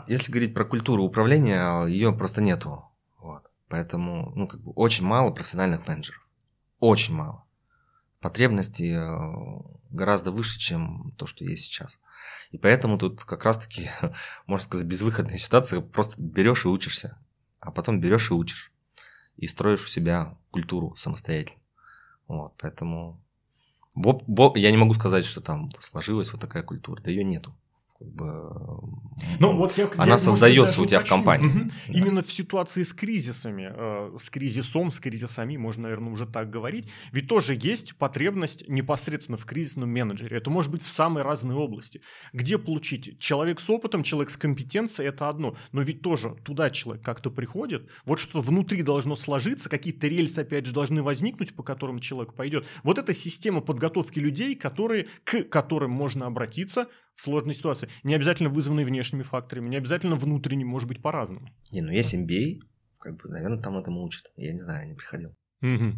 Если 0.09 0.33
говорить 0.33 0.55
про 0.55 0.65
культуру 0.65 1.05
управления, 1.05 1.87
ее 1.87 2.13
просто 2.13 2.43
нету. 2.43 2.83
Вот. 3.21 3.45
Поэтому 3.69 4.33
ну, 4.35 4.49
как 4.49 4.61
бы 4.61 4.73
очень 4.73 5.05
мало 5.05 5.31
профессиональных 5.31 5.87
менеджеров. 5.87 6.21
Очень 6.81 7.15
мало. 7.15 7.44
Потребности 8.25 8.97
э, 8.97 9.61
гораздо 9.91 10.31
выше, 10.31 10.59
чем 10.59 11.13
то, 11.19 11.27
что 11.27 11.45
есть 11.45 11.65
сейчас. 11.65 11.99
И 12.53 12.57
поэтому 12.57 12.97
тут 12.97 13.23
как 13.23 13.45
раз-таки, 13.45 13.91
можно 14.47 14.65
сказать, 14.65 14.87
безвыходная 14.87 15.37
ситуация. 15.37 15.83
Просто 15.83 16.15
берешь 16.17 16.65
и 16.65 16.69
учишься. 16.69 17.19
А 17.61 17.71
потом 17.71 18.01
берешь 18.01 18.31
и 18.31 18.33
учишь. 18.33 18.73
И 19.37 19.47
строишь 19.47 19.85
у 19.85 19.89
себя 19.89 20.39
культуру 20.51 20.97
самостоятельно. 20.97 21.61
Вот, 22.27 22.55
поэтому 22.57 23.23
я 24.55 24.71
не 24.71 24.79
могу 24.79 24.95
сказать, 24.95 25.27
что 25.27 25.43
там 25.43 25.71
сложилась 25.81 26.33
вот 26.33 26.41
такая 26.41 26.63
культура. 26.63 27.03
Да 27.03 27.11
ее 27.11 27.25
нету 27.25 27.55
как 27.99 28.09
бы, 28.09 28.27
ну, 29.39 29.57
вот 29.57 29.79
я, 29.79 29.89
она 29.97 30.13
я, 30.13 30.19
создается 30.19 30.83
у 30.83 30.87
тебя 30.87 31.01
в 31.01 31.09
компании. 31.09 31.47
Угу. 31.47 31.59
Да. 31.89 31.93
Именно 31.93 32.23
в 32.23 32.33
ситуации 32.33 32.83
с 32.83 32.93
кризисами, 32.93 33.71
э, 33.73 34.19
с 34.19 34.31
кризисом, 34.31 34.91
с 34.91 34.99
кризисами, 34.99 35.57
можно, 35.57 35.85
наверное, 35.85 36.13
уже 36.13 36.27
так 36.27 36.51
говорить, 36.51 36.89
ведь 37.13 37.29
тоже 37.29 37.57
есть 37.61 37.97
потребность 37.97 38.69
непосредственно 38.69 39.39
в 39.39 39.45
кризисном 39.45 39.91
менеджере. 39.91 40.37
Это 40.37 40.51
может 40.51 40.73
быть 40.73 40.83
в 40.83 40.89
самой 40.89 41.23
разной 41.23 41.55
области. 41.55 42.01
Где 42.33 42.59
получить 42.59 43.19
человек 43.21 43.61
с 43.61 43.71
опытом, 43.71 44.03
человек 44.03 44.31
с 44.31 44.37
компетенцией, 44.37 45.09
это 45.09 45.29
одно. 45.29 45.57
Но 45.71 45.83
ведь 45.83 46.03
тоже 46.03 46.37
туда 46.43 46.71
человек 46.71 47.05
как-то 47.05 47.31
приходит, 47.31 47.89
вот 48.05 48.19
что 48.19 48.41
внутри 48.41 48.83
должно 48.83 49.15
сложиться, 49.15 49.69
какие-то 49.69 50.09
рельсы, 50.09 50.41
опять 50.41 50.67
же, 50.67 50.73
должны 50.73 51.03
возникнуть, 51.03 51.55
по 51.55 51.63
которым 51.63 52.01
человек 52.01 52.35
пойдет. 52.35 52.67
Вот 52.83 52.99
эта 52.99 53.15
система 53.15 53.61
подготовки 53.61 54.19
людей, 54.19 54.57
которые, 54.57 55.07
к 55.23 55.45
которым 55.45 55.93
можно 55.93 56.27
обратиться, 56.27 56.89
сложной 57.17 57.55
ситуации. 57.55 57.89
Не 58.03 58.15
обязательно 58.15 58.49
вызванные 58.49 58.87
внешними 58.87 59.23
факторами, 59.23 59.69
не 59.69 59.77
обязательно 59.77 60.17
внутренними, 60.17 60.69
может 60.69 60.89
быть 60.89 61.03
по-разному. 61.03 61.51
Не, 61.73 61.83
ну 61.83 61.91
есть 61.91 62.15
MBA, 62.15 62.61
как 62.99 63.17
бы, 63.17 63.29
наверное, 63.29 63.61
там 63.61 63.77
этому 63.77 64.03
учат. 64.03 64.33
Я 64.37 64.53
не 64.53 64.59
знаю, 64.59 64.83
я 64.83 64.89
не 64.89 64.97
приходил. 64.97 65.35
Угу. 65.63 65.95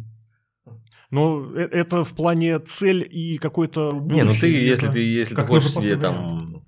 Но 1.11 1.55
э, 1.55 1.61
это 1.71 2.03
в 2.03 2.13
плане 2.13 2.59
цель 2.59 3.07
и 3.09 3.37
какой-то 3.37 3.91
Не, 3.91 4.23
ну 4.23 4.33
ты, 4.39 4.47
если 4.47 4.91
ты, 4.91 4.99
если 4.99 5.35
ты 5.35 5.45
хочешь 5.45 5.71
себе 5.71 5.95
там, 5.95 6.65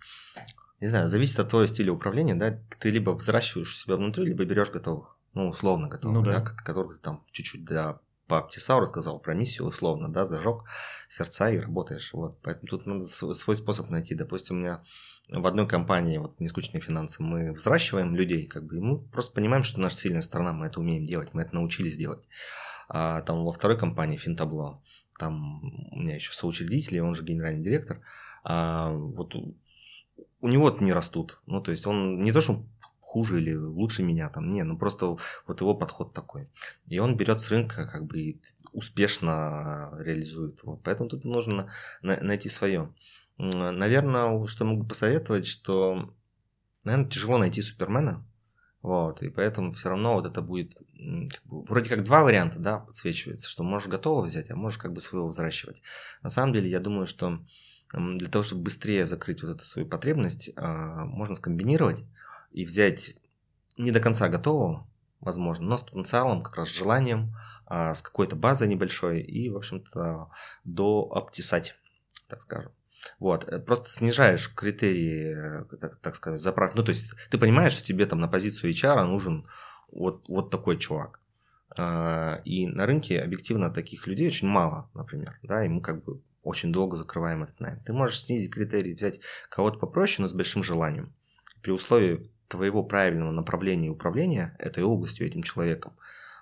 не 0.80 0.88
знаю, 0.88 1.08
зависит 1.08 1.40
от 1.40 1.50
твоего 1.50 1.68
стиля 1.68 1.92
управления, 1.92 2.36
да, 2.36 2.58
ты 2.80 2.90
либо 2.90 3.12
взращиваешь 3.12 3.78
себя 3.78 3.98
внутри, 3.98 4.26
либо 4.26 4.46
берешь 4.46 4.72
готовых, 4.72 5.18
ну, 5.34 5.50
условно 5.50 5.90
готовых, 5.90 6.18
ну, 6.18 6.24
да. 6.24 6.40
да, 6.40 6.42
которых 6.42 6.98
ты 6.98 7.04
там 7.04 7.26
чуть-чуть 7.32 7.66
да, 7.66 8.00
по 8.30 8.42
Птисау 8.42 8.80
рассказал 8.80 9.20
про 9.20 9.34
миссию 9.34 9.68
условно, 9.68 10.08
да, 10.08 10.26
зажег 10.26 10.64
сердца 11.10 11.50
и 11.50 11.58
работаешь. 11.58 12.14
Вот. 12.14 12.38
Поэтому 12.44 12.68
тут 12.68 12.86
надо 12.86 13.06
свой 13.06 13.58
способ 13.58 13.90
найти. 13.90 14.16
Допустим, 14.16 14.56
у 14.56 14.60
меня 14.60 14.84
в 15.30 15.46
одной 15.46 15.68
компании, 15.68 16.20
вот 16.20 16.40
нескучные 16.40 16.80
финансы, 16.80 17.22
мы 17.22 17.52
взращиваем 17.52 18.16
людей, 18.16 18.48
как 18.48 18.66
бы, 18.66 18.78
и 18.78 18.80
мы 18.80 19.00
просто 19.00 19.34
понимаем, 19.34 19.64
что 19.64 19.82
наша 19.82 19.98
сильная 19.98 20.22
сторона, 20.22 20.54
мы 20.54 20.68
это 20.68 20.80
умеем 20.80 21.06
делать, 21.06 21.34
мы 21.34 21.42
это 21.42 21.56
научились 21.56 21.98
делать. 21.98 22.28
А 22.88 23.22
там 23.22 23.44
во 23.44 23.52
второй 23.52 23.78
компании 23.78 24.18
Финтабло, 24.18 24.82
там 25.20 25.62
у 25.92 26.00
меня 26.00 26.16
еще 26.16 26.32
соучредитель, 26.34 27.02
он 27.02 27.16
же 27.16 27.24
генеральный 27.24 27.62
директор, 27.62 28.02
а 28.44 28.92
вот 28.92 29.36
у 29.36 30.48
него 30.48 30.76
не 30.80 30.94
растут. 30.94 31.42
Ну, 31.46 31.62
то 31.62 31.72
есть 31.72 31.86
он 31.86 32.22
не 32.22 32.32
то, 32.32 32.42
что 32.42 32.64
хуже 33.10 33.42
или 33.42 33.56
лучше 33.56 34.04
меня 34.04 34.30
там. 34.30 34.50
Не, 34.50 34.64
ну 34.64 34.78
просто 34.78 35.18
вот 35.48 35.62
его 35.62 35.74
подход 35.74 36.14
такой. 36.14 36.48
И 36.88 37.00
он 37.00 37.18
берет 37.18 37.42
с 37.42 37.50
рынка 37.50 37.88
как 37.88 38.06
бы 38.06 38.40
успешно 38.72 39.92
реализует. 39.98 40.64
Вот. 40.64 40.84
Поэтому 40.84 41.10
тут 41.10 41.26
нужно 41.26 41.72
найти 42.04 42.50
свое. 42.50 42.94
Наверное, 43.38 44.46
что 44.46 44.66
могу 44.66 44.86
посоветовать, 44.86 45.48
что, 45.48 46.14
наверное, 46.84 47.10
тяжело 47.10 47.38
найти 47.38 47.62
супермена, 47.64 48.28
вот, 48.82 49.24
и 49.24 49.30
поэтому 49.30 49.72
все 49.72 49.90
равно 49.90 50.14
вот 50.14 50.26
это 50.26 50.42
будет 50.42 50.76
как 50.76 51.44
бы, 51.46 51.64
вроде 51.64 51.90
как 51.90 52.04
два 52.04 52.24
варианта, 52.24 52.60
да, 52.60 52.80
подсвечивается, 52.80 53.50
что 53.50 53.64
можешь 53.64 53.90
готово 53.90 54.26
взять, 54.26 54.52
а 54.52 54.56
можешь 54.56 54.78
как 54.78 54.94
бы 54.94 55.02
своего 55.02 55.28
взращивать. 55.28 55.82
На 56.22 56.30
самом 56.30 56.54
деле, 56.54 56.70
я 56.70 56.80
думаю, 56.80 57.08
что 57.08 57.40
для 57.94 58.28
того, 58.28 58.44
чтобы 58.44 58.64
быстрее 58.64 59.06
закрыть 59.06 59.42
вот 59.42 59.56
эту 59.56 59.66
свою 59.66 59.88
потребность, 59.88 60.52
а, 60.56 61.06
можно 61.06 61.36
скомбинировать 61.36 62.04
и 62.52 62.66
взять 62.66 63.16
не 63.78 63.92
до 63.92 64.00
конца 64.00 64.30
готового, 64.30 64.88
возможно, 65.20 65.68
но 65.68 65.78
с 65.78 65.84
потенциалом, 65.84 66.44
как 66.44 66.56
раз 66.56 66.70
с 66.70 66.74
желанием, 66.74 67.36
а, 67.66 67.94
с 67.94 68.02
какой-то 68.02 68.36
базой 68.36 68.68
небольшой 68.68 69.22
и, 69.22 69.50
в 69.50 69.58
общем-то, 69.58 70.30
до 70.64 71.12
обтесать, 71.14 71.76
так 72.28 72.42
скажем. 72.42 72.72
Вот, 73.20 73.46
э, 73.48 73.60
просто 73.60 73.90
снижаешь 73.90 74.54
критерии, 74.54 75.62
э, 75.62 75.78
так, 75.78 76.00
так 76.00 76.16
сказать, 76.16 76.42
заправки. 76.42 76.76
Ну, 76.76 76.84
то 76.84 76.90
есть 76.90 77.14
ты 77.30 77.38
понимаешь, 77.38 77.74
что 77.74 77.86
тебе 77.86 78.06
там 78.06 78.20
на 78.20 78.28
позицию 78.28 78.74
HR 78.74 79.06
нужен 79.06 79.48
вот, 79.92 80.28
вот 80.28 80.50
такой 80.52 80.78
чувак. 80.78 81.20
А, 81.78 82.42
и 82.46 82.68
на 82.68 82.86
рынке 82.86 83.22
объективно 83.22 83.70
таких 83.70 84.08
людей 84.08 84.28
очень 84.28 84.48
мало, 84.48 84.90
например, 84.94 85.40
да, 85.44 85.64
и 85.66 85.70
мы 85.70 85.82
как 85.82 86.04
бы 86.04 86.22
очень 86.44 86.72
долго 86.72 86.98
закрываем 86.98 87.44
этот 87.44 87.60
найм. 87.60 87.80
Ты 87.86 87.94
можешь 87.94 88.22
снизить 88.22 88.52
критерии, 88.52 88.94
взять 88.94 89.20
кого-то 89.50 89.78
попроще, 89.78 90.24
но 90.24 90.28
с 90.28 90.34
большим 90.34 90.64
желанием. 90.64 91.14
При 91.62 91.72
условии 91.72 92.32
твоего 92.50 92.84
правильного 92.84 93.32
направления 93.32 93.90
управления 93.90 94.56
этой 94.60 94.84
областью, 94.84 95.26
этим 95.26 95.44
человеком, 95.44 95.94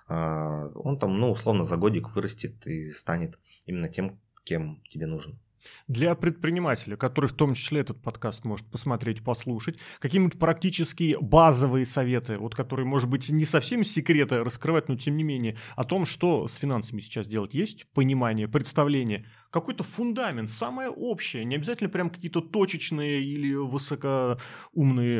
а, 0.08 0.68
он 0.74 0.98
там, 0.98 1.20
ну, 1.20 1.30
условно, 1.30 1.64
за 1.64 1.76
годик 1.76 2.14
вырастет 2.14 2.66
и 2.66 2.90
станет 2.90 3.38
именно 3.66 3.88
тем, 3.88 4.18
кем 4.44 4.82
тебе 4.88 5.06
нужен. 5.06 5.38
Для 5.86 6.14
предпринимателя, 6.14 6.96
который 6.96 7.26
в 7.26 7.32
том 7.32 7.54
числе 7.54 7.80
этот 7.80 8.00
подкаст 8.02 8.44
может 8.44 8.66
посмотреть, 8.70 9.22
послушать, 9.22 9.78
какие-нибудь 10.00 10.38
практические 10.38 11.18
базовые 11.20 11.86
советы, 11.86 12.38
вот 12.38 12.54
которые, 12.54 12.86
может 12.86 13.08
быть, 13.08 13.28
не 13.28 13.44
совсем 13.44 13.84
секреты 13.84 14.40
раскрывать, 14.40 14.88
но 14.88 14.96
тем 14.96 15.16
не 15.16 15.24
менее, 15.24 15.56
о 15.76 15.84
том, 15.84 16.04
что 16.04 16.46
с 16.46 16.56
финансами 16.56 17.00
сейчас 17.00 17.28
делать, 17.28 17.54
есть 17.54 17.86
понимание, 17.92 18.48
представление, 18.48 19.26
какой-то 19.50 19.82
фундамент, 19.82 20.50
самое 20.50 20.90
общее, 20.90 21.44
не 21.44 21.56
обязательно 21.56 21.90
прям 21.90 22.10
какие-то 22.10 22.40
точечные 22.40 23.22
или 23.22 23.54
высокоумные 23.54 24.38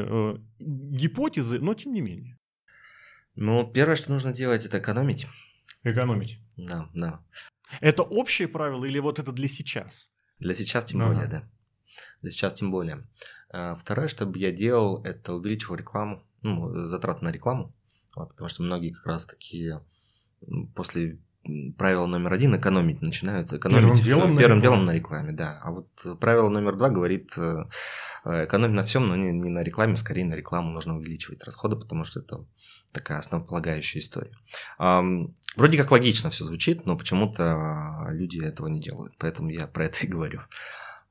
э, 0.06 0.36
гипотезы, 0.60 1.58
но 1.58 1.74
тем 1.74 1.92
не 1.92 2.00
менее. 2.00 2.38
Ну, 3.34 3.70
первое, 3.70 3.96
что 3.96 4.12
нужно 4.12 4.32
делать, 4.32 4.66
это 4.66 4.78
экономить. 4.78 5.26
Экономить. 5.84 6.40
Да, 6.56 6.88
да. 6.94 7.24
Это 7.80 8.02
общее 8.02 8.48
правило 8.48 8.84
или 8.84 8.98
вот 8.98 9.18
это 9.18 9.32
для 9.32 9.48
сейчас? 9.48 10.08
Для 10.38 10.54
сейчас 10.54 10.84
тем 10.84 11.02
ага. 11.02 11.12
более, 11.12 11.28
да. 11.28 11.42
Для 12.22 12.30
сейчас 12.30 12.54
тем 12.54 12.70
более. 12.70 13.06
А, 13.50 13.74
второе, 13.74 14.08
что 14.08 14.26
бы 14.26 14.38
я 14.38 14.52
делал, 14.52 15.02
это 15.04 15.34
увеличивал 15.34 15.76
рекламу, 15.76 16.22
ну, 16.42 16.74
затраты 16.74 17.24
на 17.24 17.30
рекламу, 17.30 17.74
вот, 18.14 18.30
потому 18.30 18.48
что 18.48 18.62
многие 18.62 18.90
как 18.90 19.06
раз 19.06 19.26
таки 19.26 19.74
после 20.74 21.18
правило 21.78 22.06
номер 22.06 22.32
один 22.34 22.56
экономить 22.56 23.00
начинают 23.00 23.52
экономить 23.52 23.82
первым 23.82 24.02
делом, 24.02 24.36
первым 24.36 24.58
на, 24.58 24.62
делом 24.62 24.84
на 24.84 24.94
рекламе, 24.94 25.32
да. 25.32 25.58
А 25.62 25.72
вот 25.72 25.88
правило 26.20 26.48
номер 26.48 26.76
два 26.76 26.90
говорит 26.90 27.32
э, 27.36 27.64
экономить 28.24 28.74
на 28.74 28.84
всем, 28.84 29.06
но 29.06 29.16
не, 29.16 29.32
не 29.32 29.48
на 29.48 29.62
рекламе, 29.62 29.96
скорее 29.96 30.24
на 30.24 30.34
рекламу 30.34 30.70
нужно 30.70 30.96
увеличивать 30.96 31.42
расходы, 31.44 31.76
потому 31.76 32.04
что 32.04 32.20
это 32.20 32.44
такая 32.92 33.18
основополагающая 33.18 34.00
история. 34.00 34.32
Вроде 35.56 35.76
как 35.76 35.90
логично 35.90 36.30
все 36.30 36.44
звучит, 36.44 36.86
но 36.86 36.96
почему-то 36.96 38.06
люди 38.10 38.38
этого 38.40 38.68
не 38.68 38.80
делают, 38.80 39.14
поэтому 39.18 39.50
я 39.50 39.66
про 39.66 39.86
это 39.86 40.04
и 40.04 40.08
говорю. 40.08 40.40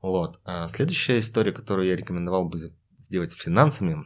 Вот. 0.00 0.40
А 0.44 0.68
следующая 0.68 1.18
история, 1.18 1.52
которую 1.52 1.88
я 1.88 1.96
рекомендовал 1.96 2.48
бы 2.48 2.72
сделать 3.00 3.30
с 3.30 3.34
финансами, 3.34 4.04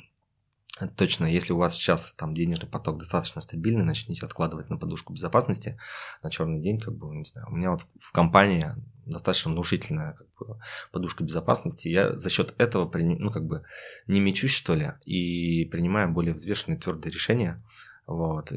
точно, 0.96 1.26
если 1.26 1.52
у 1.52 1.58
вас 1.58 1.74
сейчас 1.74 2.14
там 2.14 2.34
денежный 2.34 2.68
поток 2.68 2.98
достаточно 2.98 3.40
стабильный, 3.40 3.84
начните 3.84 4.24
откладывать 4.24 4.70
на 4.70 4.78
подушку 4.78 5.12
безопасности 5.12 5.78
на 6.22 6.30
черный 6.30 6.60
день, 6.60 6.80
как 6.80 6.94
бы, 6.94 7.14
не 7.14 7.24
знаю, 7.24 7.48
у 7.50 7.56
меня 7.56 7.72
вот 7.72 7.82
в 7.98 8.12
компании 8.12 8.72
достаточно 9.04 9.50
внушительная 9.50 10.14
как 10.14 10.26
бы, 10.38 10.58
подушка 10.90 11.24
безопасности, 11.24 11.88
я 11.88 12.12
за 12.12 12.30
счет 12.30 12.54
этого, 12.58 12.90
ну, 12.98 13.30
как 13.30 13.44
бы, 13.44 13.64
не 14.06 14.20
мечусь, 14.20 14.52
что 14.52 14.74
ли, 14.74 14.92
и 15.04 15.66
принимаю 15.66 16.10
более 16.10 16.32
взвешенные, 16.32 16.78
твердые 16.78 17.12
решения, 17.12 17.62
вот, 18.06 18.52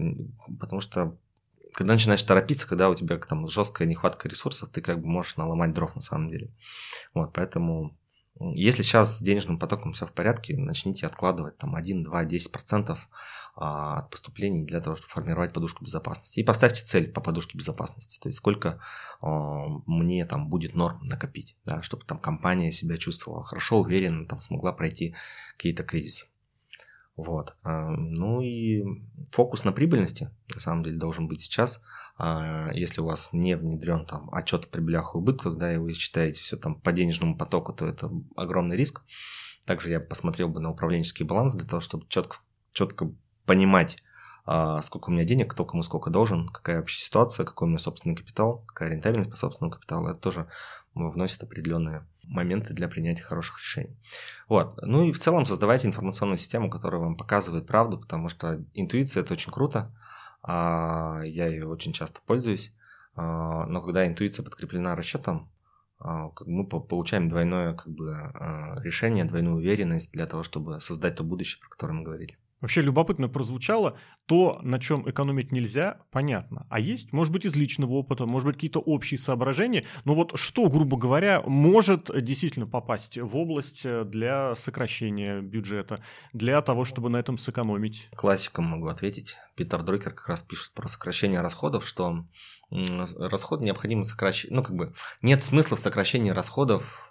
потому 0.59 0.81
что 0.81 1.17
когда 1.73 1.93
начинаешь 1.93 2.21
торопиться, 2.21 2.67
когда 2.67 2.89
у 2.89 2.95
тебя 2.95 3.17
там 3.17 3.47
жесткая 3.49 3.87
нехватка 3.87 4.29
ресурсов, 4.29 4.69
ты 4.69 4.81
как 4.81 5.01
бы 5.01 5.07
можешь 5.07 5.35
наломать 5.35 5.73
дров 5.73 5.93
на 5.93 6.01
самом 6.01 6.29
деле. 6.29 6.53
Вот, 7.13 7.33
поэтому 7.33 7.97
Если 8.39 8.83
сейчас 8.83 9.17
с 9.17 9.21
денежным 9.21 9.57
потоком 9.57 9.93
все 9.93 10.05
в 10.05 10.11
порядке, 10.11 10.57
начните 10.57 11.05
откладывать 11.05 11.57
там 11.57 11.75
1, 11.75 12.03
2, 12.03 12.25
10% 12.25 12.97
от 13.55 14.09
поступлений 14.09 14.65
для 14.65 14.81
того, 14.81 14.97
чтобы 14.97 15.09
формировать 15.09 15.53
подушку 15.53 15.85
безопасности. 15.85 16.41
И 16.41 16.43
поставьте 16.43 16.83
цель 16.83 17.09
по 17.11 17.21
подушке 17.21 17.57
безопасности. 17.57 18.19
То 18.19 18.27
есть 18.27 18.37
сколько 18.37 18.81
а, 19.21 19.67
мне 19.85 20.25
там 20.25 20.49
будет 20.49 20.75
норм 20.75 21.01
накопить, 21.03 21.55
да, 21.63 21.81
чтобы 21.81 22.03
там 22.03 22.19
компания 22.19 22.73
себя 22.73 22.97
чувствовала 22.97 23.41
хорошо, 23.41 23.79
уверенно, 23.79 24.25
там 24.25 24.41
смогла 24.41 24.73
пройти 24.73 25.15
какие-то 25.55 25.83
кризисы. 25.83 26.25
Вот. 27.15 27.55
А, 27.63 27.89
ну 27.91 28.41
и 28.41 28.83
фокус 29.31 29.63
на 29.63 29.71
прибыльности, 29.71 30.29
на 30.53 30.59
самом 30.59 30.83
деле, 30.83 30.97
должен 30.97 31.27
быть 31.29 31.41
сейчас. 31.41 31.81
А, 32.17 32.69
если 32.73 33.01
у 33.01 33.05
вас 33.05 33.33
не 33.33 33.57
внедрен 33.57 34.05
там 34.05 34.29
отчет 34.31 34.65
о 34.65 34.67
прибылях 34.67 35.13
и 35.13 35.17
убытках, 35.17 35.57
да, 35.57 35.73
и 35.73 35.77
вы 35.77 35.93
считаете 35.93 36.41
все 36.41 36.57
там 36.57 36.75
по 36.79 36.91
денежному 36.91 37.37
потоку, 37.37 37.73
то 37.73 37.85
это 37.85 38.09
огромный 38.35 38.77
риск. 38.77 39.03
Также 39.65 39.89
я 39.89 39.99
посмотрел 39.99 40.47
бы 40.47 40.59
на 40.59 40.71
управленческий 40.71 41.25
баланс 41.25 41.55
для 41.55 41.67
того, 41.67 41.81
чтобы 41.81 42.05
четко, 42.07 42.37
четко 42.71 43.11
понимать, 43.45 43.97
а, 44.45 44.81
сколько 44.81 45.09
у 45.09 45.13
меня 45.13 45.25
денег, 45.25 45.51
кто 45.51 45.65
кому 45.65 45.81
сколько 45.81 46.09
должен, 46.09 46.47
какая 46.47 46.77
вообще 46.77 46.97
ситуация, 46.97 47.45
какой 47.45 47.65
у 47.65 47.69
меня 47.69 47.79
собственный 47.79 48.15
капитал, 48.15 48.63
какая 48.67 48.91
рентабельность 48.91 49.31
по 49.31 49.37
собственному 49.37 49.73
капиталу. 49.73 50.07
Это 50.07 50.19
тоже 50.19 50.47
вносит 50.93 51.43
определенные 51.43 52.07
моменты 52.23 52.73
для 52.73 52.87
принятия 52.87 53.23
хороших 53.23 53.59
решений. 53.59 53.97
Вот. 54.47 54.79
Ну 54.81 55.03
и 55.03 55.11
в 55.11 55.19
целом 55.19 55.45
создавайте 55.45 55.87
информационную 55.87 56.37
систему, 56.37 56.69
которая 56.69 57.01
вам 57.01 57.17
показывает 57.17 57.67
правду, 57.67 57.99
потому 57.99 58.29
что 58.29 58.63
интуиция 58.73 59.23
это 59.23 59.33
очень 59.33 59.51
круто, 59.51 59.91
я 60.47 61.47
ее 61.47 61.67
очень 61.67 61.93
часто 61.93 62.21
пользуюсь, 62.25 62.73
а, 63.15 63.65
но 63.65 63.81
когда 63.81 64.07
интуиция 64.07 64.43
подкреплена 64.43 64.95
расчетом, 64.95 65.49
а, 65.99 66.29
мы 66.45 66.67
получаем 66.67 67.27
двойное 67.27 67.73
как 67.73 67.87
бы, 67.87 68.13
решение, 68.83 69.25
двойную 69.25 69.55
уверенность 69.55 70.11
для 70.11 70.25
того, 70.25 70.43
чтобы 70.43 70.79
создать 70.81 71.15
то 71.15 71.23
будущее, 71.23 71.59
про 71.61 71.69
которое 71.69 71.93
мы 71.93 72.03
говорили. 72.03 72.37
Вообще 72.61 72.81
любопытно 72.81 73.27
прозвучало, 73.27 73.97
то, 74.25 74.59
на 74.63 74.79
чем 74.79 75.09
экономить 75.09 75.51
нельзя, 75.51 75.99
понятно. 76.11 76.65
А 76.69 76.79
есть, 76.79 77.11
может 77.11 77.33
быть, 77.33 77.45
из 77.45 77.55
личного 77.55 77.93
опыта, 77.93 78.25
может 78.25 78.47
быть, 78.47 78.55
какие-то 78.55 78.79
общие 78.79 79.17
соображения. 79.17 79.85
Но 80.05 80.15
вот 80.15 80.31
что, 80.35 80.69
грубо 80.69 80.97
говоря, 80.97 81.41
может 81.41 82.09
действительно 82.23 82.65
попасть 82.65 83.17
в 83.17 83.35
область 83.35 83.85
э, 83.85 84.03
для 84.05 84.55
сокращения 84.55 85.41
бюджета, 85.41 86.01
для 86.33 86.61
того, 86.61 86.85
чтобы 86.85 87.09
на 87.09 87.17
этом 87.17 87.37
сэкономить? 87.37 88.09
Классиком 88.15 88.65
могу 88.65 88.87
ответить. 88.87 89.35
Питер 89.55 89.83
Дрыкер 89.83 90.13
как 90.13 90.27
раз 90.29 90.41
пишет 90.41 90.73
про 90.73 90.87
сокращение 90.87 91.41
расходов, 91.41 91.85
что 91.85 92.25
расход 92.71 93.61
необходимо 93.61 94.03
сокращать. 94.03 94.51
Ну, 94.51 94.63
как 94.63 94.75
бы 94.75 94.93
нет 95.21 95.43
смысла 95.43 95.77
в 95.77 95.79
сокращении 95.79 96.31
расходов 96.31 97.04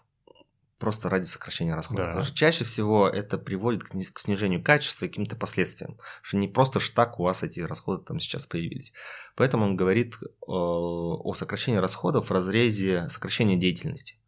просто 0.84 1.08
ради 1.08 1.24
сокращения 1.24 1.74
расходов. 1.74 2.04
Да. 2.04 2.10
Потому 2.10 2.26
что 2.26 2.36
чаще 2.36 2.62
всего 2.64 3.08
это 3.08 3.38
приводит 3.38 3.84
к 3.84 4.18
снижению 4.20 4.62
качества 4.62 5.06
и 5.06 5.08
каким-то 5.08 5.34
последствиям. 5.34 5.96
Что 6.20 6.36
не 6.36 6.46
просто 6.46 6.78
штак 6.78 7.18
у 7.18 7.22
вас 7.22 7.42
эти 7.42 7.60
расходы 7.60 8.04
там 8.04 8.20
сейчас 8.20 8.44
появились. 8.44 8.92
Поэтому 9.34 9.64
он 9.64 9.76
говорит 9.76 10.18
о 10.42 11.34
сокращении 11.34 11.78
расходов 11.78 12.28
в 12.28 12.32
разрезе 12.32 13.08
сокращения 13.08 13.56
деятельности. 13.56 14.20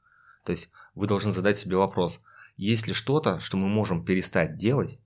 То 0.44 0.52
есть 0.52 0.70
вы 0.94 1.07
должны 1.07 1.30
задать 1.30 1.59
себе 1.59 1.76
вопрос, 1.76 2.22
есть 2.57 2.86
ли 2.86 2.94
что-то, 2.94 3.38
что 3.40 3.59
мы 3.59 3.68
можем 3.68 4.02
перестать 4.02 4.57
делать 4.57 4.98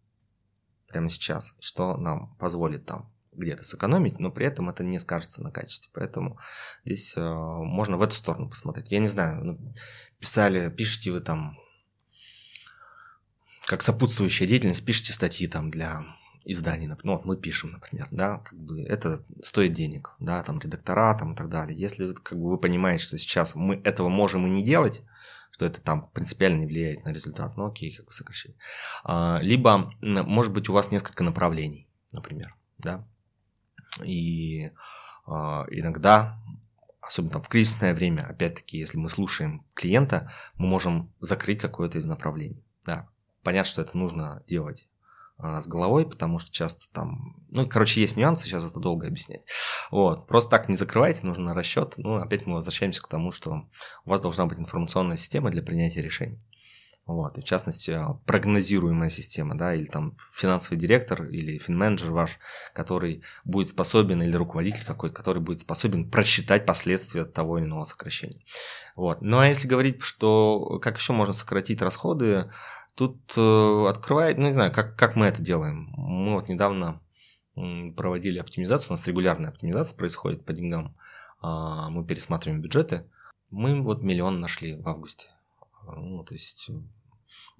прямо 0.86 1.10
сейчас, 1.10 1.52
что 1.58 1.96
нам 1.96 2.36
позволит 2.36 2.86
там 2.86 3.12
где-то 3.32 3.64
сэкономить, 3.64 4.18
но 4.18 4.30
при 4.30 4.46
этом 4.46 4.68
это 4.68 4.82
не 4.84 4.98
скажется 4.98 5.42
на 5.42 5.50
качестве. 5.50 5.90
Поэтому 5.94 6.38
здесь 6.84 7.14
э, 7.16 7.20
можно 7.20 7.96
в 7.96 8.02
эту 8.02 8.14
сторону 8.14 8.48
посмотреть. 8.48 8.90
Я 8.90 8.98
не 8.98 9.08
знаю, 9.08 9.44
ну, 9.44 9.74
писали, 10.18 10.68
пишите 10.70 11.12
вы 11.12 11.20
там 11.20 11.56
как 13.66 13.82
сопутствующая 13.82 14.48
деятельность, 14.48 14.84
пишите 14.84 15.12
статьи 15.12 15.46
там 15.46 15.70
для 15.70 16.04
изданий, 16.44 16.88
ну 16.88 16.96
вот 17.12 17.24
мы 17.24 17.36
пишем, 17.36 17.72
например, 17.72 18.08
да, 18.10 18.38
как 18.38 18.58
бы 18.58 18.82
это 18.82 19.22
стоит 19.44 19.74
денег, 19.74 20.14
да, 20.18 20.42
там 20.42 20.58
редактора 20.58 21.16
там 21.16 21.34
и 21.34 21.36
так 21.36 21.48
далее. 21.48 21.78
Если 21.78 22.12
как 22.14 22.38
бы 22.38 22.50
вы 22.50 22.58
понимаете, 22.58 23.04
что 23.04 23.18
сейчас 23.18 23.54
мы 23.54 23.80
этого 23.84 24.08
можем 24.08 24.46
и 24.46 24.50
не 24.50 24.64
делать, 24.64 25.02
что 25.52 25.66
это 25.66 25.80
там 25.80 26.08
принципиально 26.10 26.60
не 26.60 26.66
влияет 26.66 27.04
на 27.04 27.10
результат, 27.10 27.56
ну 27.56 27.66
окей, 27.66 27.94
как 27.94 28.06
бы 28.06 28.12
сокращение. 28.12 28.58
А, 29.04 29.38
либо, 29.42 29.92
может 30.00 30.52
быть, 30.52 30.68
у 30.68 30.72
вас 30.72 30.90
несколько 30.90 31.22
направлений, 31.22 31.88
например, 32.12 32.56
да, 32.78 33.06
и 34.04 34.70
а, 35.26 35.66
иногда 35.70 36.38
особенно 37.00 37.32
там 37.32 37.42
в 37.42 37.48
кризисное 37.48 37.94
время, 37.94 38.22
опять-таки, 38.22 38.78
если 38.78 38.96
мы 38.96 39.08
слушаем 39.08 39.64
клиента, 39.74 40.32
мы 40.54 40.66
можем 40.68 41.12
закрыть 41.20 41.60
какое-то 41.60 41.98
из 41.98 42.06
направлений. 42.06 42.64
Да, 42.86 43.08
понятно, 43.42 43.70
что 43.70 43.82
это 43.82 43.96
нужно 43.98 44.44
делать 44.46 44.88
а, 45.38 45.60
с 45.60 45.66
головой, 45.66 46.08
потому 46.08 46.38
что 46.38 46.52
часто 46.52 46.86
там, 46.92 47.36
ну, 47.48 47.66
короче, 47.66 48.00
есть 48.00 48.16
нюансы, 48.16 48.44
сейчас 48.44 48.64
это 48.64 48.78
долго 48.78 49.06
объяснять. 49.06 49.44
Вот, 49.90 50.26
просто 50.28 50.50
так 50.50 50.68
не 50.68 50.76
закрывайте, 50.76 51.26
нужно 51.26 51.54
расчет. 51.54 51.94
Ну, 51.96 52.16
опять 52.16 52.46
мы 52.46 52.54
возвращаемся 52.54 53.02
к 53.02 53.08
тому, 53.08 53.32
что 53.32 53.68
у 54.04 54.10
вас 54.10 54.20
должна 54.20 54.46
быть 54.46 54.58
информационная 54.60 55.16
система 55.16 55.50
для 55.50 55.62
принятия 55.62 56.02
решений. 56.02 56.38
Вот, 57.10 57.38
и 57.38 57.40
в 57.40 57.44
частности, 57.44 57.90
а, 57.90 58.20
прогнозируемая 58.24 59.10
система, 59.10 59.58
да, 59.58 59.74
или 59.74 59.86
там 59.86 60.16
финансовый 60.32 60.76
директор 60.76 61.24
или 61.24 61.58
финменеджер 61.58 62.12
ваш, 62.12 62.38
который 62.72 63.24
будет 63.44 63.68
способен, 63.68 64.22
или 64.22 64.36
руководитель 64.36 64.86
какой-то, 64.86 65.16
который 65.16 65.42
будет 65.42 65.58
способен 65.58 66.08
просчитать 66.08 66.66
последствия 66.66 67.24
того 67.24 67.58
или 67.58 67.66
иного 67.66 67.82
сокращения. 67.82 68.44
Вот. 68.94 69.22
Ну 69.22 69.40
а 69.40 69.48
если 69.48 69.66
говорить, 69.66 70.00
что 70.02 70.78
как 70.78 70.98
еще 70.98 71.12
можно 71.12 71.34
сократить 71.34 71.82
расходы, 71.82 72.52
тут 72.94 73.18
э, 73.36 73.86
открывает, 73.88 74.38
ну 74.38 74.46
не 74.46 74.52
знаю, 74.52 74.70
как, 74.70 74.94
как 74.94 75.16
мы 75.16 75.26
это 75.26 75.42
делаем. 75.42 75.92
Мы 75.96 76.34
вот 76.34 76.48
недавно 76.48 77.00
проводили 77.96 78.38
оптимизацию, 78.38 78.90
у 78.90 78.92
нас 78.92 79.06
регулярная 79.08 79.50
оптимизация 79.50 79.96
происходит 79.96 80.44
по 80.44 80.52
деньгам, 80.52 80.94
э, 81.42 81.88
мы 81.90 82.06
пересматриваем 82.06 82.62
бюджеты, 82.62 83.04
мы 83.50 83.82
вот 83.82 84.00
миллион 84.00 84.38
нашли 84.38 84.76
в 84.76 84.88
августе. 84.88 85.26
Ну, 85.96 86.22
то 86.22 86.34
есть 86.34 86.70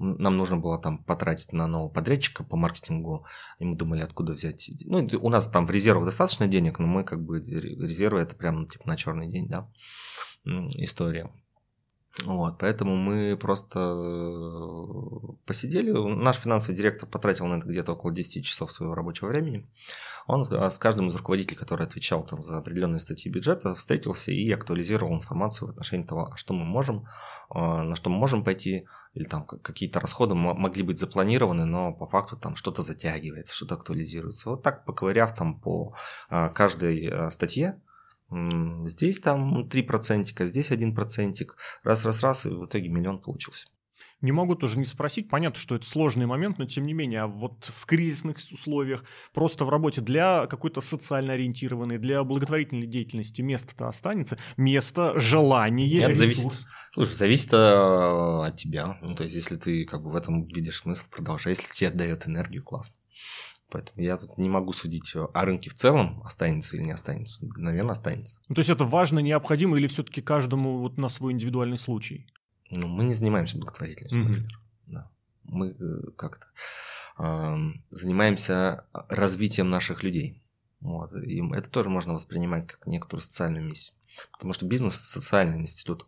нам 0.01 0.37
нужно 0.37 0.57
было 0.57 0.81
там 0.81 1.05
потратить 1.05 1.53
на 1.53 1.67
нового 1.67 1.91
подрядчика 1.91 2.43
по 2.43 2.57
маркетингу, 2.57 3.27
и 3.59 3.65
мы 3.65 3.77
думали, 3.77 4.01
откуда 4.01 4.33
взять. 4.33 4.71
Ну, 4.85 5.07
у 5.21 5.29
нас 5.29 5.47
там 5.47 5.67
в 5.67 5.71
резервах 5.71 6.07
достаточно 6.07 6.49
денег, 6.49 6.79
но 6.79 6.87
мы 6.87 7.05
как 7.05 7.23
бы 7.23 7.39
резервы 7.41 8.21
это 8.21 8.35
прям 8.35 8.67
типа 8.67 8.89
на 8.89 8.97
черный 8.97 9.29
день, 9.29 9.49
да, 9.49 9.71
история. 10.45 11.31
Вот, 12.25 12.59
поэтому 12.59 12.97
мы 12.97 13.37
просто 13.37 13.79
э, 13.79 15.33
посидели. 15.47 15.93
Наш 15.93 16.37
финансовый 16.37 16.75
директор 16.75 17.09
потратил 17.09 17.47
на 17.47 17.59
это 17.59 17.69
где-то 17.69 17.93
около 17.93 18.13
10 18.13 18.45
часов 18.45 18.73
своего 18.73 18.95
рабочего 18.95 19.29
времени. 19.29 19.69
Он 20.31 20.45
с 20.45 20.79
каждым 20.79 21.09
из 21.09 21.15
руководителей, 21.17 21.57
который 21.57 21.85
отвечал 21.85 22.23
там 22.23 22.43
за 22.45 22.59
определенные 22.59 23.01
статьи 23.01 23.31
бюджета, 23.33 23.75
встретился 23.75 24.31
и 24.31 24.49
актуализировал 24.53 25.13
информацию 25.13 25.67
в 25.67 25.71
отношении 25.73 26.05
того, 26.05 26.31
а 26.33 26.37
что 26.37 26.55
мы 26.55 26.65
можем, 26.65 27.07
а, 27.49 27.83
на 27.83 27.97
что 27.97 28.11
мы 28.11 28.17
можем 28.17 28.45
пойти, 28.45 28.87
или 29.15 29.25
там 29.25 29.45
какие-то 29.45 29.99
расходы 29.99 30.37
могли 30.37 30.85
быть 30.85 31.01
запланированы, 31.01 31.65
но 31.65 31.93
по 31.93 32.07
факту 32.07 32.37
там 32.37 32.55
что-то 32.55 32.83
затягивается, 32.83 33.53
что-то 33.53 33.75
актуализируется. 33.75 34.51
Вот 34.51 34.63
так 34.63 34.85
поковыряв 34.85 35.35
там 35.35 35.61
по 35.61 35.97
а, 36.29 36.49
каждой 36.49 37.09
а, 37.09 37.33
статье, 37.33 37.81
здесь 38.31 39.19
там 39.19 39.67
3%, 39.67 40.47
здесь 40.47 40.71
1%, 40.71 41.49
раз-раз-раз, 41.83 42.47
и 42.47 42.51
в 42.51 42.67
итоге 42.67 42.89
миллион 42.89 43.21
получился. 43.21 43.67
Не 44.21 44.33
могу 44.33 44.55
тоже 44.55 44.79
не 44.79 44.85
спросить, 44.85 45.29
понятно, 45.29 45.59
что 45.59 45.75
это 45.75 45.87
сложный 45.87 46.27
момент, 46.27 46.59
но 46.59 46.67
тем 46.67 46.87
не 46.87 46.93
менее, 46.93 47.23
а 47.23 47.27
вот 47.27 47.65
в 47.65 47.87
кризисных 47.87 48.37
условиях, 48.53 49.05
просто 49.33 49.65
в 49.65 49.71
работе 49.71 50.01
для 50.01 50.47
какой-то 50.47 50.81
социально 50.81 51.33
ориентированной, 51.33 51.99
для 51.99 52.23
благотворительной 52.23 52.87
деятельности 52.87 53.41
место-то 53.41 53.89
останется, 53.89 54.39
место, 54.57 55.19
желание, 55.19 55.89
Нет, 55.89 56.11
ресурс. 56.11 56.19
Зависит, 56.19 56.67
слушай, 56.93 57.15
зависит 57.15 57.53
э, 57.53 57.57
от 57.57 58.57
тебя, 58.57 58.99
ну, 59.01 59.15
то 59.15 59.23
есть 59.23 59.35
если 59.35 59.57
ты 59.57 59.85
как 59.87 60.03
бы 60.03 60.11
в 60.11 60.17
этом 60.17 60.45
видишь 60.45 60.81
смысл, 60.81 61.05
продолжай, 61.11 61.53
если 61.53 61.73
тебе 61.73 61.89
отдает 61.89 62.27
энергию, 62.27 62.63
классно. 62.63 62.97
Поэтому 63.71 64.03
я 64.03 64.17
тут 64.17 64.37
не 64.37 64.49
могу 64.49 64.73
судить 64.73 65.15
о 65.15 65.45
рынке 65.45 65.71
в 65.71 65.75
целом, 65.75 66.23
останется 66.25 66.77
или 66.77 66.83
не 66.83 66.91
останется. 66.91 67.39
Наверное, 67.57 67.93
останется. 67.93 68.41
Ну, 68.49 68.57
то 68.57 68.61
есть 68.61 68.71
это 68.71 68.85
важно, 68.85 69.21
необходимо 69.21 69.79
или 69.79 69.87
все-таки 69.87 70.21
каждому 70.21 70.79
вот 70.79 70.99
на 70.99 71.09
свой 71.09 71.33
индивидуальный 71.33 71.79
случай? 71.79 72.27
Ну, 72.71 72.87
мы 72.87 73.05
не 73.05 73.15
занимаемся 73.15 73.59
благотворительностью, 73.59 74.21
mm-hmm. 74.21 74.29
например. 74.29 74.61
Да. 74.87 75.11
Мы 75.45 75.71
э, 75.71 76.11
как-то 76.17 76.47
э, 77.19 77.57
занимаемся 77.91 78.85
развитием 79.09 79.69
наших 79.71 80.03
людей. 80.03 80.43
Вот. 80.81 81.13
И 81.13 81.43
это 81.53 81.69
тоже 81.69 81.91
можно 81.91 82.15
воспринимать 82.15 82.67
как 82.67 82.87
некоторую 82.87 83.23
социальную 83.23 83.65
миссию. 83.67 83.95
Потому 84.33 84.53
что 84.53 84.67
бизнес– 84.67 84.95
социальный 85.01 85.59
институт, 85.59 86.07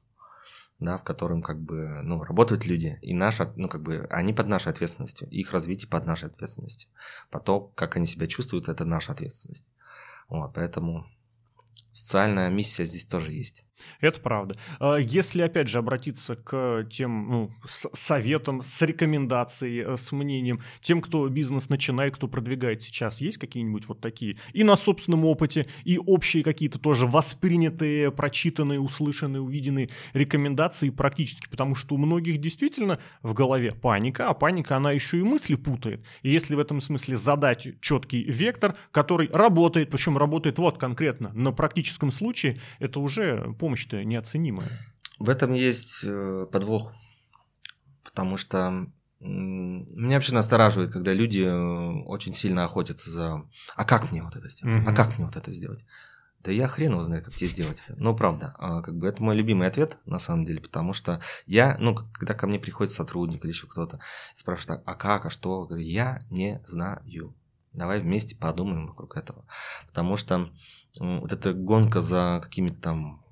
да, 0.79 0.97
в 0.97 1.05
котором 1.05 1.43
как 1.43 1.61
бы, 1.61 2.01
ну, 2.03 2.23
работают 2.23 2.65
люди, 2.65 2.99
и 3.03 3.13
наша, 3.13 3.53
ну, 3.57 3.69
как 3.69 3.83
бы, 3.83 4.07
они 4.11 4.33
под 4.33 4.49
нашей 4.49 4.73
ответственностью, 4.73 5.29
их 5.29 5.53
развитие 5.53 5.89
под 5.89 6.07
нашей 6.07 6.29
ответственностью. 6.29 6.89
Потом, 7.31 7.73
как 7.75 7.97
они 7.97 8.07
себя 8.07 8.27
чувствуют, 8.27 8.69
это 8.69 8.85
наша 8.85 9.13
ответственность. 9.13 9.67
Вот, 10.29 10.55
поэтому 10.55 11.07
Социальная 11.93 12.49
миссия 12.49 12.87
здесь 12.87 13.05
тоже 13.05 13.33
есть. 13.33 13.67
Это 14.01 14.21
правда. 14.21 14.57
А 14.79 14.97
если, 14.97 15.43
опять 15.43 15.69
же, 15.69 15.79
обратиться 15.79 16.37
к 16.37 16.87
тем 16.91 17.29
ну, 17.29 17.51
с 17.65 17.89
советам, 17.93 18.63
с 18.63 18.83
рекомендацией, 18.83 19.85
э, 19.85 19.97
с 19.97 20.13
мнением, 20.13 20.61
тем, 20.81 21.01
кто 21.01 21.29
бизнес 21.29 21.69
начинает, 21.69 22.17
кто 22.17 22.29
продвигает 22.29 22.83
сейчас, 22.83 23.21
есть 23.21 23.39
какие-нибудь 23.39 23.87
вот 23.89 24.01
такие 24.01 24.37
и 24.53 24.65
на 24.65 24.77
собственном 24.77 25.25
опыте, 25.25 25.67
и 25.85 25.99
общие 25.99 26.43
какие-то 26.43 26.79
тоже 26.79 27.07
воспринятые, 27.07 28.11
прочитанные, 28.11 28.81
услышанные, 28.81 29.41
увиденные 29.41 29.91
рекомендации 30.13 30.91
практически, 30.91 31.49
потому 31.49 31.75
что 31.75 31.95
у 31.95 31.99
многих 31.99 32.39
действительно 32.39 32.99
в 33.23 33.35
голове 33.35 33.73
паника, 33.73 34.29
а 34.29 34.35
паника, 34.35 34.77
она 34.77 34.93
еще 34.93 35.19
и 35.19 35.23
мысли 35.23 35.55
путает. 35.55 36.05
И 36.23 36.31
если 36.31 36.55
в 36.55 36.59
этом 36.59 36.81
смысле 36.81 37.17
задать 37.17 37.69
четкий 37.81 38.25
вектор, 38.25 38.77
который 38.91 39.29
работает, 39.33 39.91
причем 39.91 40.19
работает 40.19 40.59
вот 40.59 40.79
конкретно 40.79 41.31
на 41.35 41.53
практическом 41.53 42.11
случае, 42.11 42.59
это 42.79 43.01
уже 43.01 43.55
помощь-то 43.73 44.05
неоценимая. 44.05 44.69
В 45.19 45.31
этом 45.31 45.55
есть 45.55 46.01
э, 46.03 46.47
подвох, 46.53 46.93
потому 48.05 48.37
что 48.37 48.87
меня 49.21 50.17
вообще 50.17 50.35
настораживает, 50.35 50.93
когда 50.93 51.15
люди 51.15 51.41
э, 51.41 52.05
очень 52.05 52.35
сильно 52.35 52.65
охотятся 52.65 53.11
за 53.11 53.49
«а 53.75 53.85
как 53.85 54.11
мне 54.11 54.23
вот 54.23 54.37
это 54.37 54.51
сделать? 54.51 54.87
А 54.87 54.93
как 54.93 55.17
мне 55.17 55.25
вот 55.25 55.37
это 55.37 55.51
сделать?» 55.53 55.85
Да 56.41 56.51
я 56.51 56.67
хрен 56.67 56.91
его 56.93 57.05
знает, 57.05 57.25
как 57.25 57.35
тебе 57.35 57.47
сделать 57.47 57.83
это. 57.87 57.97
Но 58.03 58.15
правда, 58.17 58.55
а, 58.59 58.83
как 58.83 58.97
бы 58.97 59.07
это 59.07 59.23
мой 59.23 59.37
любимый 59.37 59.69
ответ, 59.69 59.97
на 60.07 60.19
самом 60.19 60.45
деле, 60.45 60.61
потому 60.61 60.93
что 60.93 61.21
я, 61.47 61.77
ну, 61.79 61.95
когда 61.95 62.35
ко 62.35 62.49
мне 62.49 62.59
приходит 62.59 62.93
сотрудник 62.93 63.45
или 63.45 63.53
еще 63.53 63.69
кто-то, 63.69 64.01
спрашивает, 64.37 64.83
а 64.85 64.95
как, 64.97 65.25
а 65.25 65.31
что? 65.31 65.65
Говорю, 65.67 65.85
я 65.85 66.19
не 66.31 66.61
знаю. 66.67 67.01
Давай 67.73 68.01
вместе 68.01 68.35
подумаем 68.37 68.89
вокруг 68.89 69.17
этого. 69.17 69.47
Потому 69.87 70.17
что 70.17 70.51
вот 70.99 71.33
эта 71.33 71.53
гонка 71.53 72.03
за 72.03 72.41
какими-то 72.43 72.81
там 72.81 73.23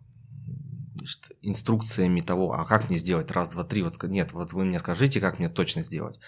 значит, 0.94 1.30
инструкциями 1.42 2.20
того, 2.20 2.52
а 2.52 2.64
как 2.64 2.88
мне 2.88 2.98
сделать 2.98 3.30
раз, 3.30 3.48
два, 3.48 3.64
три, 3.64 3.82
вот 3.82 4.02
нет, 4.04 4.32
вот 4.32 4.52
вы 4.52 4.64
мне 4.64 4.78
скажите, 4.78 5.20
как 5.20 5.38
мне 5.38 5.48
точно 5.48 5.82
сделать. 5.82 6.18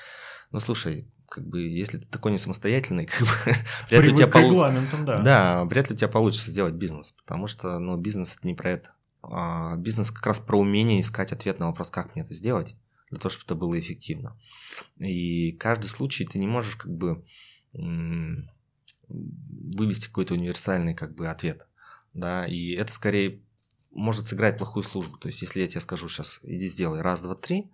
Ну, 0.50 0.60
слушай, 0.60 1.10
как 1.28 1.46
бы, 1.46 1.62
если 1.62 1.98
ты 1.98 2.06
такой 2.06 2.32
не 2.32 2.38
самостоятельный, 2.38 3.06
как 3.06 3.20
бы, 3.20 3.34
вряд 3.90 4.04
ли 4.04 4.12
у 4.12 4.16
тебя 4.16 4.26
полу... 4.28 4.64
да. 5.04 5.20
Да, 5.22 5.64
вряд 5.64 5.88
ли 5.88 5.94
у 5.94 5.98
тебя 5.98 6.08
получится 6.08 6.50
сделать 6.50 6.74
бизнес, 6.74 7.12
потому 7.12 7.46
что, 7.46 7.78
ну, 7.78 7.96
бизнес 7.96 8.36
это 8.36 8.46
не 8.46 8.54
про 8.54 8.70
это. 8.70 8.94
А 9.22 9.76
бизнес 9.76 10.10
как 10.10 10.26
раз 10.26 10.40
про 10.40 10.58
умение 10.58 11.00
искать 11.00 11.32
ответ 11.32 11.58
на 11.58 11.68
вопрос, 11.68 11.90
как 11.90 12.14
мне 12.14 12.24
это 12.24 12.34
сделать, 12.34 12.74
для 13.10 13.18
того, 13.18 13.30
чтобы 13.30 13.44
это 13.44 13.54
было 13.54 13.78
эффективно. 13.78 14.36
И 14.98 15.52
каждый 15.52 15.86
случай 15.86 16.26
ты 16.26 16.38
не 16.38 16.46
можешь 16.46 16.76
как 16.76 16.92
бы 16.92 17.24
вывести 19.08 20.06
какой-то 20.08 20.34
универсальный 20.34 20.94
как 20.94 21.14
бы 21.14 21.28
ответ, 21.28 21.66
да, 22.14 22.46
и 22.46 22.72
это 22.72 22.92
скорее 22.92 23.40
может 23.92 24.26
сыграть 24.26 24.58
плохую 24.58 24.82
службу. 24.82 25.16
То 25.18 25.28
есть, 25.28 25.42
если 25.42 25.60
я 25.60 25.68
тебе 25.68 25.80
скажу 25.80 26.08
сейчас, 26.08 26.40
иди 26.42 26.68
сделай 26.68 27.00
раз, 27.00 27.20
два, 27.20 27.34
три, 27.34 27.70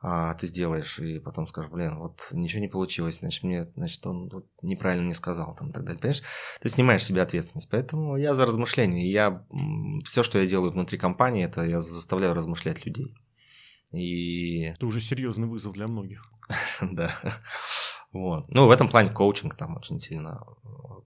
а 0.00 0.34
ты 0.34 0.46
сделаешь, 0.46 0.98
и 0.98 1.18
потом 1.18 1.48
скажешь, 1.48 1.70
блин, 1.70 1.98
вот 1.98 2.28
ничего 2.32 2.60
не 2.60 2.68
получилось, 2.68 3.18
значит, 3.18 3.42
мне, 3.42 3.66
значит, 3.76 4.06
он 4.06 4.28
вот 4.28 4.46
неправильно 4.62 5.04
мне 5.04 5.14
сказал, 5.14 5.54
там, 5.56 5.70
и 5.70 5.72
так 5.72 5.84
далее, 5.84 5.98
понимаешь? 5.98 6.22
Ты 6.60 6.68
снимаешь 6.68 7.04
себе 7.04 7.22
ответственность, 7.22 7.68
поэтому 7.70 8.16
я 8.16 8.34
за 8.34 8.46
размышления, 8.46 9.10
я, 9.10 9.44
все, 10.04 10.22
что 10.22 10.38
я 10.38 10.46
делаю 10.46 10.70
внутри 10.70 10.98
компании, 10.98 11.44
это 11.44 11.64
я 11.64 11.80
заставляю 11.80 12.34
размышлять 12.34 12.84
людей. 12.84 13.16
И... 13.92 14.62
Это 14.62 14.86
уже 14.86 15.00
серьезный 15.00 15.48
вызов 15.48 15.72
для 15.72 15.88
многих. 15.88 16.30
Да. 16.80 17.12
Вот. 18.12 18.48
Ну, 18.54 18.66
в 18.66 18.70
этом 18.70 18.88
плане 18.88 19.10
коучинг 19.10 19.56
там 19.56 19.76
очень 19.76 19.98
сильно 19.98 20.42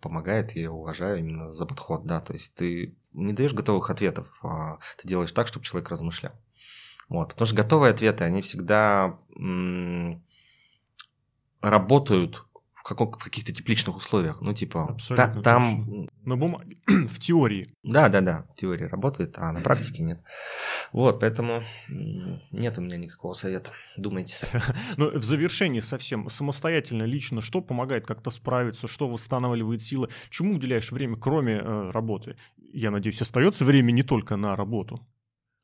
помогает, 0.01 0.53
я 0.53 0.71
уважаю 0.71 1.19
именно 1.19 1.51
за 1.51 1.67
подход, 1.67 2.05
да, 2.05 2.21
то 2.21 2.33
есть 2.33 2.55
ты 2.55 2.95
не 3.13 3.33
даешь 3.33 3.55
готовых 3.55 3.91
ответов, 3.91 4.29
а 4.43 4.79
ты 4.99 5.09
делаешь 5.09 5.33
так, 5.33 5.47
чтобы 5.47 5.65
человек 5.65 5.91
размышлял. 5.91 6.33
Вот, 7.09 7.31
потому 7.31 7.47
что 7.47 7.57
готовые 7.57 7.93
ответы, 7.93 8.25
они 8.25 8.43
всегда 8.43 9.19
м- 9.37 10.23
работают 11.61 12.45
в, 12.81 12.83
каком, 12.83 13.13
в 13.13 13.23
каких-то 13.23 13.53
тепличных 13.53 13.97
условиях. 13.97 14.41
Ну, 14.41 14.55
типа, 14.55 14.97
та, 15.09 15.29
там... 15.43 16.09
На 16.25 16.37
бумаге, 16.37 16.79
в 16.87 17.19
теории. 17.19 17.75
Да, 17.83 18.09
да, 18.09 18.21
да, 18.21 18.47
в 18.51 18.55
теории 18.55 18.85
работает, 18.85 19.35
а 19.39 19.53
на 19.53 19.61
практике 19.61 20.03
нет. 20.03 20.21
Вот, 20.93 21.21
поэтому 21.21 21.63
нет 21.89 22.79
у 22.79 22.81
меня 22.81 22.97
никакого 22.97 23.35
совета. 23.35 23.71
Думайте 23.97 24.35
сами. 24.35 24.63
Но 24.97 25.11
в 25.11 25.23
завершении 25.23 25.81
совсем 25.81 26.29
самостоятельно, 26.31 27.03
лично, 27.03 27.41
что 27.41 27.61
помогает 27.61 28.07
как-то 28.07 28.31
справиться, 28.31 28.89
что 28.89 29.09
восстанавливает 29.09 29.83
силы, 29.83 30.09
чему 30.31 30.55
уделяешь 30.55 30.91
время, 30.91 31.17
кроме 31.17 31.57
э, 31.57 31.91
работы? 31.91 32.37
Я 32.73 32.91
надеюсь, 32.91 33.21
остается 33.21 33.65
время 33.65 33.93
не 33.93 34.03
только 34.03 34.37
на 34.37 34.57
работу. 34.57 35.07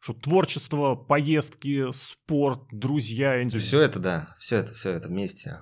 Что 0.00 0.12
творчество, 0.12 0.94
поездки, 0.94 1.90
спорт, 1.92 2.60
друзья. 2.70 3.42
Все 3.48 3.80
это, 3.80 3.98
да, 3.98 4.34
все 4.38 4.56
это, 4.56 4.72
все 4.72 4.92
это 4.92 5.08
вместе. 5.08 5.58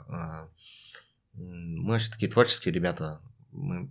Мы 1.35 1.93
вообще 1.93 2.11
такие 2.11 2.31
творческие 2.31 2.73
ребята. 2.73 3.21
Мы 3.51 3.91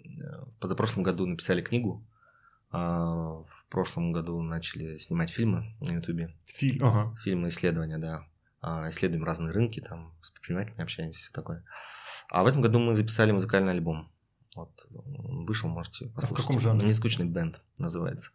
э, 0.00 0.06
в 0.44 0.54
позапрошлом 0.60 1.02
году 1.02 1.26
написали 1.26 1.62
книгу, 1.62 2.06
а 2.70 3.42
в 3.42 3.66
прошлом 3.70 4.12
году 4.12 4.40
начали 4.42 4.98
снимать 4.98 5.30
фильмы 5.30 5.74
на 5.80 5.92
Ютубе. 5.92 6.34
Фильм, 6.46 6.84
ага. 6.84 7.16
Фильмы, 7.22 7.48
исследования, 7.48 7.98
да. 7.98 8.26
А, 8.60 8.88
исследуем 8.90 9.24
разные 9.24 9.52
рынки, 9.52 9.80
там 9.80 10.14
с 10.20 10.30
предпринимателями 10.30 10.82
общаемся, 10.82 11.20
все 11.20 11.32
такое. 11.32 11.64
А 12.28 12.42
в 12.42 12.46
этом 12.46 12.60
году 12.60 12.78
мы 12.78 12.94
записали 12.94 13.30
музыкальный 13.32 13.72
альбом. 13.72 14.10
Вот, 14.54 14.86
вышел, 14.90 15.68
можете 15.68 16.06
послушать. 16.06 16.30
А 16.30 16.34
в 16.34 16.36
каком 16.36 16.58
жанре? 16.58 16.88
Нескучный 16.88 17.26
бенд 17.26 17.62
называется. 17.78 18.32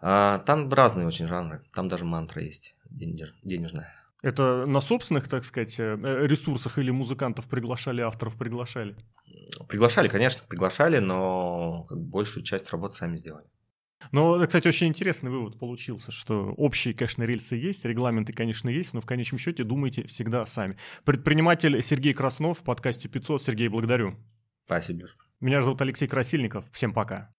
А, 0.00 0.40
там 0.40 0.70
разные 0.70 1.06
очень 1.06 1.26
жанры. 1.26 1.64
Там 1.72 1.88
даже 1.88 2.04
мантра 2.04 2.42
есть 2.42 2.76
денежная. 2.90 3.90
Это 4.24 4.64
на 4.64 4.80
собственных, 4.80 5.28
так 5.28 5.44
сказать, 5.44 5.78
э, 5.78 5.98
ресурсах 6.26 6.78
или 6.78 6.90
музыкантов 6.90 7.46
приглашали, 7.46 8.00
авторов 8.00 8.36
приглашали? 8.38 8.96
Приглашали, 9.68 10.08
конечно, 10.08 10.40
приглашали, 10.48 10.98
но 10.98 11.86
большую 11.90 12.42
часть 12.42 12.70
работы 12.70 12.94
сами 12.94 13.18
сделали. 13.18 13.44
Но, 14.12 14.38
кстати, 14.46 14.66
очень 14.66 14.86
интересный 14.86 15.30
вывод 15.30 15.58
получился, 15.58 16.10
что 16.10 16.54
общие, 16.56 16.94
конечно, 16.94 17.24
рельсы 17.24 17.56
есть, 17.56 17.84
регламенты, 17.84 18.32
конечно, 18.32 18.70
есть, 18.70 18.94
но 18.94 19.02
в 19.02 19.06
конечном 19.06 19.38
счете 19.38 19.62
думайте 19.62 20.06
всегда 20.06 20.46
сами. 20.46 20.78
Предприниматель 21.04 21.82
Сергей 21.82 22.14
Краснов 22.14 22.60
в 22.60 22.62
подкасте 22.62 23.10
500. 23.10 23.42
Сергей, 23.42 23.68
благодарю. 23.68 24.16
Спасибо. 24.64 25.06
Меня 25.40 25.60
зовут 25.60 25.82
Алексей 25.82 26.08
Красильников. 26.08 26.64
Всем 26.72 26.94
пока. 26.94 27.30